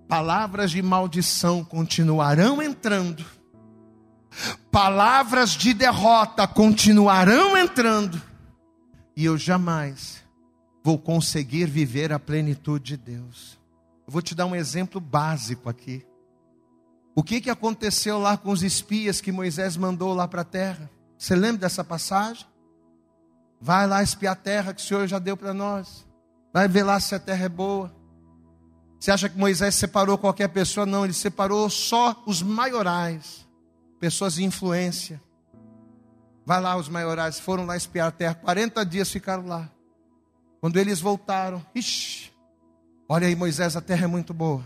palavras 0.07 0.69
de 0.69 0.83
maldição 0.83 1.63
continuarão 1.63 2.61
entrando, 2.61 3.25
palavras 4.69 5.51
de 5.51 5.73
derrota 5.73 6.47
continuarão 6.47 7.57
entrando, 7.57 8.21
e 9.17 9.25
eu 9.25 9.35
jamais 9.35 10.23
vou 10.83 10.99
conseguir 10.99 11.65
viver 11.65 12.13
a 12.13 12.19
plenitude 12.19 12.95
de 12.95 12.97
Deus. 12.97 13.58
Vou 14.09 14.23
te 14.23 14.33
dar 14.33 14.47
um 14.47 14.55
exemplo 14.55 14.99
básico 14.99 15.69
aqui. 15.69 16.03
O 17.15 17.21
que, 17.21 17.39
que 17.39 17.49
aconteceu 17.49 18.17
lá 18.17 18.35
com 18.37 18.49
os 18.49 18.63
espias 18.63 19.21
que 19.21 19.31
Moisés 19.31 19.77
mandou 19.77 20.13
lá 20.15 20.27
para 20.27 20.41
a 20.41 20.45
terra? 20.45 20.89
Você 21.15 21.35
lembra 21.35 21.61
dessa 21.61 21.83
passagem? 21.83 22.47
Vai 23.61 23.85
lá 23.85 24.01
espiar 24.01 24.33
a 24.33 24.35
terra 24.35 24.73
que 24.73 24.81
o 24.81 24.83
Senhor 24.83 25.05
já 25.05 25.19
deu 25.19 25.37
para 25.37 25.53
nós. 25.53 26.07
Vai 26.51 26.67
ver 26.67 26.83
lá 26.83 26.99
se 26.99 27.13
a 27.13 27.19
terra 27.19 27.45
é 27.45 27.49
boa. 27.49 27.93
Você 28.99 29.11
acha 29.11 29.29
que 29.29 29.37
Moisés 29.37 29.75
separou 29.75 30.17
qualquer 30.17 30.47
pessoa? 30.49 30.85
Não, 30.85 31.03
ele 31.03 31.13
separou 31.13 31.69
só 31.69 32.23
os 32.25 32.41
maiorais, 32.41 33.47
pessoas 33.99 34.35
de 34.35 34.43
influência. 34.43 35.21
Vai 36.45 36.59
lá, 36.59 36.75
os 36.75 36.89
maiorais 36.89 37.39
foram 37.39 37.65
lá 37.65 37.77
espiar 37.77 38.07
a 38.07 38.11
terra, 38.11 38.33
40 38.33 38.83
dias 38.85 39.11
ficaram 39.11 39.45
lá. 39.45 39.69
Quando 40.59 40.77
eles 40.77 40.99
voltaram, 40.99 41.63
ixi, 41.75 42.31
Olha 43.11 43.27
aí, 43.27 43.35
Moisés, 43.35 43.75
a 43.75 43.81
terra 43.81 44.03
é 44.03 44.07
muito 44.07 44.35
boa. 44.35 44.63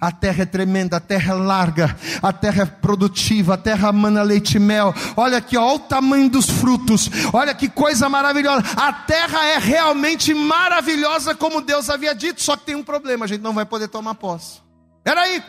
A 0.00 0.12
terra 0.12 0.42
é 0.44 0.46
tremenda, 0.46 0.96
a 0.96 1.00
terra 1.00 1.32
é 1.32 1.36
larga, 1.36 1.96
a 2.22 2.32
terra 2.32 2.62
é 2.62 2.66
produtiva, 2.66 3.54
a 3.54 3.56
terra 3.56 3.92
mana 3.92 4.22
leite 4.22 4.56
e 4.56 4.60
mel. 4.60 4.94
Olha 5.16 5.38
aqui, 5.38 5.56
olha 5.56 5.74
o 5.74 5.78
tamanho 5.80 6.30
dos 6.30 6.48
frutos. 6.48 7.10
Olha 7.32 7.52
que 7.52 7.68
coisa 7.68 8.08
maravilhosa. 8.08 8.62
A 8.76 8.92
terra 8.92 9.44
é 9.44 9.58
realmente 9.58 10.32
maravilhosa, 10.32 11.34
como 11.34 11.60
Deus 11.60 11.90
havia 11.90 12.14
dito. 12.14 12.40
Só 12.42 12.56
que 12.56 12.64
tem 12.64 12.76
um 12.76 12.82
problema: 12.82 13.24
a 13.24 13.28
gente 13.28 13.42
não 13.42 13.52
vai 13.52 13.66
poder 13.66 13.88
tomar 13.88 14.14
posse. 14.14 14.62
Peraí, 15.02 15.42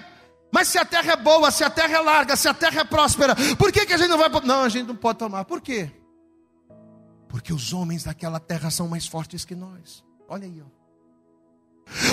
mas 0.51 0.67
se 0.67 0.77
a 0.77 0.83
terra 0.85 1.13
é 1.13 1.15
boa, 1.15 1.51
se 1.51 1.63
a 1.63 1.69
terra 1.69 1.95
é 1.95 2.01
larga, 2.01 2.35
se 2.35 2.47
a 2.47 2.53
terra 2.53 2.81
é 2.81 2.83
próspera, 2.83 3.35
por 3.57 3.71
que, 3.71 3.85
que 3.85 3.93
a 3.93 3.97
gente 3.97 4.09
não 4.09 4.17
vai? 4.17 4.29
Não, 4.43 4.63
a 4.63 4.69
gente 4.69 4.87
não 4.87 4.95
pode 4.95 5.19
tomar. 5.19 5.45
Por 5.45 5.61
quê? 5.61 5.91
Porque 7.29 7.53
os 7.53 7.71
homens 7.71 8.03
daquela 8.03 8.39
terra 8.39 8.69
são 8.69 8.87
mais 8.87 9.07
fortes 9.07 9.45
que 9.45 9.55
nós. 9.55 10.03
Olha 10.27 10.45
aí, 10.45 10.61
ó. 10.61 10.74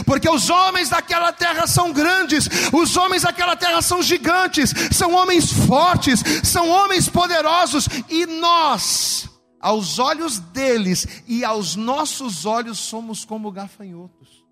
Porque 0.07 0.29
os 0.29 0.51
homens 0.51 0.91
daquela 0.91 1.33
terra 1.33 1.67
são 1.67 1.93
grandes, 1.93 2.49
os 2.73 2.97
homens 2.97 3.23
daquela 3.23 3.57
terra 3.57 3.81
são 3.83 4.03
gigantes, 4.03 4.73
são 4.93 5.13
homens 5.15 5.53
fortes, 5.53 6.23
são 6.45 6.69
homens 6.69 7.09
poderosos, 7.09 7.89
e 8.09 8.27
nós, 8.27 9.29
aos 9.61 9.99
olhos 9.99 10.39
deles 10.39 11.07
e 11.27 11.45
aos 11.45 11.75
nossos 11.75 12.45
olhos, 12.47 12.79
somos 12.79 13.25
como 13.25 13.51
gafanhotos. 13.51 14.45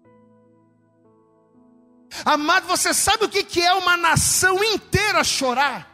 Amado, 2.24 2.66
você 2.66 2.92
sabe 2.92 3.24
o 3.24 3.28
que 3.28 3.60
é 3.60 3.72
uma 3.74 3.96
nação 3.96 4.62
inteira 4.64 5.22
chorar? 5.22 5.88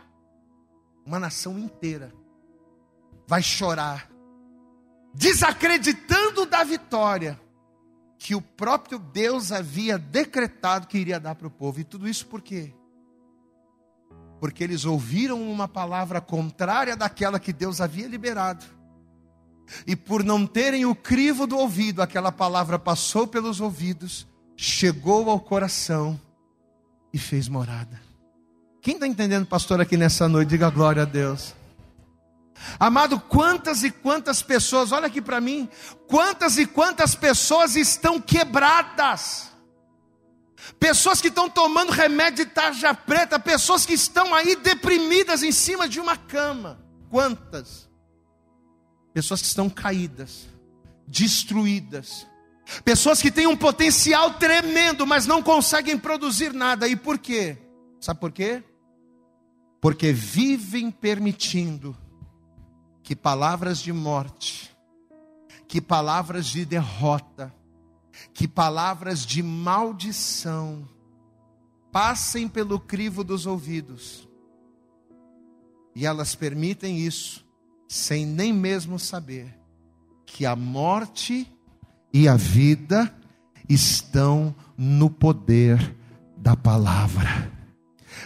Uma 1.05 1.21
nação 1.21 1.59
inteira 1.59 2.12
vai 3.29 3.43
chorar, 3.43 4.09
desacreditando 5.12 6.47
da 6.47 6.65
vitória 6.65 7.41
que 8.18 8.35
o 8.35 8.40
próprio 8.40 8.98
Deus 8.98 9.52
havia 9.52 9.98
decretado 9.98 10.87
que 10.87 10.98
iria 10.98 11.20
dar 11.20 11.35
para 11.35 11.46
o 11.46 11.50
povo. 11.50 11.81
E 11.81 11.85
tudo 11.85 12.09
isso 12.09 12.26
por 12.26 12.40
quê? 12.40 12.72
Porque 14.40 14.64
eles 14.64 14.85
ouviram 14.85 15.50
uma 15.50 15.68
palavra 15.68 16.20
contrária 16.20 16.96
daquela 16.96 17.38
que 17.38 17.52
Deus 17.52 17.81
havia 17.81 18.07
liberado. 18.07 18.64
E 19.87 19.96
por 19.96 20.22
não 20.22 20.46
terem 20.46 20.87
o 20.87 20.94
crivo 20.94 21.46
do 21.46 21.59
ouvido, 21.59 22.00
aquela 22.00 22.31
palavra 22.31 22.79
passou 22.79 23.26
pelos 23.26 23.61
ouvidos, 23.61 24.26
chegou 24.57 25.29
ao 25.29 25.40
coração 25.40 26.20
e 27.12 27.18
fez 27.18 27.48
morada. 27.48 28.00
Quem 28.81 28.94
está 28.94 29.07
entendendo, 29.07 29.46
pastor, 29.46 29.81
aqui 29.81 29.96
nessa 29.96 30.29
noite? 30.29 30.50
Diga 30.50 30.70
glória 30.70 31.02
a 31.02 31.07
Deus. 31.07 31.55
Amado, 32.79 33.19
quantas 33.21 33.83
e 33.83 33.90
quantas 33.90 34.42
pessoas, 34.42 34.92
olha 34.92 35.07
aqui 35.07 35.23
para 35.23 35.40
mim, 35.40 35.69
quantas 36.07 36.59
e 36.59 36.66
quantas 36.66 37.14
pessoas 37.14 37.77
estão 37.77 38.21
quebradas, 38.21 39.51
pessoas 40.79 41.21
que 41.21 41.29
estão 41.29 41.49
tomando 41.49 41.92
remédio 41.92 42.45
de 42.45 42.51
tarja 42.51 42.92
preta, 42.92 43.38
pessoas 43.38 43.87
que 43.87 43.95
estão 43.95 44.35
aí 44.35 44.57
deprimidas 44.57 45.42
em 45.42 45.53
cima 45.53 45.88
de 45.88 46.01
uma 46.01 46.16
cama, 46.16 46.79
quantas? 47.09 47.88
Pessoas 49.14 49.40
que 49.40 49.47
estão 49.47 49.71
caídas, 49.71 50.47
destruídas, 51.07 52.27
pessoas 52.85 53.23
que 53.23 53.31
têm 53.31 53.47
um 53.47 53.57
potencial 53.57 54.35
tremendo, 54.35 55.07
mas 55.07 55.27
não 55.27 55.42
conseguem 55.42 55.96
produzir 55.96 56.52
nada, 56.52 56.88
e 56.88 56.96
por 56.96 57.19
quê? 57.19 57.57
Sabe 58.00 58.21
por 58.21 58.33
quê? 58.33 58.63
Porque 59.81 60.13
vivem 60.13 60.90
permitindo 60.90 61.96
que 63.07 63.15
palavras 63.15 63.79
de 63.79 63.92
morte, 63.92 64.77
que 65.69 65.81
palavras 65.81 66.46
de 66.46 66.65
derrota, 66.65 67.54
que 68.35 68.48
palavras 68.48 69.25
de 69.25 69.44
maldição 69.44 70.88
passem 71.92 72.48
pelo 72.48 72.81
crivo 72.81 73.23
dos 73.23 73.46
ouvidos. 73.46 74.29
E 75.94 76.04
elas 76.04 76.35
permitem 76.35 76.98
isso 76.98 77.46
sem 77.88 78.27
nem 78.27 78.52
mesmo 78.52 78.98
saber 78.98 79.57
que 80.27 80.44
a 80.44 80.57
morte 80.57 81.48
e 82.13 82.27
a 82.27 82.35
vida 82.35 83.17
estão 83.69 84.52
no 84.77 85.09
poder 85.09 85.94
da 86.37 86.57
palavra. 86.57 87.52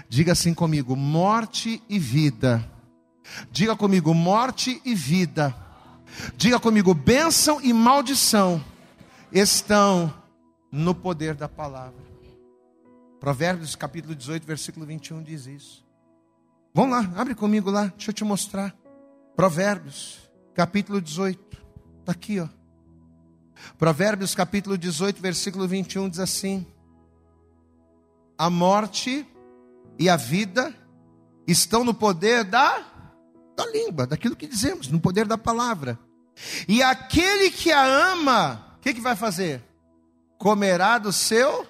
Diga 0.09 0.33
assim 0.33 0.55
comigo: 0.55 0.97
morte 0.97 1.83
e 1.87 1.99
vida. 1.99 2.67
Diga 3.51 3.77
comigo: 3.77 4.15
morte 4.15 4.81
e 4.85 4.95
vida. 4.95 5.55
Diga 6.37 6.59
comigo: 6.59 6.95
bênção 6.95 7.61
e 7.61 7.73
maldição 7.73 8.63
estão 9.33 10.13
no 10.71 10.95
poder 10.95 11.35
da 11.35 11.49
palavra. 11.49 12.11
Provérbios 13.19 13.77
capítulo 13.77 14.15
18, 14.15 14.47
versículo 14.47 14.87
21 14.87 15.23
diz 15.23 15.47
isso. 15.47 15.85
Vamos 16.73 16.93
lá, 16.93 17.21
abre 17.21 17.35
comigo 17.35 17.71
lá, 17.71 17.87
deixa 17.87 18.11
eu 18.11 18.15
te 18.15 18.25
mostrar. 18.25 18.75
Provérbios, 19.37 20.31
capítulo 20.55 21.01
18. 21.01 21.59
Está 22.01 22.13
aqui, 22.13 22.41
ó. 22.41 22.49
Provérbios, 23.79 24.35
capítulo 24.35 24.79
18, 24.79 25.21
versículo 25.21 25.69
21 25.69 26.09
diz 26.09 26.19
assim: 26.19 26.67
A 28.39 28.49
morte 28.49 29.27
e 29.99 30.09
a 30.09 30.17
vida 30.17 30.75
estão 31.47 31.85
no 31.85 31.93
poder 31.93 32.45
da, 32.45 32.85
da 33.65 33.71
língua, 33.71 34.07
daquilo 34.07 34.37
que 34.37 34.47
dizemos, 34.47 34.89
no 34.89 35.01
poder 35.01 35.27
da 35.27 35.37
palavra. 35.37 35.99
E 36.67 36.83
aquele 36.83 37.51
que 37.51 37.71
a 37.71 37.85
ama, 38.13 38.77
o 38.77 38.81
que, 38.81 38.95
que 38.95 39.01
vai 39.01 39.15
fazer? 39.15 39.63
Comerá 40.39 40.99
do 40.99 41.13
seu, 41.13 41.67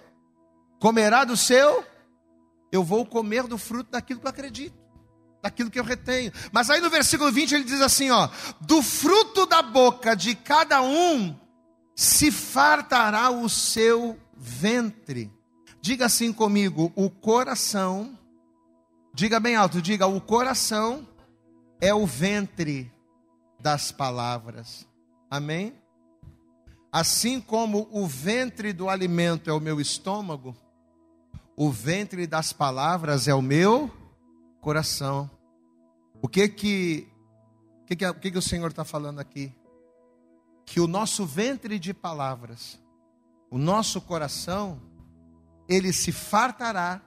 comerá 0.78 1.24
do 1.24 1.36
seu, 1.36 1.84
eu 2.70 2.84
vou 2.84 3.04
comer 3.04 3.44
do 3.44 3.58
fruto 3.58 3.90
daquilo 3.90 4.20
que 4.20 4.26
eu 4.26 4.30
acredito 4.30 4.80
daquilo 5.42 5.70
que 5.70 5.80
eu 5.80 5.84
retenho. 5.84 6.30
Mas 6.52 6.68
aí 6.68 6.82
no 6.82 6.90
versículo 6.90 7.32
20 7.32 7.54
ele 7.54 7.64
diz 7.64 7.80
assim, 7.80 8.10
ó: 8.10 8.28
"Do 8.60 8.82
fruto 8.82 9.46
da 9.46 9.62
boca 9.62 10.14
de 10.14 10.34
cada 10.34 10.82
um 10.82 11.34
se 11.96 12.30
fartará 12.30 13.30
o 13.30 13.48
seu 13.48 14.18
ventre". 14.36 15.32
Diga 15.80 16.04
assim 16.04 16.30
comigo, 16.30 16.92
o 16.94 17.08
coração 17.08 18.18
Diga 19.12 19.40
bem 19.40 19.56
alto, 19.56 19.82
diga, 19.82 20.06
o 20.06 20.20
coração 20.20 21.06
é 21.80 21.94
o 21.94 22.06
ventre 22.06 22.92
das 23.58 23.90
palavras. 23.90 24.86
Amém? 25.30 25.74
Assim 26.92 27.40
como 27.40 27.88
o 27.90 28.06
ventre 28.06 28.72
do 28.72 28.88
alimento 28.88 29.48
é 29.48 29.52
o 29.52 29.60
meu 29.60 29.80
estômago, 29.80 30.56
o 31.56 31.70
ventre 31.70 32.26
das 32.26 32.52
palavras 32.52 33.28
é 33.28 33.34
o 33.34 33.42
meu 33.42 33.90
coração. 34.60 35.30
O 36.20 36.28
que 36.28 36.48
que, 36.48 37.08
que, 37.86 37.96
que, 37.96 38.12
que 38.14 38.30
que 38.30 38.38
o 38.38 38.42
Senhor 38.42 38.70
está 38.70 38.84
falando 38.84 39.20
aqui? 39.20 39.52
Que 40.66 40.80
o 40.80 40.86
nosso 40.86 41.24
ventre 41.24 41.78
de 41.78 41.94
palavras, 41.94 42.78
o 43.50 43.58
nosso 43.58 44.00
coração, 44.00 44.80
ele 45.68 45.92
se 45.92 46.12
fartará, 46.12 47.00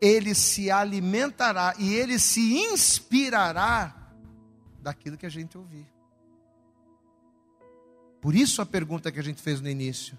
ele 0.00 0.34
se 0.34 0.70
alimentará 0.70 1.74
e 1.78 1.94
ele 1.94 2.18
se 2.18 2.58
inspirará 2.58 4.12
daquilo 4.80 5.16
que 5.16 5.26
a 5.26 5.30
gente 5.30 5.56
ouvir. 5.56 5.86
Por 8.20 8.34
isso 8.34 8.60
a 8.62 8.66
pergunta 8.66 9.10
que 9.12 9.20
a 9.20 9.22
gente 9.22 9.42
fez 9.42 9.60
no 9.60 9.68
início: 9.68 10.16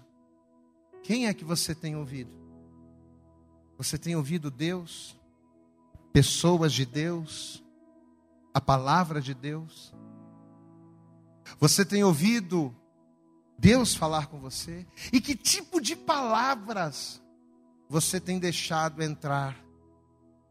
quem 1.02 1.26
é 1.26 1.34
que 1.34 1.44
você 1.44 1.74
tem 1.74 1.96
ouvido? 1.96 2.32
Você 3.76 3.96
tem 3.96 4.16
ouvido 4.16 4.50
Deus? 4.50 5.18
pessoas 6.18 6.72
de 6.72 6.84
Deus, 6.84 7.62
a 8.52 8.60
palavra 8.60 9.20
de 9.20 9.34
Deus? 9.34 9.94
Você 11.60 11.84
tem 11.84 12.02
ouvido 12.02 12.74
Deus 13.56 13.94
falar 13.94 14.26
com 14.26 14.40
você? 14.40 14.84
E 15.12 15.20
que 15.20 15.36
tipo 15.36 15.80
de 15.80 15.94
palavras 15.94 17.22
você 17.88 18.20
tem 18.20 18.38
deixado 18.38 19.02
entrar 19.02 19.56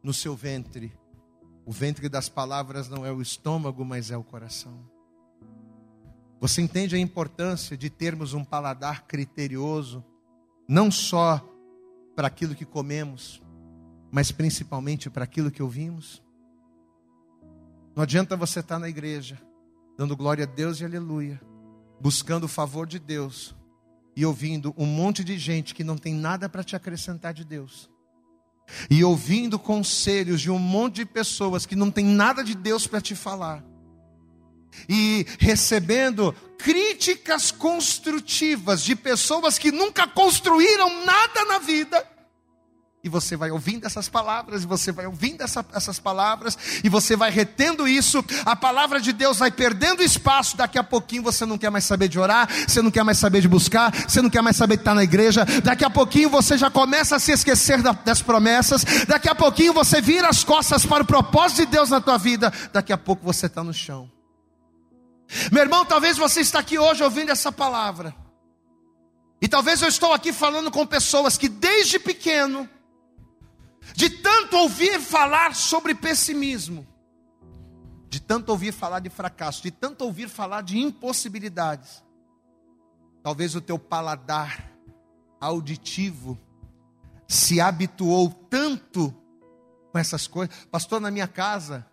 no 0.01 0.13
seu 0.13 0.35
ventre? 0.35 0.91
O 1.65 1.71
ventre 1.71 2.09
das 2.09 2.27
palavras 2.27 2.89
não 2.89 3.05
é 3.05 3.11
o 3.11 3.21
estômago, 3.21 3.85
mas 3.85 4.09
é 4.09 4.17
o 4.17 4.23
coração. 4.23 4.89
Você 6.39 6.61
entende 6.61 6.95
a 6.95 6.99
importância 6.99 7.77
de 7.77 7.89
termos 7.89 8.33
um 8.33 8.43
paladar 8.43 9.05
criterioso, 9.05 10.03
não 10.67 10.89
só 10.89 11.43
para 12.15 12.27
aquilo 12.27 12.55
que 12.55 12.65
comemos, 12.65 13.41
mas 14.11 14.31
principalmente 14.31 15.09
para 15.09 15.23
aquilo 15.23 15.51
que 15.51 15.61
ouvimos. 15.61 16.23
Não 17.95 18.03
adianta 18.03 18.37
você 18.37 18.61
estar 18.61 18.79
na 18.79 18.89
igreja, 18.89 19.39
dando 19.97 20.15
glória 20.15 20.43
a 20.45 20.47
Deus 20.47 20.79
e 20.79 20.85
aleluia, 20.85 21.41
buscando 21.99 22.45
o 22.45 22.49
favor 22.49 22.87
de 22.87 22.99
Deus 22.99 23.55
e 24.17 24.25
ouvindo 24.25 24.73
um 24.75 24.87
monte 24.87 25.23
de 25.23 25.37
gente 25.37 25.75
que 25.75 25.83
não 25.83 25.95
tem 25.95 26.11
nada 26.11 26.49
para 26.49 26.63
te 26.63 26.75
acrescentar 26.75 27.35
de 27.35 27.45
Deus. 27.45 27.87
E 28.89 29.03
ouvindo 29.03 29.59
conselhos 29.59 30.41
de 30.41 30.49
um 30.49 30.57
monte 30.57 30.95
de 30.95 31.05
pessoas 31.05 31.67
que 31.67 31.75
não 31.75 31.91
tem 31.91 32.03
nada 32.03 32.43
de 32.43 32.55
Deus 32.55 32.87
para 32.87 32.99
te 32.99 33.13
falar. 33.13 33.63
E 34.89 35.23
recebendo 35.37 36.33
críticas 36.57 37.51
construtivas 37.51 38.81
de 38.81 38.95
pessoas 38.95 39.59
que 39.59 39.71
nunca 39.71 40.07
construíram 40.07 41.05
nada 41.05 41.45
na 41.45 41.59
vida 41.59 42.03
e 43.03 43.09
você 43.09 43.37
vai 43.37 43.51
ouvindo 43.51 43.85
essas 43.85 44.09
palavras, 44.09 44.63
e 44.63 44.65
você 44.65 44.91
vai 44.91 45.05
ouvindo 45.05 45.41
essa, 45.41 45.65
essas 45.73 45.99
palavras, 45.99 46.57
e 46.83 46.89
você 46.89 47.15
vai 47.15 47.29
retendo 47.29 47.87
isso, 47.87 48.23
a 48.45 48.55
palavra 48.55 48.99
de 48.99 49.13
Deus 49.13 49.37
vai 49.37 49.51
perdendo 49.51 50.03
espaço, 50.03 50.57
daqui 50.57 50.77
a 50.77 50.83
pouquinho 50.83 51.23
você 51.23 51.45
não 51.45 51.57
quer 51.57 51.69
mais 51.69 51.85
saber 51.85 52.07
de 52.07 52.19
orar, 52.19 52.49
você 52.67 52.81
não 52.81 52.91
quer 52.91 53.03
mais 53.03 53.17
saber 53.17 53.41
de 53.41 53.47
buscar, 53.47 53.93
você 54.07 54.21
não 54.21 54.29
quer 54.29 54.41
mais 54.41 54.57
saber 54.57 54.77
de 54.77 54.81
estar 54.81 54.95
na 54.95 55.03
igreja, 55.03 55.45
daqui 55.63 55.85
a 55.85 55.89
pouquinho 55.89 56.29
você 56.29 56.57
já 56.57 56.69
começa 56.69 57.15
a 57.15 57.19
se 57.19 57.31
esquecer 57.31 57.81
da, 57.81 57.91
das 57.91 58.21
promessas, 58.21 58.83
daqui 59.07 59.29
a 59.29 59.35
pouquinho 59.35 59.73
você 59.73 60.01
vira 60.01 60.27
as 60.27 60.43
costas 60.43 60.85
para 60.85 61.03
o 61.03 61.07
propósito 61.07 61.65
de 61.65 61.67
Deus 61.67 61.89
na 61.89 62.01
tua 62.01 62.17
vida, 62.17 62.51
daqui 62.73 62.91
a 62.91 62.97
pouco 62.97 63.23
você 63.23 63.45
está 63.45 63.63
no 63.63 63.73
chão. 63.73 64.11
Meu 65.51 65.61
irmão, 65.61 65.85
talvez 65.85 66.17
você 66.17 66.41
está 66.41 66.59
aqui 66.59 66.79
hoje 66.79 67.03
ouvindo 67.03 67.31
essa 67.31 67.51
palavra, 67.51 68.13
e 69.39 69.47
talvez 69.47 69.81
eu 69.83 69.87
estou 69.87 70.11
aqui 70.13 70.33
falando 70.33 70.71
com 70.71 70.85
pessoas 70.85 71.37
que 71.37 71.47
desde 71.47 71.99
pequeno, 71.99 72.67
de 73.95 74.09
tanto 74.09 74.57
ouvir 74.57 74.99
falar 74.99 75.55
sobre 75.55 75.95
pessimismo, 75.95 76.85
de 78.09 78.21
tanto 78.21 78.49
ouvir 78.49 78.71
falar 78.71 78.99
de 78.99 79.09
fracasso, 79.09 79.63
de 79.63 79.71
tanto 79.71 80.03
ouvir 80.03 80.29
falar 80.29 80.61
de 80.61 80.77
impossibilidades, 80.77 82.03
talvez 83.23 83.55
o 83.55 83.61
teu 83.61 83.77
paladar 83.77 84.71
auditivo 85.39 86.37
se 87.27 87.59
habituou 87.59 88.29
tanto 88.29 89.13
com 89.91 89.99
essas 89.99 90.27
coisas. 90.27 90.65
Pastor, 90.71 91.01
na 91.01 91.11
minha 91.11 91.27
casa 91.27 91.85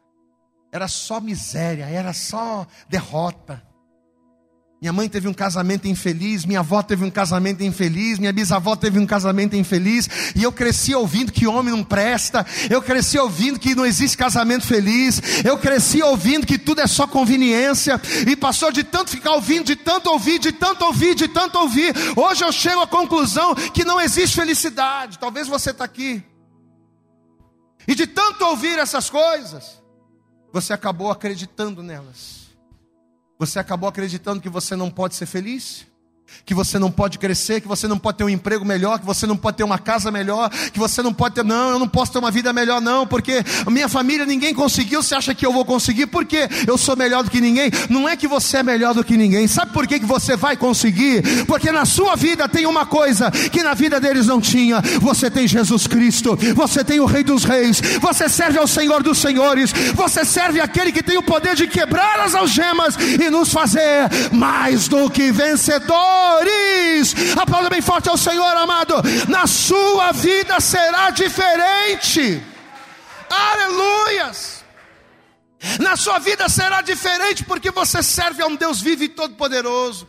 era 0.70 0.88
só 0.88 1.20
miséria, 1.20 1.86
era 1.86 2.12
só 2.12 2.66
derrota. 2.88 3.66
Minha 4.85 4.93
mãe 4.93 5.09
teve 5.09 5.26
um 5.26 5.32
casamento 5.32 5.89
infeliz, 5.89 6.45
minha 6.45 6.61
avó 6.61 6.82
teve 6.82 7.07
um 7.07 7.11
casamento 7.11 7.62
infeliz, 7.62 8.18
minha 8.18 8.30
bisavó 8.30 8.76
teve 8.76 8.99
um 8.99 9.07
casamento 9.07 9.57
infeliz, 9.57 10.11
e 10.37 10.43
eu 10.43 10.53
cresci 10.53 10.95
ouvindo 10.95 11.32
que 11.32 11.47
homem 11.47 11.74
não 11.74 11.82
presta, 11.82 12.45
eu 12.68 12.82
cresci 12.82 13.18
ouvindo 13.18 13.59
que 13.59 13.74
não 13.74 13.87
existe 13.87 14.14
casamento 14.14 14.66
feliz, 14.66 15.22
eu 15.43 15.57
cresci 15.57 16.03
ouvindo 16.03 16.47
que 16.47 16.59
tudo 16.59 16.82
é 16.82 16.87
só 16.87 17.07
conveniência, 17.07 17.99
e 18.28 18.37
passou 18.37 18.70
de 18.70 18.85
tanto 18.85 19.09
ficar 19.09 19.30
ouvindo, 19.30 19.64
de 19.64 19.74
tanto 19.74 20.11
ouvir, 20.11 20.39
de 20.39 20.53
tanto 20.53 20.85
ouvir, 20.85 21.14
de 21.14 21.28
tanto 21.28 21.59
ouvir, 21.61 21.95
hoje 22.14 22.45
eu 22.45 22.53
chego 22.53 22.82
à 22.82 22.87
conclusão 22.87 23.55
que 23.55 23.87
não 23.87 23.99
existe 23.99 24.37
felicidade. 24.37 25.18
Talvez 25.18 25.49
você 25.49 25.70
está 25.70 25.87
aqui, 25.87 26.22
e 27.89 27.95
de 27.95 28.07
tanto 28.07 28.45
ouvir 28.45 28.78
essas 28.78 29.09
coisas, 29.09 29.82
você 30.53 30.74
acabou 30.74 31.11
acreditando 31.11 31.82
nelas. 31.82 32.43
Você 33.39 33.59
acabou 33.59 33.89
acreditando 33.89 34.41
que 34.41 34.49
você 34.49 34.76
não 34.76 34.91
pode 34.91 35.14
ser 35.14 35.26
feliz? 35.26 35.87
Que 36.45 36.55
você 36.55 36.78
não 36.78 36.91
pode 36.91 37.18
crescer, 37.18 37.61
que 37.61 37.68
você 37.68 37.89
não 37.89 37.99
pode 37.99 38.18
ter 38.18 38.24
um 38.24 38.28
emprego 38.28 38.64
melhor, 38.64 38.99
que 38.99 39.07
você 39.07 39.26
não 39.26 39.37
pode 39.37 39.57
ter 39.57 39.64
uma 39.64 39.78
casa 39.78 40.11
melhor, 40.11 40.51
que 40.51 40.78
você 40.78 41.03
não 41.03 41.12
pode 41.12 41.35
ter, 41.35 41.45
não, 41.45 41.70
eu 41.70 41.78
não 41.78 41.89
posso 41.89 42.12
ter 42.12 42.18
uma 42.18 42.30
vida 42.30 42.53
melhor, 42.53 42.80
não, 42.80 43.07
porque 43.07 43.45
a 43.64 43.70
minha 43.70 43.89
família 43.89 44.26
ninguém 44.26 44.55
conseguiu, 44.55 45.03
você 45.03 45.14
acha 45.14 45.35
que 45.35 45.45
eu 45.45 45.53
vou 45.53 45.64
conseguir, 45.64 46.07
porque 46.07 46.49
eu 46.66 46.76
sou 46.76 46.97
melhor 46.97 47.22
do 47.22 47.30
que 47.30 47.41
ninguém? 47.41 47.70
Não 47.89 48.09
é 48.09 48.16
que 48.16 48.28
você 48.28 48.59
é 48.59 48.62
melhor 48.62 48.95
do 48.95 49.05
que 49.05 49.16
ninguém, 49.16 49.47
sabe 49.47 49.72
por 49.72 49.87
que, 49.87 50.01
que 50.01 50.07
você 50.07 50.37
vai 50.37 50.57
conseguir? 50.57 51.45
Porque 51.47 51.70
na 51.70 51.85
sua 51.85 52.16
vida 52.16 52.49
tem 52.49 52.66
uma 52.66 52.87
coisa 52.87 53.30
que 53.30 53.62
na 53.62 53.74
vida 53.74 54.01
deles 54.01 54.26
não 54.26 54.41
tinha: 54.41 54.80
você 55.01 55.30
tem 55.30 55.47
Jesus 55.47 55.87
Cristo, 55.87 56.37
você 56.55 56.85
tem 56.85 57.01
o 57.01 57.07
Rei 57.07 57.24
dos 57.24 57.45
Reis, 57.45 57.80
você 58.01 58.28
serve 58.28 58.59
ao 58.59 58.66
Senhor 58.66 59.03
dos 59.03 59.18
Senhores, 59.18 59.72
você 59.95 60.24
serve 60.24 60.61
aquele 60.61 60.93
que 60.93 61.03
tem 61.03 61.16
o 61.16 61.22
poder 61.22 61.55
de 61.55 61.66
quebrar 61.66 62.20
as 62.20 62.35
algemas 62.35 62.97
e 62.97 63.30
nos 63.30 63.53
fazer 63.53 64.09
mais 64.32 64.89
do 64.89 65.11
que 65.11 65.30
vencedores. 66.25 67.14
Aplauda 67.37 67.68
bem 67.70 67.81
forte 67.83 68.09
ao 68.09 68.16
Senhor, 68.16 68.57
amado. 68.57 68.95
Na 69.29 69.47
sua 69.47 70.12
vida 70.12 70.61
será 70.61 71.11
diferente. 71.11 72.43
Aleluias. 73.29 74.64
Na 75.81 75.97
sua 75.97 76.18
vida 76.18 76.49
será 76.49 76.83
diferente 76.83 77.45
porque 77.45 77.70
você 77.70 78.03
serve 78.03 78.43
a 78.43 78.47
um 78.47 78.57
Deus 78.57 78.81
vivo 78.81 79.05
e 79.05 79.09
todo-poderoso. 79.09 80.09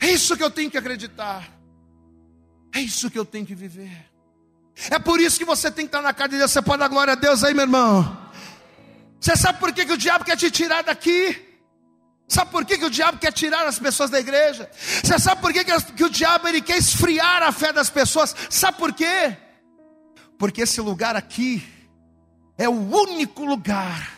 É 0.00 0.10
isso 0.10 0.36
que 0.36 0.42
eu 0.42 0.50
tenho 0.50 0.70
que 0.70 0.78
acreditar. 0.78 1.48
É 2.74 2.80
isso 2.80 3.10
que 3.10 3.18
eu 3.18 3.24
tenho 3.24 3.46
que 3.46 3.54
viver. 3.54 4.10
É 4.90 4.98
por 4.98 5.20
isso 5.20 5.38
que 5.38 5.44
você 5.44 5.70
tem 5.70 5.84
que 5.84 5.88
estar 5.88 6.02
na 6.02 6.12
casa 6.12 6.30
de 6.30 6.38
Deus. 6.38 6.50
Você 6.50 6.62
pode 6.62 6.80
dar 6.80 6.88
glória 6.88 7.12
a 7.12 7.16
Deus 7.16 7.44
aí, 7.44 7.54
meu 7.54 7.62
irmão. 7.62 8.24
Você 9.20 9.36
sabe 9.36 9.58
por 9.58 9.72
que, 9.72 9.86
que 9.86 9.92
o 9.92 9.96
diabo 9.96 10.24
quer 10.24 10.36
te 10.36 10.50
tirar 10.50 10.82
daqui? 10.82 11.53
Sabe 12.26 12.50
por 12.50 12.64
que, 12.64 12.78
que 12.78 12.84
o 12.84 12.90
diabo 12.90 13.18
quer 13.18 13.32
tirar 13.32 13.66
as 13.66 13.78
pessoas 13.78 14.10
da 14.10 14.18
igreja? 14.18 14.70
Você 15.02 15.18
sabe 15.18 15.40
por 15.40 15.52
que, 15.52 15.64
que, 15.64 16.04
o 16.04 16.10
diabo 16.10 16.48
ele 16.48 16.60
quer 16.60 16.78
esfriar 16.78 17.42
a 17.42 17.52
fé 17.52 17.72
das 17.72 17.90
pessoas? 17.90 18.34
Sabe 18.48 18.78
por 18.78 18.92
quê? 18.92 19.36
Porque 20.38 20.62
esse 20.62 20.80
lugar 20.80 21.16
aqui 21.16 21.62
é 22.56 22.68
o 22.68 22.72
único 22.72 23.44
lugar 23.44 24.13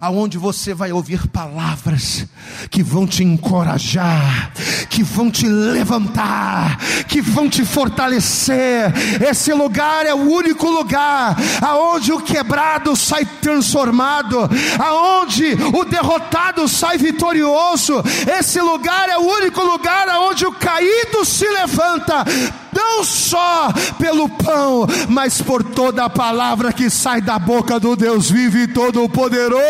aonde 0.00 0.38
você 0.38 0.74
vai 0.74 0.92
ouvir 0.92 1.26
palavras 1.28 2.26
que 2.70 2.82
vão 2.82 3.06
te 3.06 3.22
encorajar, 3.22 4.52
que 4.88 5.02
vão 5.02 5.30
te 5.30 5.46
levantar, 5.46 6.78
que 7.06 7.20
vão 7.20 7.48
te 7.48 7.64
fortalecer. 7.64 8.92
Esse 9.22 9.52
lugar 9.52 10.06
é 10.06 10.14
o 10.14 10.30
único 10.30 10.68
lugar 10.68 11.36
aonde 11.60 12.12
o 12.12 12.20
quebrado 12.20 12.96
sai 12.96 13.24
transformado, 13.24 14.48
aonde 14.78 15.56
o 15.74 15.84
derrotado 15.84 16.66
sai 16.68 16.98
vitorioso. 16.98 18.02
Esse 18.38 18.60
lugar 18.60 19.08
é 19.08 19.18
o 19.18 19.26
único 19.26 19.62
lugar 19.62 20.08
aonde 20.08 20.46
o 20.46 20.52
caído 20.52 21.24
se 21.24 21.48
levanta 21.48 22.24
não 22.72 23.04
só 23.04 23.70
pelo 23.98 24.28
pão, 24.28 24.86
mas 25.08 25.40
por 25.40 25.62
toda 25.62 26.04
a 26.04 26.10
palavra 26.10 26.72
que 26.72 26.88
sai 26.88 27.20
da 27.20 27.38
boca 27.38 27.78
do 27.78 27.94
Deus 27.94 28.30
vivo 28.30 28.58
e 28.58 28.66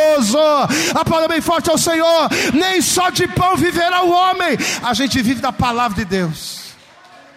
todo-poderoso. 0.03 0.39
Aplauda 0.95 1.29
bem 1.29 1.41
forte 1.41 1.71
ao 1.71 1.79
Senhor. 1.79 2.29
Nem 2.55 2.81
só 2.81 3.11
de 3.11 3.27
pão 3.29 3.57
viverá 3.57 4.03
o 4.03 4.11
homem, 4.11 4.57
a 4.83 4.95
gente 4.95 5.21
vive 5.23 5.41
da 5.41 5.53
palavra 5.53 5.99
de 5.99 6.05
Deus. 6.05 6.75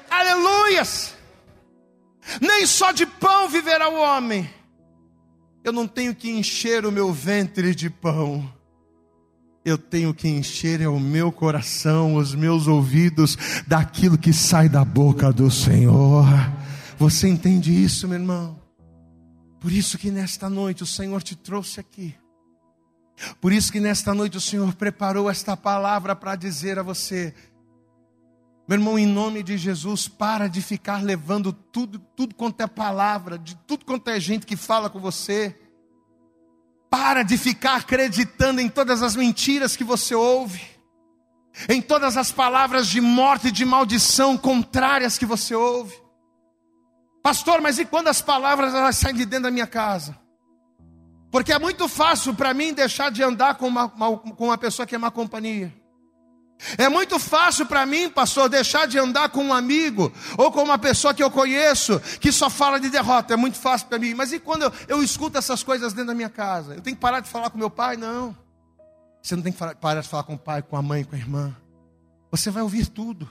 Aleluias! 0.09 1.13
Nem 2.41 2.65
só 2.65 2.91
de 2.91 3.05
pão 3.05 3.47
viverá 3.49 3.89
o 3.89 3.99
homem. 3.99 4.49
Eu 5.63 5.71
não 5.71 5.87
tenho 5.87 6.13
que 6.13 6.29
encher 6.29 6.85
o 6.85 6.91
meu 6.91 7.11
ventre 7.11 7.73
de 7.73 7.89
pão 7.89 8.53
eu 9.65 9.79
tenho 9.79 10.13
que 10.13 10.27
encher 10.27 10.87
o 10.87 10.99
meu 10.99 11.31
coração, 11.31 12.15
os 12.15 12.35
meus 12.35 12.67
ouvidos, 12.67 13.35
daquilo 13.65 14.15
que 14.15 14.31
sai 14.31 14.69
da 14.69 14.85
boca 14.85 15.33
do 15.33 15.49
Senhor. 15.49 16.23
Você 16.99 17.27
entende 17.27 17.73
isso, 17.73 18.07
meu 18.07 18.19
irmão? 18.19 18.59
Por 19.59 19.71
isso 19.71 19.97
que 19.97 20.11
nesta 20.11 20.47
noite 20.51 20.83
o 20.83 20.85
Senhor 20.85 21.23
te 21.23 21.35
trouxe 21.35 21.79
aqui. 21.79 22.13
Por 23.39 23.53
isso 23.53 23.71
que 23.71 23.79
nesta 23.79 24.13
noite 24.13 24.37
o 24.37 24.41
Senhor 24.41 24.73
preparou 24.73 25.29
esta 25.29 25.55
palavra 25.55 26.15
para 26.15 26.35
dizer 26.35 26.77
a 26.77 26.83
você: 26.83 27.33
meu 28.67 28.79
irmão, 28.79 28.97
em 28.97 29.05
nome 29.05 29.43
de 29.43 29.57
Jesus, 29.57 30.07
para 30.07 30.47
de 30.47 30.59
ficar 30.59 31.03
levando 31.03 31.53
tudo, 31.53 31.99
tudo 31.99 32.33
quanto 32.33 32.61
é 32.61 32.67
palavra, 32.67 33.37
de 33.37 33.55
tudo 33.67 33.85
quanto 33.85 34.09
é 34.09 34.19
gente 34.19 34.45
que 34.45 34.57
fala 34.57 34.89
com 34.89 34.99
você. 34.99 35.55
Para 36.89 37.21
de 37.21 37.37
ficar 37.37 37.75
acreditando 37.75 38.59
em 38.59 38.69
todas 38.69 39.03
as 39.03 39.15
mentiras 39.15 39.75
que 39.75 39.83
você 39.83 40.15
ouve, 40.15 40.61
em 41.69 41.79
todas 41.79 42.17
as 42.17 42.31
palavras 42.31 42.87
de 42.87 42.99
morte 42.99 43.49
e 43.49 43.51
de 43.51 43.65
maldição 43.65 44.35
contrárias 44.35 45.17
que 45.17 45.25
você 45.27 45.53
ouve. 45.53 45.95
Pastor, 47.21 47.61
mas 47.61 47.77
e 47.77 47.85
quando 47.85 48.07
as 48.07 48.21
palavras 48.21 48.73
elas 48.73 48.97
saem 48.97 49.15
de 49.15 49.25
dentro 49.25 49.43
da 49.43 49.51
minha 49.51 49.67
casa? 49.67 50.17
Porque 51.35 51.51
é 51.51 51.59
muito 51.59 51.89
fácil 51.89 52.33
para 52.33 52.53
mim 52.53 52.73
deixar 52.73 53.11
de 53.11 53.21
andar 53.21 53.55
com 53.55 53.67
uma, 53.67 53.87
uma, 53.87 54.17
com 54.17 54.45
uma 54.45 54.57
pessoa 54.57 54.85
que 54.85 54.95
é 54.95 54.97
má 54.97 55.11
companhia. 55.11 55.69
É 56.77 56.87
muito 56.87 57.19
fácil 57.19 57.65
para 57.65 57.85
mim, 57.85 58.09
pastor, 58.09 58.47
deixar 58.47 58.87
de 58.87 58.97
andar 58.97 59.27
com 59.27 59.43
um 59.43 59.53
amigo 59.53 60.13
ou 60.37 60.49
com 60.49 60.63
uma 60.63 60.77
pessoa 60.77 61.13
que 61.13 61.21
eu 61.21 61.29
conheço 61.29 61.99
que 62.21 62.31
só 62.31 62.49
fala 62.49 62.79
de 62.79 62.89
derrota. 62.89 63.33
É 63.33 63.35
muito 63.35 63.57
fácil 63.57 63.85
para 63.87 63.99
mim. 63.99 64.13
Mas 64.13 64.31
e 64.31 64.39
quando 64.39 64.61
eu, 64.61 64.71
eu, 64.87 65.03
escuto 65.03 65.37
essas 65.37 65.61
coisas 65.61 65.91
dentro 65.91 66.07
da 66.07 66.15
minha 66.15 66.29
casa? 66.29 66.75
Eu 66.75 66.81
tenho 66.81 66.95
que 66.95 67.01
parar 67.01 67.19
de 67.19 67.27
falar 67.27 67.49
com 67.49 67.57
meu 67.57 67.69
pai? 67.69 67.97
Não. 67.97 68.33
Você 69.21 69.35
não 69.35 69.43
tem 69.43 69.51
que 69.51 69.59
parar 69.75 69.99
de 69.99 70.07
falar 70.07 70.23
com 70.23 70.35
o 70.35 70.39
pai, 70.39 70.61
com 70.61 70.77
a 70.77 70.81
mãe, 70.81 71.03
com 71.03 71.17
a 71.17 71.19
irmã. 71.19 71.53
Você 72.31 72.49
vai 72.49 72.63
ouvir 72.63 72.87
tudo, 72.87 73.29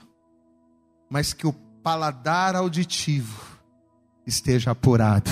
mas 1.09 1.33
que 1.33 1.47
o 1.47 1.53
paladar 1.53 2.55
auditivo 2.55 3.41
esteja 4.27 4.69
apurado 4.69 5.31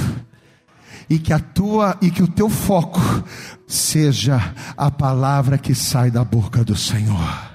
e 1.09 1.19
que 1.19 1.33
a 1.33 1.39
tua 1.39 1.97
e 2.01 2.09
que 2.09 2.23
o 2.23 2.27
teu 2.27 2.49
foco 2.49 3.01
seja 3.67 4.53
a 4.77 4.89
palavra 4.91 5.57
que 5.57 5.73
sai 5.73 6.09
da 6.11 6.23
boca 6.23 6.63
do 6.63 6.75
Senhor. 6.75 7.51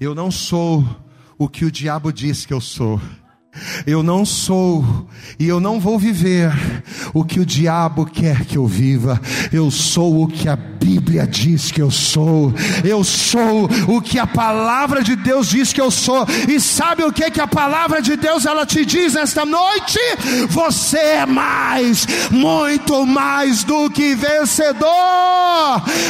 Eu 0.00 0.14
não 0.14 0.30
sou 0.30 0.84
o 1.38 1.48
que 1.48 1.64
o 1.64 1.70
diabo 1.70 2.12
diz 2.12 2.46
que 2.46 2.52
eu 2.52 2.60
sou. 2.60 3.00
Eu 3.86 4.02
não 4.02 4.24
sou 4.24 5.06
e 5.38 5.48
eu 5.48 5.60
não 5.60 5.80
vou 5.80 5.98
viver 5.98 6.52
o 7.12 7.24
que 7.24 7.40
o 7.40 7.46
diabo 7.46 8.04
quer 8.04 8.44
que 8.44 8.56
eu 8.56 8.66
viva. 8.66 9.20
Eu 9.52 9.70
sou 9.70 10.22
o 10.22 10.28
que 10.28 10.48
a 10.48 10.56
Bíblia 10.56 11.26
diz 11.26 11.70
que 11.70 11.80
eu 11.80 11.90
sou. 11.90 12.52
Eu 12.84 13.02
sou 13.02 13.68
o 13.88 14.02
que 14.02 14.18
a 14.18 14.26
palavra 14.26 15.02
de 15.02 15.16
Deus 15.16 15.48
diz 15.48 15.72
que 15.72 15.80
eu 15.80 15.90
sou. 15.90 16.26
E 16.48 16.60
sabe 16.60 17.04
o 17.04 17.12
que 17.12 17.30
que 17.30 17.40
a 17.40 17.46
palavra 17.46 18.02
de 18.02 18.16
Deus 18.16 18.44
ela 18.44 18.66
te 18.66 18.84
diz 18.84 19.14
nesta 19.14 19.44
noite? 19.44 19.98
Você 20.48 20.98
é 20.98 21.26
mais, 21.26 22.06
muito 22.30 23.06
mais 23.06 23.64
do 23.64 23.88
que 23.90 24.14
vencedor. 24.14 24.84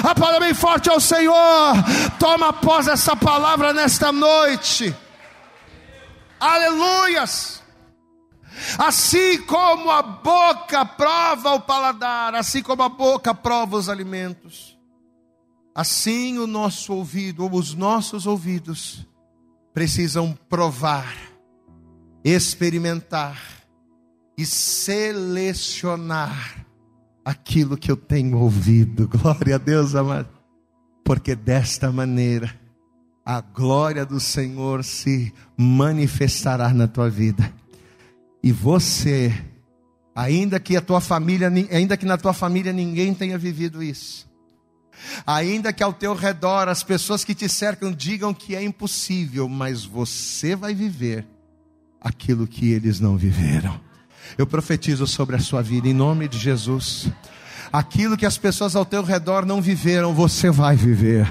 A 0.03 0.15
palavra 0.15 0.41
bem 0.41 0.55
forte 0.55 0.89
ao 0.89 1.01
Senhor. 1.01 1.35
Toma 2.19 2.49
após 2.49 2.89
essa 2.89 3.15
palavra 3.15 3.73
nesta 3.73 4.11
noite. 4.11 4.95
Aleluias! 6.39 7.63
Assim 8.79 9.43
como 9.43 9.91
a 9.91 10.03
boca 10.03 10.85
prova 10.85 11.55
o 11.55 11.61
paladar, 11.61 12.35
assim 12.35 12.63
como 12.63 12.83
a 12.83 12.89
boca 12.89 13.35
prova 13.35 13.77
os 13.77 13.89
alimentos, 13.89 14.79
assim 15.75 16.39
o 16.39 16.47
nosso 16.47 16.93
ouvido, 16.95 17.43
ou 17.45 17.53
os 17.55 17.75
nossos 17.75 18.27
ouvidos, 18.27 19.07
precisam 19.73 20.39
provar, 20.49 21.13
experimentar 22.25 23.43
e 24.39 24.47
selecionar 24.47 25.85
aquilo 27.25 27.77
que 27.77 27.91
eu 27.91 27.97
tenho 27.97 28.39
ouvido. 28.39 29.09
Glória 29.19 29.57
a 29.57 29.59
Deus, 29.59 29.97
amado. 29.97 30.29
Porque 31.05 31.35
desta 31.35 31.91
maneira, 31.91 32.55
a 33.25 33.41
glória 33.41 34.05
do 34.05 34.21
Senhor 34.21 34.85
se 34.85 35.33
manifestará 35.57 36.75
na 36.75 36.87
tua 36.87 37.09
vida. 37.09 37.51
E 38.43 38.53
você, 38.53 39.33
ainda 40.15 40.61
que 40.61 40.77
a 40.77 40.81
tua 40.83 41.01
família, 41.01 41.51
ainda 41.71 41.97
que 41.97 42.05
na 42.05 42.19
tua 42.19 42.35
família 42.35 42.73
ninguém 42.73 43.15
tenha 43.15 43.39
vivido 43.39 43.83
isso, 43.83 44.29
ainda 45.27 45.73
que 45.73 45.83
ao 45.83 45.93
teu 45.93 46.15
redor 46.15 46.69
as 46.69 46.83
pessoas 46.83 47.25
que 47.25 47.35
te 47.35 47.49
cercam 47.49 47.91
digam 47.91 48.35
que 48.35 48.55
é 48.55 48.63
impossível, 48.63 49.49
mas 49.49 49.85
você 49.85 50.55
vai 50.55 50.75
viver 50.75 51.27
aquilo 52.01 52.47
que 52.47 52.71
eles 52.71 53.01
não 53.01 53.17
viveram. 53.17 53.81
Eu 54.37 54.47
profetizo 54.47 55.07
sobre 55.07 55.37
a 55.37 55.41
sua 55.41 55.63
vida 55.63 55.89
em 55.89 55.95
nome 55.95 56.29
de 56.29 56.39
Jesus. 56.39 57.09
Aquilo 57.73 58.17
que 58.17 58.27
as 58.27 58.37
pessoas 58.37 58.77
ao 58.77 58.85
teu 58.85 59.03
redor 59.03 59.47
não 59.47 59.63
viveram, 59.63 60.15
você 60.15 60.51
vai 60.51 60.77
viver. 60.77 61.27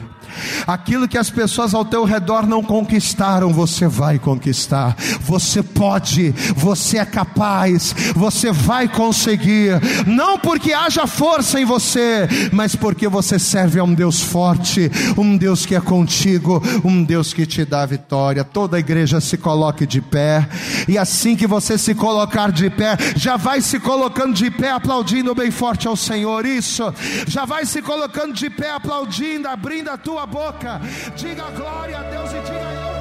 Aquilo 0.65 1.07
que 1.07 1.17
as 1.17 1.30
pessoas 1.30 1.74
ao 1.74 1.86
teu 1.86 2.03
redor 2.03 2.45
não 2.45 2.63
conquistaram, 2.63 3.51
você 3.53 3.88
vai 3.88 4.19
conquistar. 4.19 4.95
Você 5.21 5.61
pode, 5.61 6.34
você 6.55 6.97
é 6.97 7.05
capaz, 7.05 7.95
você 8.15 8.51
vai 8.51 8.88
conseguir. 8.88 9.80
Não 10.05 10.38
porque 10.38 10.74
haja 10.74 11.07
força 11.07 11.59
em 11.59 11.65
você, 11.65 12.28
mas 12.51 12.76
porque 12.76 13.07
você 13.07 13.38
serve 13.39 13.80
a 13.80 13.84
um 13.84 13.93
Deus 13.93 14.21
forte, 14.21 14.91
um 15.17 15.38
Deus 15.38 15.65
que 15.65 15.76
é 15.76 15.82
contigo, 15.82 16.61
um 16.84 17.03
Deus 17.03 17.34
que 17.34 17.45
te 17.45 17.65
dá 17.65 17.86
vitória. 17.86 18.43
Toda 18.43 18.78
a 18.78 18.80
igreja 18.80 19.19
se 19.21 19.38
coloque 19.38 19.86
de 19.86 20.01
pé, 20.01 20.47
e 20.88 20.97
assim 20.97 21.36
que 21.36 21.47
você 21.47 21.78
se 21.78 21.93
colocar 21.95 22.51
de 22.51 22.69
pé, 22.69 22.97
já 23.15 23.38
vai 23.38 23.61
se 23.61 23.80
colocando 23.80 24.34
de 24.34 24.49
pé, 24.49 24.71
aplaudindo 24.71 25.36
bem 25.36 25.51
forte 25.51 25.88
ao 25.88 25.95
Senhor. 25.95 26.45
Isso, 26.45 26.93
já 27.28 27.45
vai 27.45 27.65
se 27.65 27.82
colocando 27.82 28.34
de 28.34 28.49
pé, 28.49 28.71
aplaudindo, 28.71 29.47
abrindo 29.47 29.89
a 29.89 29.97
boca. 30.26 30.82
Diga 31.15 31.49
glória 31.51 31.97
a 31.97 32.03
Deus 32.03 32.30
e 32.32 32.39
diga 32.45 32.74
eu. 32.74 32.93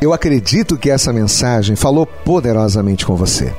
Eu 0.00 0.14
acredito 0.14 0.78
que 0.78 0.90
essa 0.90 1.12
mensagem 1.12 1.76
falou 1.76 2.06
poderosamente 2.06 3.04
com 3.04 3.14
você. 3.14 3.52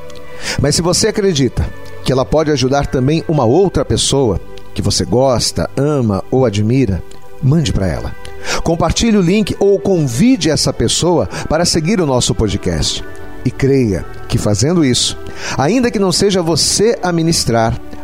Mas 0.60 0.76
se 0.76 0.82
você 0.82 1.08
acredita 1.08 1.68
que 2.04 2.12
ela 2.12 2.26
pode 2.26 2.50
ajudar 2.50 2.88
também 2.88 3.24
uma 3.28 3.46
outra 3.46 3.86
pessoa 3.86 4.42
que 4.74 4.82
você 4.82 5.06
gosta, 5.06 5.70
ama 5.78 6.24
ou 6.32 6.46
admira, 6.46 7.04
mande 7.44 7.72
para 7.72 7.88
ela. 7.88 8.16
Compartilhe 8.64 9.18
o 9.18 9.22
link 9.22 9.56
ou 9.60 9.80
convide 9.80 10.50
essa 10.50 10.74
pessoa 10.74 11.28
para 11.48 11.66
seguir 11.66 12.02
o 12.02 12.08
nosso 12.08 12.34
podcast. 12.34 13.04
E 13.46 13.52
creia 13.52 14.06
que 14.28 14.38
fazendo 14.38 14.86
isso, 14.86 15.18
ainda 15.58 15.92
que 15.92 16.00
não 16.00 16.12
seja 16.12 16.42
você 16.42 16.98
a 17.02 17.12
ministrar, 17.12 17.80